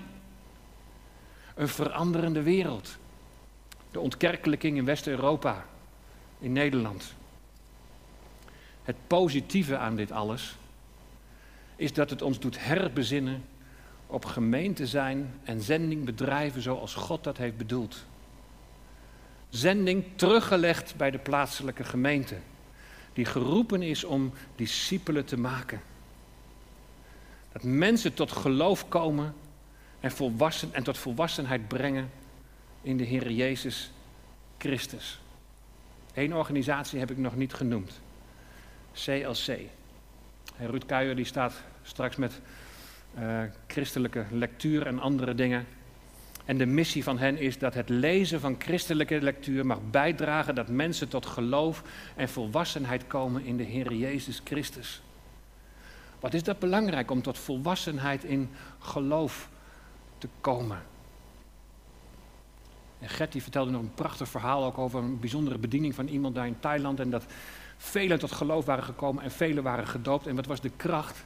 Een 1.54 1.68
veranderende 1.68 2.42
wereld. 2.42 2.96
De 3.90 4.00
ontkerkelijking 4.00 4.76
in 4.76 4.84
West-Europa, 4.84 5.64
in 6.38 6.52
Nederland. 6.52 7.14
Het 8.86 8.96
positieve 9.06 9.76
aan 9.76 9.96
dit 9.96 10.12
alles 10.12 10.56
is 11.76 11.92
dat 11.92 12.10
het 12.10 12.22
ons 12.22 12.38
doet 12.38 12.64
herbezinnen 12.64 13.44
op 14.06 14.24
gemeente 14.24 14.86
zijn 14.86 15.34
en 15.44 15.60
zending 15.60 16.04
bedrijven 16.04 16.62
zoals 16.62 16.94
God 16.94 17.24
dat 17.24 17.36
heeft 17.36 17.56
bedoeld. 17.56 18.04
Zending 19.48 20.04
teruggelegd 20.14 20.96
bij 20.96 21.10
de 21.10 21.18
plaatselijke 21.18 21.84
gemeente, 21.84 22.36
die 23.12 23.24
geroepen 23.24 23.82
is 23.82 24.04
om 24.04 24.32
discipelen 24.56 25.24
te 25.24 25.38
maken. 25.38 25.80
Dat 27.52 27.62
mensen 27.62 28.14
tot 28.14 28.32
geloof 28.32 28.88
komen 28.88 29.34
en, 30.00 30.10
volwassen, 30.10 30.74
en 30.74 30.82
tot 30.82 30.98
volwassenheid 30.98 31.68
brengen 31.68 32.10
in 32.82 32.96
de 32.96 33.04
Heer 33.04 33.30
Jezus 33.30 33.90
Christus. 34.58 35.20
Eén 36.14 36.34
organisatie 36.34 36.98
heb 36.98 37.10
ik 37.10 37.18
nog 37.18 37.36
niet 37.36 37.54
genoemd. 37.54 38.00
CLC. 39.04 39.48
En 40.56 40.66
Ruud 40.70 40.86
Kuijer 40.86 41.16
die 41.16 41.24
staat 41.24 41.62
straks 41.82 42.16
met 42.16 42.40
uh, 43.18 43.42
christelijke 43.66 44.24
lectuur 44.30 44.86
en 44.86 44.98
andere 44.98 45.34
dingen. 45.34 45.66
En 46.44 46.58
de 46.58 46.66
missie 46.66 47.04
van 47.04 47.18
hen 47.18 47.38
is 47.38 47.58
dat 47.58 47.74
het 47.74 47.88
lezen 47.88 48.40
van 48.40 48.56
christelijke 48.58 49.20
lectuur 49.20 49.66
mag 49.66 49.78
bijdragen 49.90 50.54
dat 50.54 50.68
mensen 50.68 51.08
tot 51.08 51.26
geloof 51.26 51.82
en 52.16 52.28
volwassenheid 52.28 53.06
komen 53.06 53.44
in 53.44 53.56
de 53.56 53.62
Heer 53.62 53.92
Jezus 53.92 54.40
Christus. 54.44 55.02
Wat 56.20 56.34
is 56.34 56.42
dat 56.42 56.58
belangrijk 56.58 57.10
om 57.10 57.22
tot 57.22 57.38
volwassenheid 57.38 58.24
in 58.24 58.50
geloof 58.78 59.48
te 60.18 60.28
komen? 60.40 60.82
En 62.98 63.08
Gert 63.08 63.32
die 63.32 63.42
vertelde 63.42 63.70
nog 63.70 63.80
een 63.80 63.94
prachtig 63.94 64.28
verhaal 64.28 64.64
ook 64.64 64.78
over 64.78 65.02
een 65.02 65.20
bijzondere 65.20 65.58
bediening 65.58 65.94
van 65.94 66.06
iemand 66.06 66.34
daar 66.34 66.46
in 66.46 66.60
Thailand. 66.60 67.00
En 67.00 67.10
dat 67.10 67.26
velen 67.76 68.18
tot 68.18 68.32
geloof 68.32 68.64
waren 68.64 68.84
gekomen 68.84 69.22
en 69.22 69.30
velen 69.30 69.62
waren 69.62 69.86
gedoopt. 69.86 70.26
En 70.26 70.36
wat 70.36 70.46
was 70.46 70.60
de 70.60 70.70
kracht? 70.76 71.24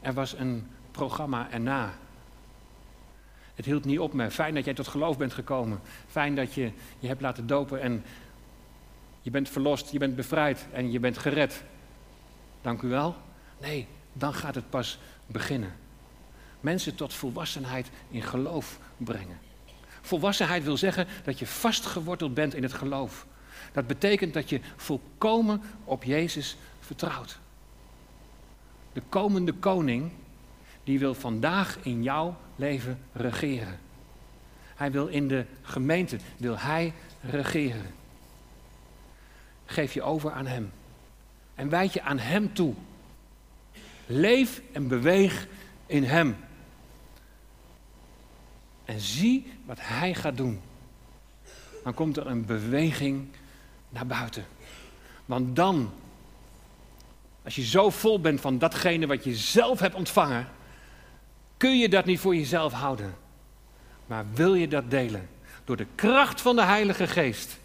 Er 0.00 0.12
was 0.12 0.32
een 0.38 0.66
programma 0.90 1.50
erna. 1.50 1.92
Het 3.54 3.64
hield 3.64 3.84
niet 3.84 3.98
op 3.98 4.12
me. 4.12 4.30
Fijn 4.30 4.54
dat 4.54 4.64
jij 4.64 4.74
tot 4.74 4.88
geloof 4.88 5.18
bent 5.18 5.32
gekomen. 5.32 5.80
Fijn 6.08 6.34
dat 6.34 6.54
je 6.54 6.72
je 6.98 7.08
hebt 7.08 7.20
laten 7.20 7.46
dopen 7.46 7.80
en 7.80 8.04
je 9.22 9.30
bent 9.30 9.48
verlost, 9.48 9.92
je 9.92 9.98
bent 9.98 10.16
bevrijd 10.16 10.66
en 10.72 10.90
je 10.92 11.00
bent 11.00 11.18
gered. 11.18 11.64
Dank 12.60 12.82
u 12.82 12.88
wel. 12.88 13.16
Nee, 13.60 13.86
dan 14.12 14.34
gaat 14.34 14.54
het 14.54 14.70
pas 14.70 14.98
beginnen. 15.26 15.74
Mensen 16.60 16.94
tot 16.94 17.14
volwassenheid 17.14 17.90
in 18.10 18.22
geloof 18.22 18.78
brengen. 18.96 19.38
Volwassenheid 20.00 20.64
wil 20.64 20.76
zeggen 20.76 21.06
dat 21.24 21.38
je 21.38 21.46
vastgeworteld 21.46 22.34
bent 22.34 22.54
in 22.54 22.62
het 22.62 22.72
geloof. 22.72 23.26
Dat 23.72 23.86
betekent 23.86 24.34
dat 24.34 24.48
je 24.48 24.60
volkomen 24.76 25.62
op 25.84 26.04
Jezus 26.04 26.56
vertrouwt. 26.80 27.38
De 28.92 29.02
komende 29.08 29.52
koning, 29.52 30.10
die 30.84 30.98
wil 30.98 31.14
vandaag 31.14 31.78
in 31.82 32.02
jouw 32.02 32.36
leven 32.56 32.98
regeren. 33.12 33.78
Hij 34.74 34.90
wil 34.90 35.06
in 35.06 35.28
de 35.28 35.44
gemeente, 35.62 36.16
wil 36.36 36.58
hij 36.58 36.92
regeren. 37.20 37.94
Geef 39.64 39.92
je 39.94 40.02
over 40.02 40.32
aan 40.32 40.46
hem. 40.46 40.72
En 41.54 41.68
wijd 41.68 41.92
je 41.92 42.02
aan 42.02 42.18
Hem 42.18 42.52
toe. 42.54 42.74
Leef 44.06 44.62
en 44.72 44.88
beweeg 44.88 45.46
in 45.86 46.04
Hem. 46.04 46.36
En 48.84 49.00
zie 49.00 49.52
wat 49.64 49.78
Hij 49.80 50.14
gaat 50.14 50.36
doen. 50.36 50.60
Dan 51.84 51.94
komt 51.94 52.16
er 52.16 52.26
een 52.26 52.44
beweging 52.44 53.28
naar 53.92 54.06
buiten. 54.06 54.46
Want 55.24 55.56
dan, 55.56 55.90
als 57.44 57.54
je 57.54 57.64
zo 57.64 57.90
vol 57.90 58.20
bent 58.20 58.40
van 58.40 58.58
datgene 58.58 59.06
wat 59.06 59.24
je 59.24 59.34
zelf 59.34 59.80
hebt 59.80 59.94
ontvangen, 59.94 60.48
kun 61.56 61.78
je 61.78 61.88
dat 61.88 62.04
niet 62.04 62.20
voor 62.20 62.36
jezelf 62.36 62.72
houden. 62.72 63.14
Maar 64.06 64.24
wil 64.34 64.54
je 64.54 64.68
dat 64.68 64.90
delen 64.90 65.28
door 65.64 65.76
de 65.76 65.86
kracht 65.94 66.40
van 66.40 66.56
de 66.56 66.64
Heilige 66.64 67.06
Geest, 67.06 67.58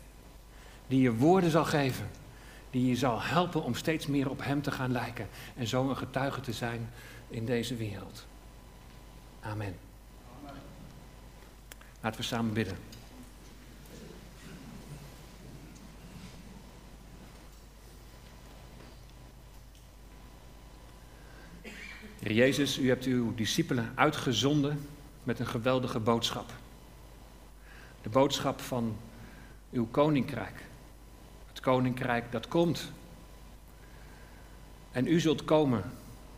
die 0.88 1.02
je 1.02 1.14
woorden 1.14 1.52
zal 1.52 1.66
geven, 1.66 2.10
die 2.70 2.88
je 2.88 2.96
zal 2.96 3.22
helpen 3.22 3.64
om 3.64 3.76
steeds 3.76 4.08
meer 4.08 4.30
op 4.30 4.44
Hem 4.44 4.62
te 4.62 4.72
gaan 4.72 4.92
lijken 4.92 5.28
en 5.56 5.68
zo 5.68 5.90
een 5.90 5.98
getuige 5.98 6.42
te 6.42 6.54
zijn 6.54 6.90
in 7.30 7.46
deze 7.46 7.76
wereld. 7.76 8.26
Amen. 9.42 9.76
Laten 12.02 12.20
we 12.20 12.26
samen 12.26 12.54
bidden. 12.54 12.97
Heer 22.28 22.36
Jezus, 22.36 22.78
u 22.78 22.88
hebt 22.88 23.06
uw 23.06 23.36
discipelen 23.36 23.92
uitgezonden 23.96 24.88
met 25.24 25.40
een 25.40 25.48
geweldige 25.48 26.00
boodschap. 26.00 26.54
De 28.02 28.10
boodschap 28.10 28.62
van 28.62 28.98
uw 29.72 29.88
koninkrijk. 29.92 30.66
Het 31.48 31.60
koninkrijk 31.60 32.32
dat 32.32 32.48
komt. 32.48 32.92
En 34.92 35.08
u 35.08 35.20
zult 35.20 35.46
komen 35.46 35.84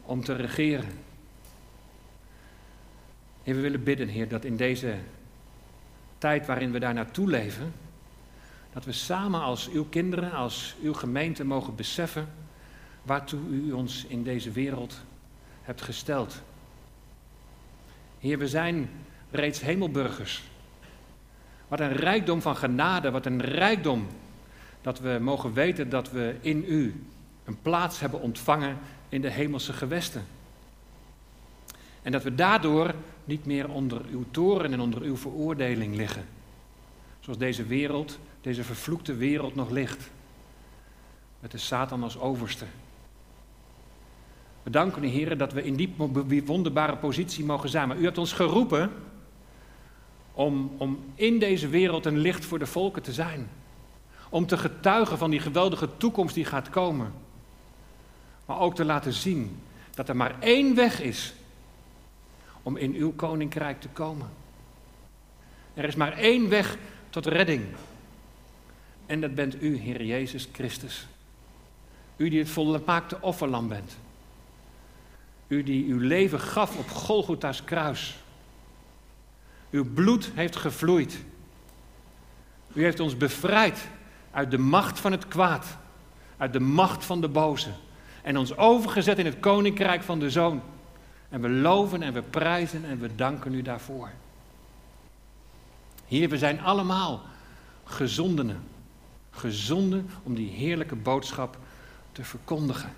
om 0.02 0.24
te 0.24 0.36
regeren. 0.36 0.90
En 3.44 3.56
we 3.56 3.62
willen 3.62 3.84
bidden, 3.84 4.08
Heer, 4.08 4.28
dat 4.28 4.46
in 4.46 4.56
deze 4.56 4.96
tijd 6.18 6.46
waarin 6.46 6.72
we 6.72 6.80
daar 6.80 6.94
naartoe 6.94 7.30
leven, 7.30 7.74
dat 8.74 8.86
we 8.86 8.92
samen 8.92 9.42
als 9.42 9.70
uw 9.70 9.86
kinderen, 9.86 10.32
als 10.32 10.76
uw 10.82 10.94
gemeente 10.94 11.44
mogen 11.44 11.76
beseffen 11.76 12.28
waartoe 13.04 13.40
u 13.50 13.72
ons 13.72 14.06
in 14.06 14.24
deze 14.24 14.52
wereld 14.52 15.02
hebt 15.70 15.82
gesteld. 15.82 16.42
Heer, 18.20 18.38
we 18.38 18.48
zijn 18.48 18.90
reeds 19.32 19.62
hemelburgers. 19.62 20.44
Wat 21.68 21.80
een 21.80 21.94
rijkdom 21.94 22.42
van 22.42 22.56
genade, 22.56 23.12
wat 23.12 23.26
een 23.26 23.42
rijkdom 23.42 24.08
dat 24.82 25.00
we 25.00 25.18
mogen 25.22 25.54
weten 25.54 25.90
dat 25.90 26.12
we 26.12 26.36
in 26.42 26.64
u 26.68 27.04
een 27.46 27.62
plaats 27.62 28.00
hebben 28.00 28.22
ontvangen 28.22 28.78
in 29.10 29.22
de 29.22 29.30
hemelse 29.30 29.74
gewesten. 29.74 30.26
En 32.02 32.12
dat 32.12 32.24
we 32.24 32.36
daardoor 32.36 32.94
niet 33.26 33.46
meer 33.46 33.70
onder 33.70 34.02
uw 34.12 34.26
toren 34.32 34.74
en 34.74 34.80
onder 34.80 35.02
uw 35.02 35.18
veroordeling 35.18 35.96
liggen. 35.96 36.26
Zoals 37.20 37.40
deze 37.40 37.66
wereld, 37.66 38.20
deze 38.42 38.64
vervloekte 38.64 39.16
wereld 39.16 39.56
nog 39.56 39.70
ligt. 39.70 40.10
Met 41.40 41.52
de 41.52 41.58
Satan 41.58 42.04
als 42.04 42.20
overste. 42.20 42.66
We 44.70 44.76
danken 44.76 45.04
u, 45.04 45.08
heren, 45.08 45.38
dat 45.38 45.54
we 45.54 45.64
in 45.64 45.76
die 45.76 45.94
wonderbare 46.46 46.96
positie 46.96 47.46
mogen 47.46 47.70
zijn. 47.70 47.88
Maar 47.88 47.98
u 47.98 48.04
hebt 48.04 48.18
ons 48.18 48.34
geroepen 48.34 48.92
om, 50.34 50.72
om 50.78 51.00
in 51.16 51.40
deze 51.40 51.68
wereld 51.68 52.06
een 52.06 52.18
licht 52.18 52.46
voor 52.46 52.60
de 52.60 52.66
volken 52.66 53.02
te 53.02 53.14
zijn. 53.14 53.50
Om 54.30 54.46
te 54.46 54.58
getuigen 54.58 55.18
van 55.18 55.30
die 55.30 55.40
geweldige 55.40 55.90
toekomst 55.98 56.36
die 56.36 56.46
gaat 56.46 56.70
komen. 56.70 57.14
Maar 58.46 58.60
ook 58.60 58.76
te 58.76 58.86
laten 58.86 59.14
zien 59.14 59.60
dat 59.94 60.10
er 60.10 60.16
maar 60.16 60.36
één 60.40 60.76
weg 60.76 61.02
is 61.02 61.34
om 62.64 62.78
in 62.78 62.94
uw 62.94 63.14
koninkrijk 63.16 63.82
te 63.82 63.90
komen. 63.90 64.30
Er 65.74 65.84
is 65.84 65.96
maar 65.96 66.14
één 66.14 66.50
weg 66.50 66.78
tot 67.10 67.26
redding. 67.26 67.66
En 69.06 69.22
dat 69.22 69.36
bent 69.36 69.62
u, 69.62 69.78
Heer 69.78 70.04
Jezus 70.04 70.50
Christus. 70.52 71.08
U 72.18 72.30
die 72.30 72.40
het 72.40 72.50
volmaakte 72.50 73.22
offerlam 73.22 73.68
bent. 73.68 73.98
U 75.50 75.64
die 75.64 75.86
uw 75.86 76.00
leven 76.00 76.40
gaf 76.40 76.78
op 76.78 76.90
Golgotha's 76.90 77.64
kruis. 77.64 78.18
Uw 79.72 79.94
bloed 79.94 80.32
heeft 80.34 80.56
gevloeid. 80.56 81.24
U 82.74 82.84
heeft 82.84 83.00
ons 83.00 83.18
bevrijd 83.18 83.88
uit 84.32 84.52
de 84.52 84.58
macht 84.58 85.00
van 85.00 85.12
het 85.12 85.28
kwaad, 85.28 85.78
uit 86.38 86.54
de 86.54 86.60
macht 86.60 87.06
van 87.06 87.22
de 87.22 87.28
boze. 87.28 87.70
En 88.22 88.38
ons 88.38 88.58
overgezet 88.58 89.20
in 89.20 89.26
het 89.26 89.40
koninkrijk 89.40 90.04
van 90.04 90.20
de 90.20 90.30
zoon. 90.30 90.62
En 91.30 91.42
we 91.42 91.50
loven 91.50 92.02
en 92.02 92.14
we 92.14 92.22
prijzen 92.22 92.86
en 92.86 93.00
we 93.00 93.16
danken 93.16 93.54
u 93.54 93.62
daarvoor. 93.62 94.12
Hier, 96.06 96.30
we 96.30 96.38
zijn 96.38 96.62
allemaal 96.62 97.22
gezondenen. 97.84 98.64
Gezonden 99.32 100.10
om 100.24 100.36
die 100.36 100.50
heerlijke 100.50 100.96
boodschap 100.96 101.58
te 102.12 102.24
verkondigen. 102.24 102.90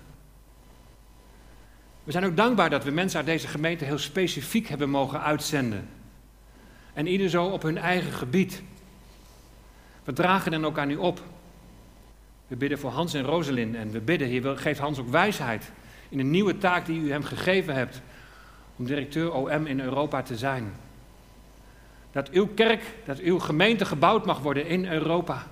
We 2.04 2.12
zijn 2.12 2.24
ook 2.24 2.36
dankbaar 2.36 2.70
dat 2.70 2.84
we 2.84 2.90
mensen 2.90 3.18
uit 3.18 3.26
deze 3.26 3.48
gemeente 3.48 3.84
heel 3.84 3.98
specifiek 3.98 4.68
hebben 4.68 4.90
mogen 4.90 5.22
uitzenden. 5.22 5.88
En 6.92 7.06
ieder 7.06 7.28
zo 7.28 7.44
op 7.44 7.62
hun 7.62 7.78
eigen 7.78 8.12
gebied. 8.12 8.62
We 10.04 10.12
dragen 10.12 10.52
hen 10.52 10.64
ook 10.64 10.78
aan 10.78 10.90
u 10.90 10.96
op. 10.96 11.22
We 12.46 12.56
bidden 12.56 12.78
voor 12.78 12.90
Hans 12.90 13.14
en 13.14 13.24
Roselin 13.24 13.76
en 13.76 13.90
we 13.90 14.00
bidden, 14.00 14.28
Heer, 14.28 14.58
geef 14.58 14.78
Hans 14.78 14.98
ook 14.98 15.08
wijsheid 15.08 15.72
in 16.08 16.18
een 16.18 16.30
nieuwe 16.30 16.58
taak 16.58 16.86
die 16.86 17.00
u 17.00 17.10
hem 17.10 17.22
gegeven 17.22 17.74
hebt 17.74 18.00
om 18.76 18.84
directeur 18.84 19.32
OM 19.32 19.66
in 19.66 19.80
Europa 19.80 20.22
te 20.22 20.36
zijn. 20.36 20.72
Dat 22.12 22.30
uw 22.30 22.46
kerk, 22.46 22.82
dat 23.04 23.18
uw 23.18 23.38
gemeente 23.38 23.84
gebouwd 23.84 24.26
mag 24.26 24.38
worden 24.38 24.66
in 24.66 24.86
Europa. 24.86 25.46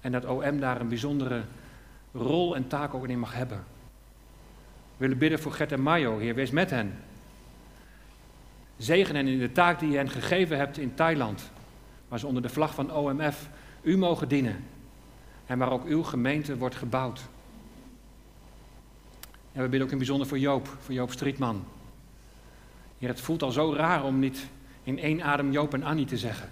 En 0.00 0.12
dat 0.12 0.24
OM 0.24 0.60
daar 0.60 0.80
een 0.80 0.88
bijzondere 0.88 1.42
rol 2.12 2.54
en 2.56 2.68
taak 2.68 2.94
ook 2.94 3.08
in 3.08 3.18
mag 3.18 3.34
hebben. 3.34 3.64
Willen 5.00 5.18
bidden 5.18 5.38
voor 5.38 5.52
Gert 5.52 5.72
en 5.72 5.80
Mayo, 5.80 6.18
Heer, 6.18 6.34
wees 6.34 6.50
met 6.50 6.70
hen. 6.70 6.98
Zegen 8.76 9.16
hen 9.16 9.26
in 9.26 9.38
de 9.38 9.52
taak 9.52 9.78
die 9.78 9.90
je 9.90 9.96
hen 9.96 10.10
gegeven 10.10 10.56
hebt 10.56 10.78
in 10.78 10.94
Thailand, 10.94 11.50
waar 12.08 12.18
ze 12.18 12.26
onder 12.26 12.42
de 12.42 12.48
vlag 12.48 12.74
van 12.74 12.92
OMF 12.92 13.48
u 13.82 13.96
mogen 13.96 14.28
dienen. 14.28 14.64
En 15.46 15.58
waar 15.58 15.70
ook 15.70 15.84
uw 15.84 16.02
gemeente 16.02 16.56
wordt 16.56 16.74
gebouwd. 16.74 17.20
En 19.52 19.62
we 19.62 19.68
bidden 19.68 19.82
ook 19.82 19.90
in 19.90 19.98
bijzonder 19.98 20.26
voor 20.26 20.38
Joop, 20.38 20.76
voor 20.80 20.94
Joop 20.94 21.10
Strietman. 21.12 21.64
Heer, 22.98 23.08
het 23.08 23.20
voelt 23.20 23.42
al 23.42 23.52
zo 23.52 23.72
raar 23.72 24.04
om 24.04 24.18
niet 24.18 24.46
in 24.82 24.98
één 24.98 25.22
adem 25.22 25.52
Joop 25.52 25.74
en 25.74 25.82
Annie 25.82 26.06
te 26.06 26.18
zeggen. 26.18 26.48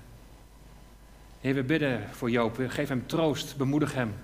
Heer, 1.41 1.55
we 1.55 1.63
bidden 1.63 2.09
voor 2.11 2.31
Joop. 2.31 2.61
Geef 2.69 2.89
hem 2.89 3.07
troost, 3.07 3.57
bemoedig 3.57 3.95
hem. 3.95 4.15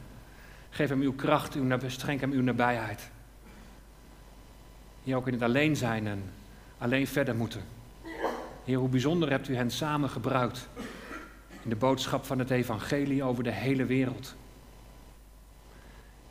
Geef 0.71 0.89
hem 0.89 1.01
uw 1.01 1.15
kracht, 1.15 1.55
uw, 1.55 1.79
schenk 1.87 2.21
hem 2.21 2.33
uw 2.33 2.43
nabijheid. 2.43 3.13
Heer, 5.05 5.17
ook 5.17 5.27
in 5.27 5.33
het 5.33 5.43
alleen 5.43 5.77
zijn 5.77 6.07
en 6.07 6.23
alleen 6.79 7.07
verder 7.07 7.35
moeten. 7.35 7.63
Heer, 8.65 8.79
hoe 8.79 8.89
bijzonder 8.89 9.31
hebt 9.31 9.49
u 9.49 9.57
hen 9.57 9.71
samen 9.71 10.11
gebruikt 10.11 10.69
in 11.63 11.71
de 11.71 11.77
boodschap 11.77 12.25
van 12.25 12.39
het 12.39 12.51
evangelie 12.51 13.23
over 13.23 13.45
de 13.45 13.51
hele 13.51 13.85
wereld. 13.85 14.35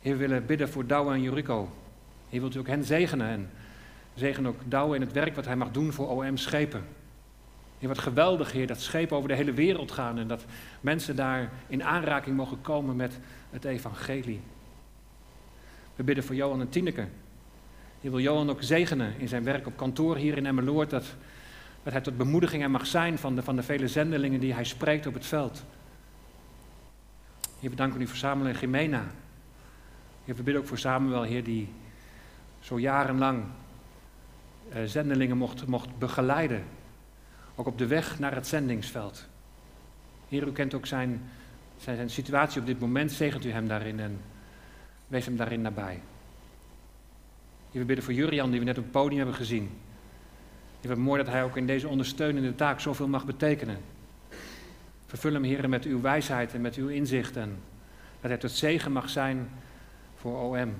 Heer, 0.00 0.12
we 0.12 0.18
willen 0.18 0.46
bidden 0.46 0.68
voor 0.68 0.86
Douwe 0.86 1.12
en 1.12 1.22
Jurico. 1.22 1.68
Heer, 2.28 2.40
wilt 2.40 2.54
u 2.54 2.58
ook 2.58 2.66
hen 2.66 2.84
zegenen 2.84 3.26
en 3.26 3.50
zegen 4.14 4.46
ook 4.46 4.60
Douwe 4.64 4.94
in 4.94 5.00
het 5.00 5.12
werk 5.12 5.34
wat 5.34 5.44
hij 5.44 5.56
mag 5.56 5.70
doen 5.70 5.92
voor 5.92 6.08
OM 6.08 6.36
Schepen. 6.36 6.84
Heer, 7.78 7.88
wat 7.88 7.98
geweldig, 7.98 8.52
Heer, 8.52 8.66
dat 8.66 8.80
schepen 8.80 9.16
over 9.16 9.28
de 9.28 9.34
hele 9.34 9.52
wereld 9.52 9.92
gaan 9.92 10.18
en 10.18 10.28
dat 10.28 10.44
mensen 10.80 11.16
daar 11.16 11.50
in 11.66 11.84
aanraking 11.84 12.36
mogen 12.36 12.60
komen 12.60 12.96
met 12.96 13.18
het 13.50 13.64
evangelie. 13.64 14.40
We 15.96 16.02
bidden 16.02 16.24
voor 16.24 16.34
Johan 16.34 16.60
en 16.60 16.68
Tineke. 16.68 17.06
Je 18.04 18.10
wil 18.10 18.20
Johan 18.20 18.50
ook 18.50 18.62
zegenen 18.62 19.18
in 19.18 19.28
zijn 19.28 19.44
werk 19.44 19.66
op 19.66 19.76
kantoor 19.76 20.16
hier 20.16 20.36
in 20.36 20.46
Emmeloord, 20.46 20.90
dat, 20.90 21.04
dat 21.82 21.92
hij 21.92 22.02
tot 22.02 22.16
bemoediging 22.16 22.68
mag 22.68 22.86
zijn 22.86 23.18
van 23.18 23.34
de, 23.34 23.42
van 23.42 23.56
de 23.56 23.62
vele 23.62 23.88
zendelingen 23.88 24.40
die 24.40 24.54
hij 24.54 24.64
spreekt 24.64 25.06
op 25.06 25.14
het 25.14 25.26
veld. 25.26 25.64
Heer, 27.60 27.70
we 27.70 27.98
u 27.98 28.06
voor 28.06 28.16
Samuel 28.16 28.48
en 28.48 28.54
Gemena. 28.54 29.06
Heer, 30.24 30.34
we 30.44 30.58
ook 30.58 30.66
voor 30.66 30.78
Samuel, 30.78 31.22
Heer, 31.22 31.44
die 31.44 31.68
zo 32.60 32.78
jarenlang 32.78 33.44
uh, 34.74 34.82
zendelingen 34.84 35.36
mocht, 35.36 35.66
mocht 35.66 35.98
begeleiden. 35.98 36.64
Ook 37.54 37.66
op 37.66 37.78
de 37.78 37.86
weg 37.86 38.18
naar 38.18 38.34
het 38.34 38.46
zendingsveld. 38.46 39.28
Heer, 40.28 40.46
u 40.46 40.52
kent 40.52 40.74
ook 40.74 40.86
zijn, 40.86 41.22
zijn, 41.76 41.96
zijn 41.96 42.10
situatie 42.10 42.60
op 42.60 42.66
dit 42.66 42.80
moment. 42.80 43.12
Zegent 43.12 43.44
u 43.44 43.50
hem 43.50 43.68
daarin 43.68 44.00
en 44.00 44.20
wees 45.06 45.24
hem 45.24 45.36
daarin 45.36 45.60
nabij. 45.60 46.00
We 47.74 47.84
bidden 47.84 48.04
voor 48.04 48.14
Jurian, 48.14 48.50
die 48.50 48.58
we 48.58 48.64
net 48.64 48.78
op 48.78 48.82
het 48.82 48.92
podium 48.92 49.16
hebben 49.16 49.36
gezien. 49.36 49.70
Heer, 50.80 50.90
wat 50.90 50.98
mooi 50.98 51.22
dat 51.22 51.32
hij 51.32 51.44
ook 51.44 51.56
in 51.56 51.66
deze 51.66 51.88
ondersteunende 51.88 52.54
taak 52.54 52.80
zoveel 52.80 53.08
mag 53.08 53.24
betekenen. 53.24 53.78
Vervul 55.06 55.32
hem, 55.32 55.42
Heer, 55.42 55.68
met 55.68 55.84
uw 55.84 56.00
wijsheid 56.00 56.54
en 56.54 56.60
met 56.60 56.74
uw 56.74 56.88
inzicht. 56.88 57.36
En 57.36 57.58
dat 58.20 58.30
hij 58.30 58.38
tot 58.38 58.50
zegen 58.50 58.92
mag 58.92 59.08
zijn 59.08 59.48
voor 60.16 60.40
OM. 60.40 60.74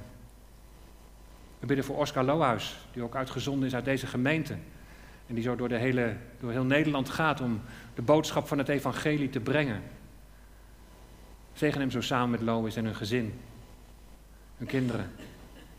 We 1.58 1.66
bidden 1.66 1.84
voor 1.84 1.96
Oscar 1.96 2.24
Lohuis, 2.24 2.76
die 2.92 3.02
ook 3.02 3.16
uitgezonden 3.16 3.66
is 3.66 3.74
uit 3.74 3.84
deze 3.84 4.06
gemeente. 4.06 4.52
En 5.26 5.34
die 5.34 5.44
zo 5.44 5.56
door, 5.56 5.68
de 5.68 5.78
hele, 5.78 6.16
door 6.40 6.50
heel 6.50 6.64
Nederland 6.64 7.10
gaat 7.10 7.40
om 7.40 7.60
de 7.94 8.02
boodschap 8.02 8.46
van 8.46 8.58
het 8.58 8.68
evangelie 8.68 9.30
te 9.30 9.40
brengen. 9.40 9.82
Zegen 11.52 11.80
hem 11.80 11.90
zo 11.90 12.00
samen 12.00 12.30
met 12.30 12.40
Lois 12.40 12.76
en 12.76 12.84
hun 12.84 12.94
gezin, 12.94 13.34
hun 14.56 14.66
kinderen. 14.66 15.10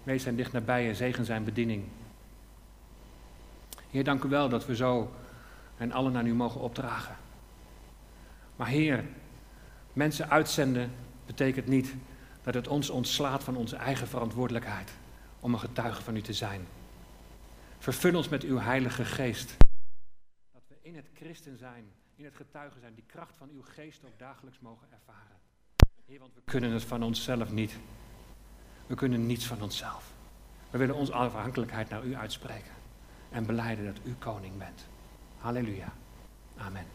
Wees 0.05 0.25
hen 0.25 0.35
dicht 0.35 0.51
nabij 0.51 0.87
en 0.87 0.95
zegen 0.95 1.25
zijn 1.25 1.43
bediening. 1.43 1.83
Heer, 3.89 4.03
dank 4.03 4.23
u 4.23 4.29
wel 4.29 4.49
dat 4.49 4.65
we 4.65 4.75
zo 4.75 5.11
en 5.77 5.91
allen 5.91 6.11
naar 6.11 6.25
u 6.25 6.33
mogen 6.33 6.61
opdragen. 6.61 7.15
Maar 8.55 8.67
Heer, 8.67 9.05
mensen 9.93 10.29
uitzenden 10.29 10.91
betekent 11.25 11.67
niet 11.67 11.95
dat 12.43 12.53
het 12.53 12.67
ons 12.67 12.89
ontslaat 12.89 13.43
van 13.43 13.55
onze 13.55 13.75
eigen 13.75 14.07
verantwoordelijkheid 14.07 14.91
om 15.39 15.53
een 15.53 15.59
getuige 15.59 16.01
van 16.01 16.15
u 16.15 16.21
te 16.21 16.33
zijn. 16.33 16.67
Vervul 17.77 18.15
ons 18.15 18.29
met 18.29 18.43
uw 18.43 18.57
Heilige 18.57 19.05
Geest. 19.05 19.57
Dat 20.53 20.63
we 20.67 20.75
in 20.81 20.95
het 20.95 21.09
christen 21.13 21.57
zijn, 21.57 21.85
in 22.15 22.25
het 22.25 22.35
getuigen 22.35 22.79
zijn, 22.79 22.93
die 22.93 23.03
kracht 23.07 23.37
van 23.37 23.49
uw 23.53 23.61
geest 23.61 24.05
ook 24.05 24.19
dagelijks 24.19 24.59
mogen 24.59 24.87
ervaren. 24.91 25.37
Heer, 26.05 26.19
want 26.19 26.33
we 26.33 26.41
kunnen 26.45 26.71
het 26.71 26.83
van 26.83 27.03
onszelf 27.03 27.51
niet. 27.51 27.79
We 28.88 28.95
kunnen 28.95 29.25
niets 29.25 29.45
van 29.45 29.61
onszelf. 29.61 30.11
We 30.69 30.77
willen 30.77 30.95
onze 30.95 31.13
afhankelijkheid 31.13 31.89
naar 31.89 32.03
u 32.03 32.15
uitspreken 32.15 32.71
en 33.29 33.45
beleiden 33.45 33.86
dat 33.86 34.03
u 34.03 34.15
koning 34.19 34.57
bent. 34.57 34.86
Halleluja. 35.38 35.93
Amen. 36.57 36.86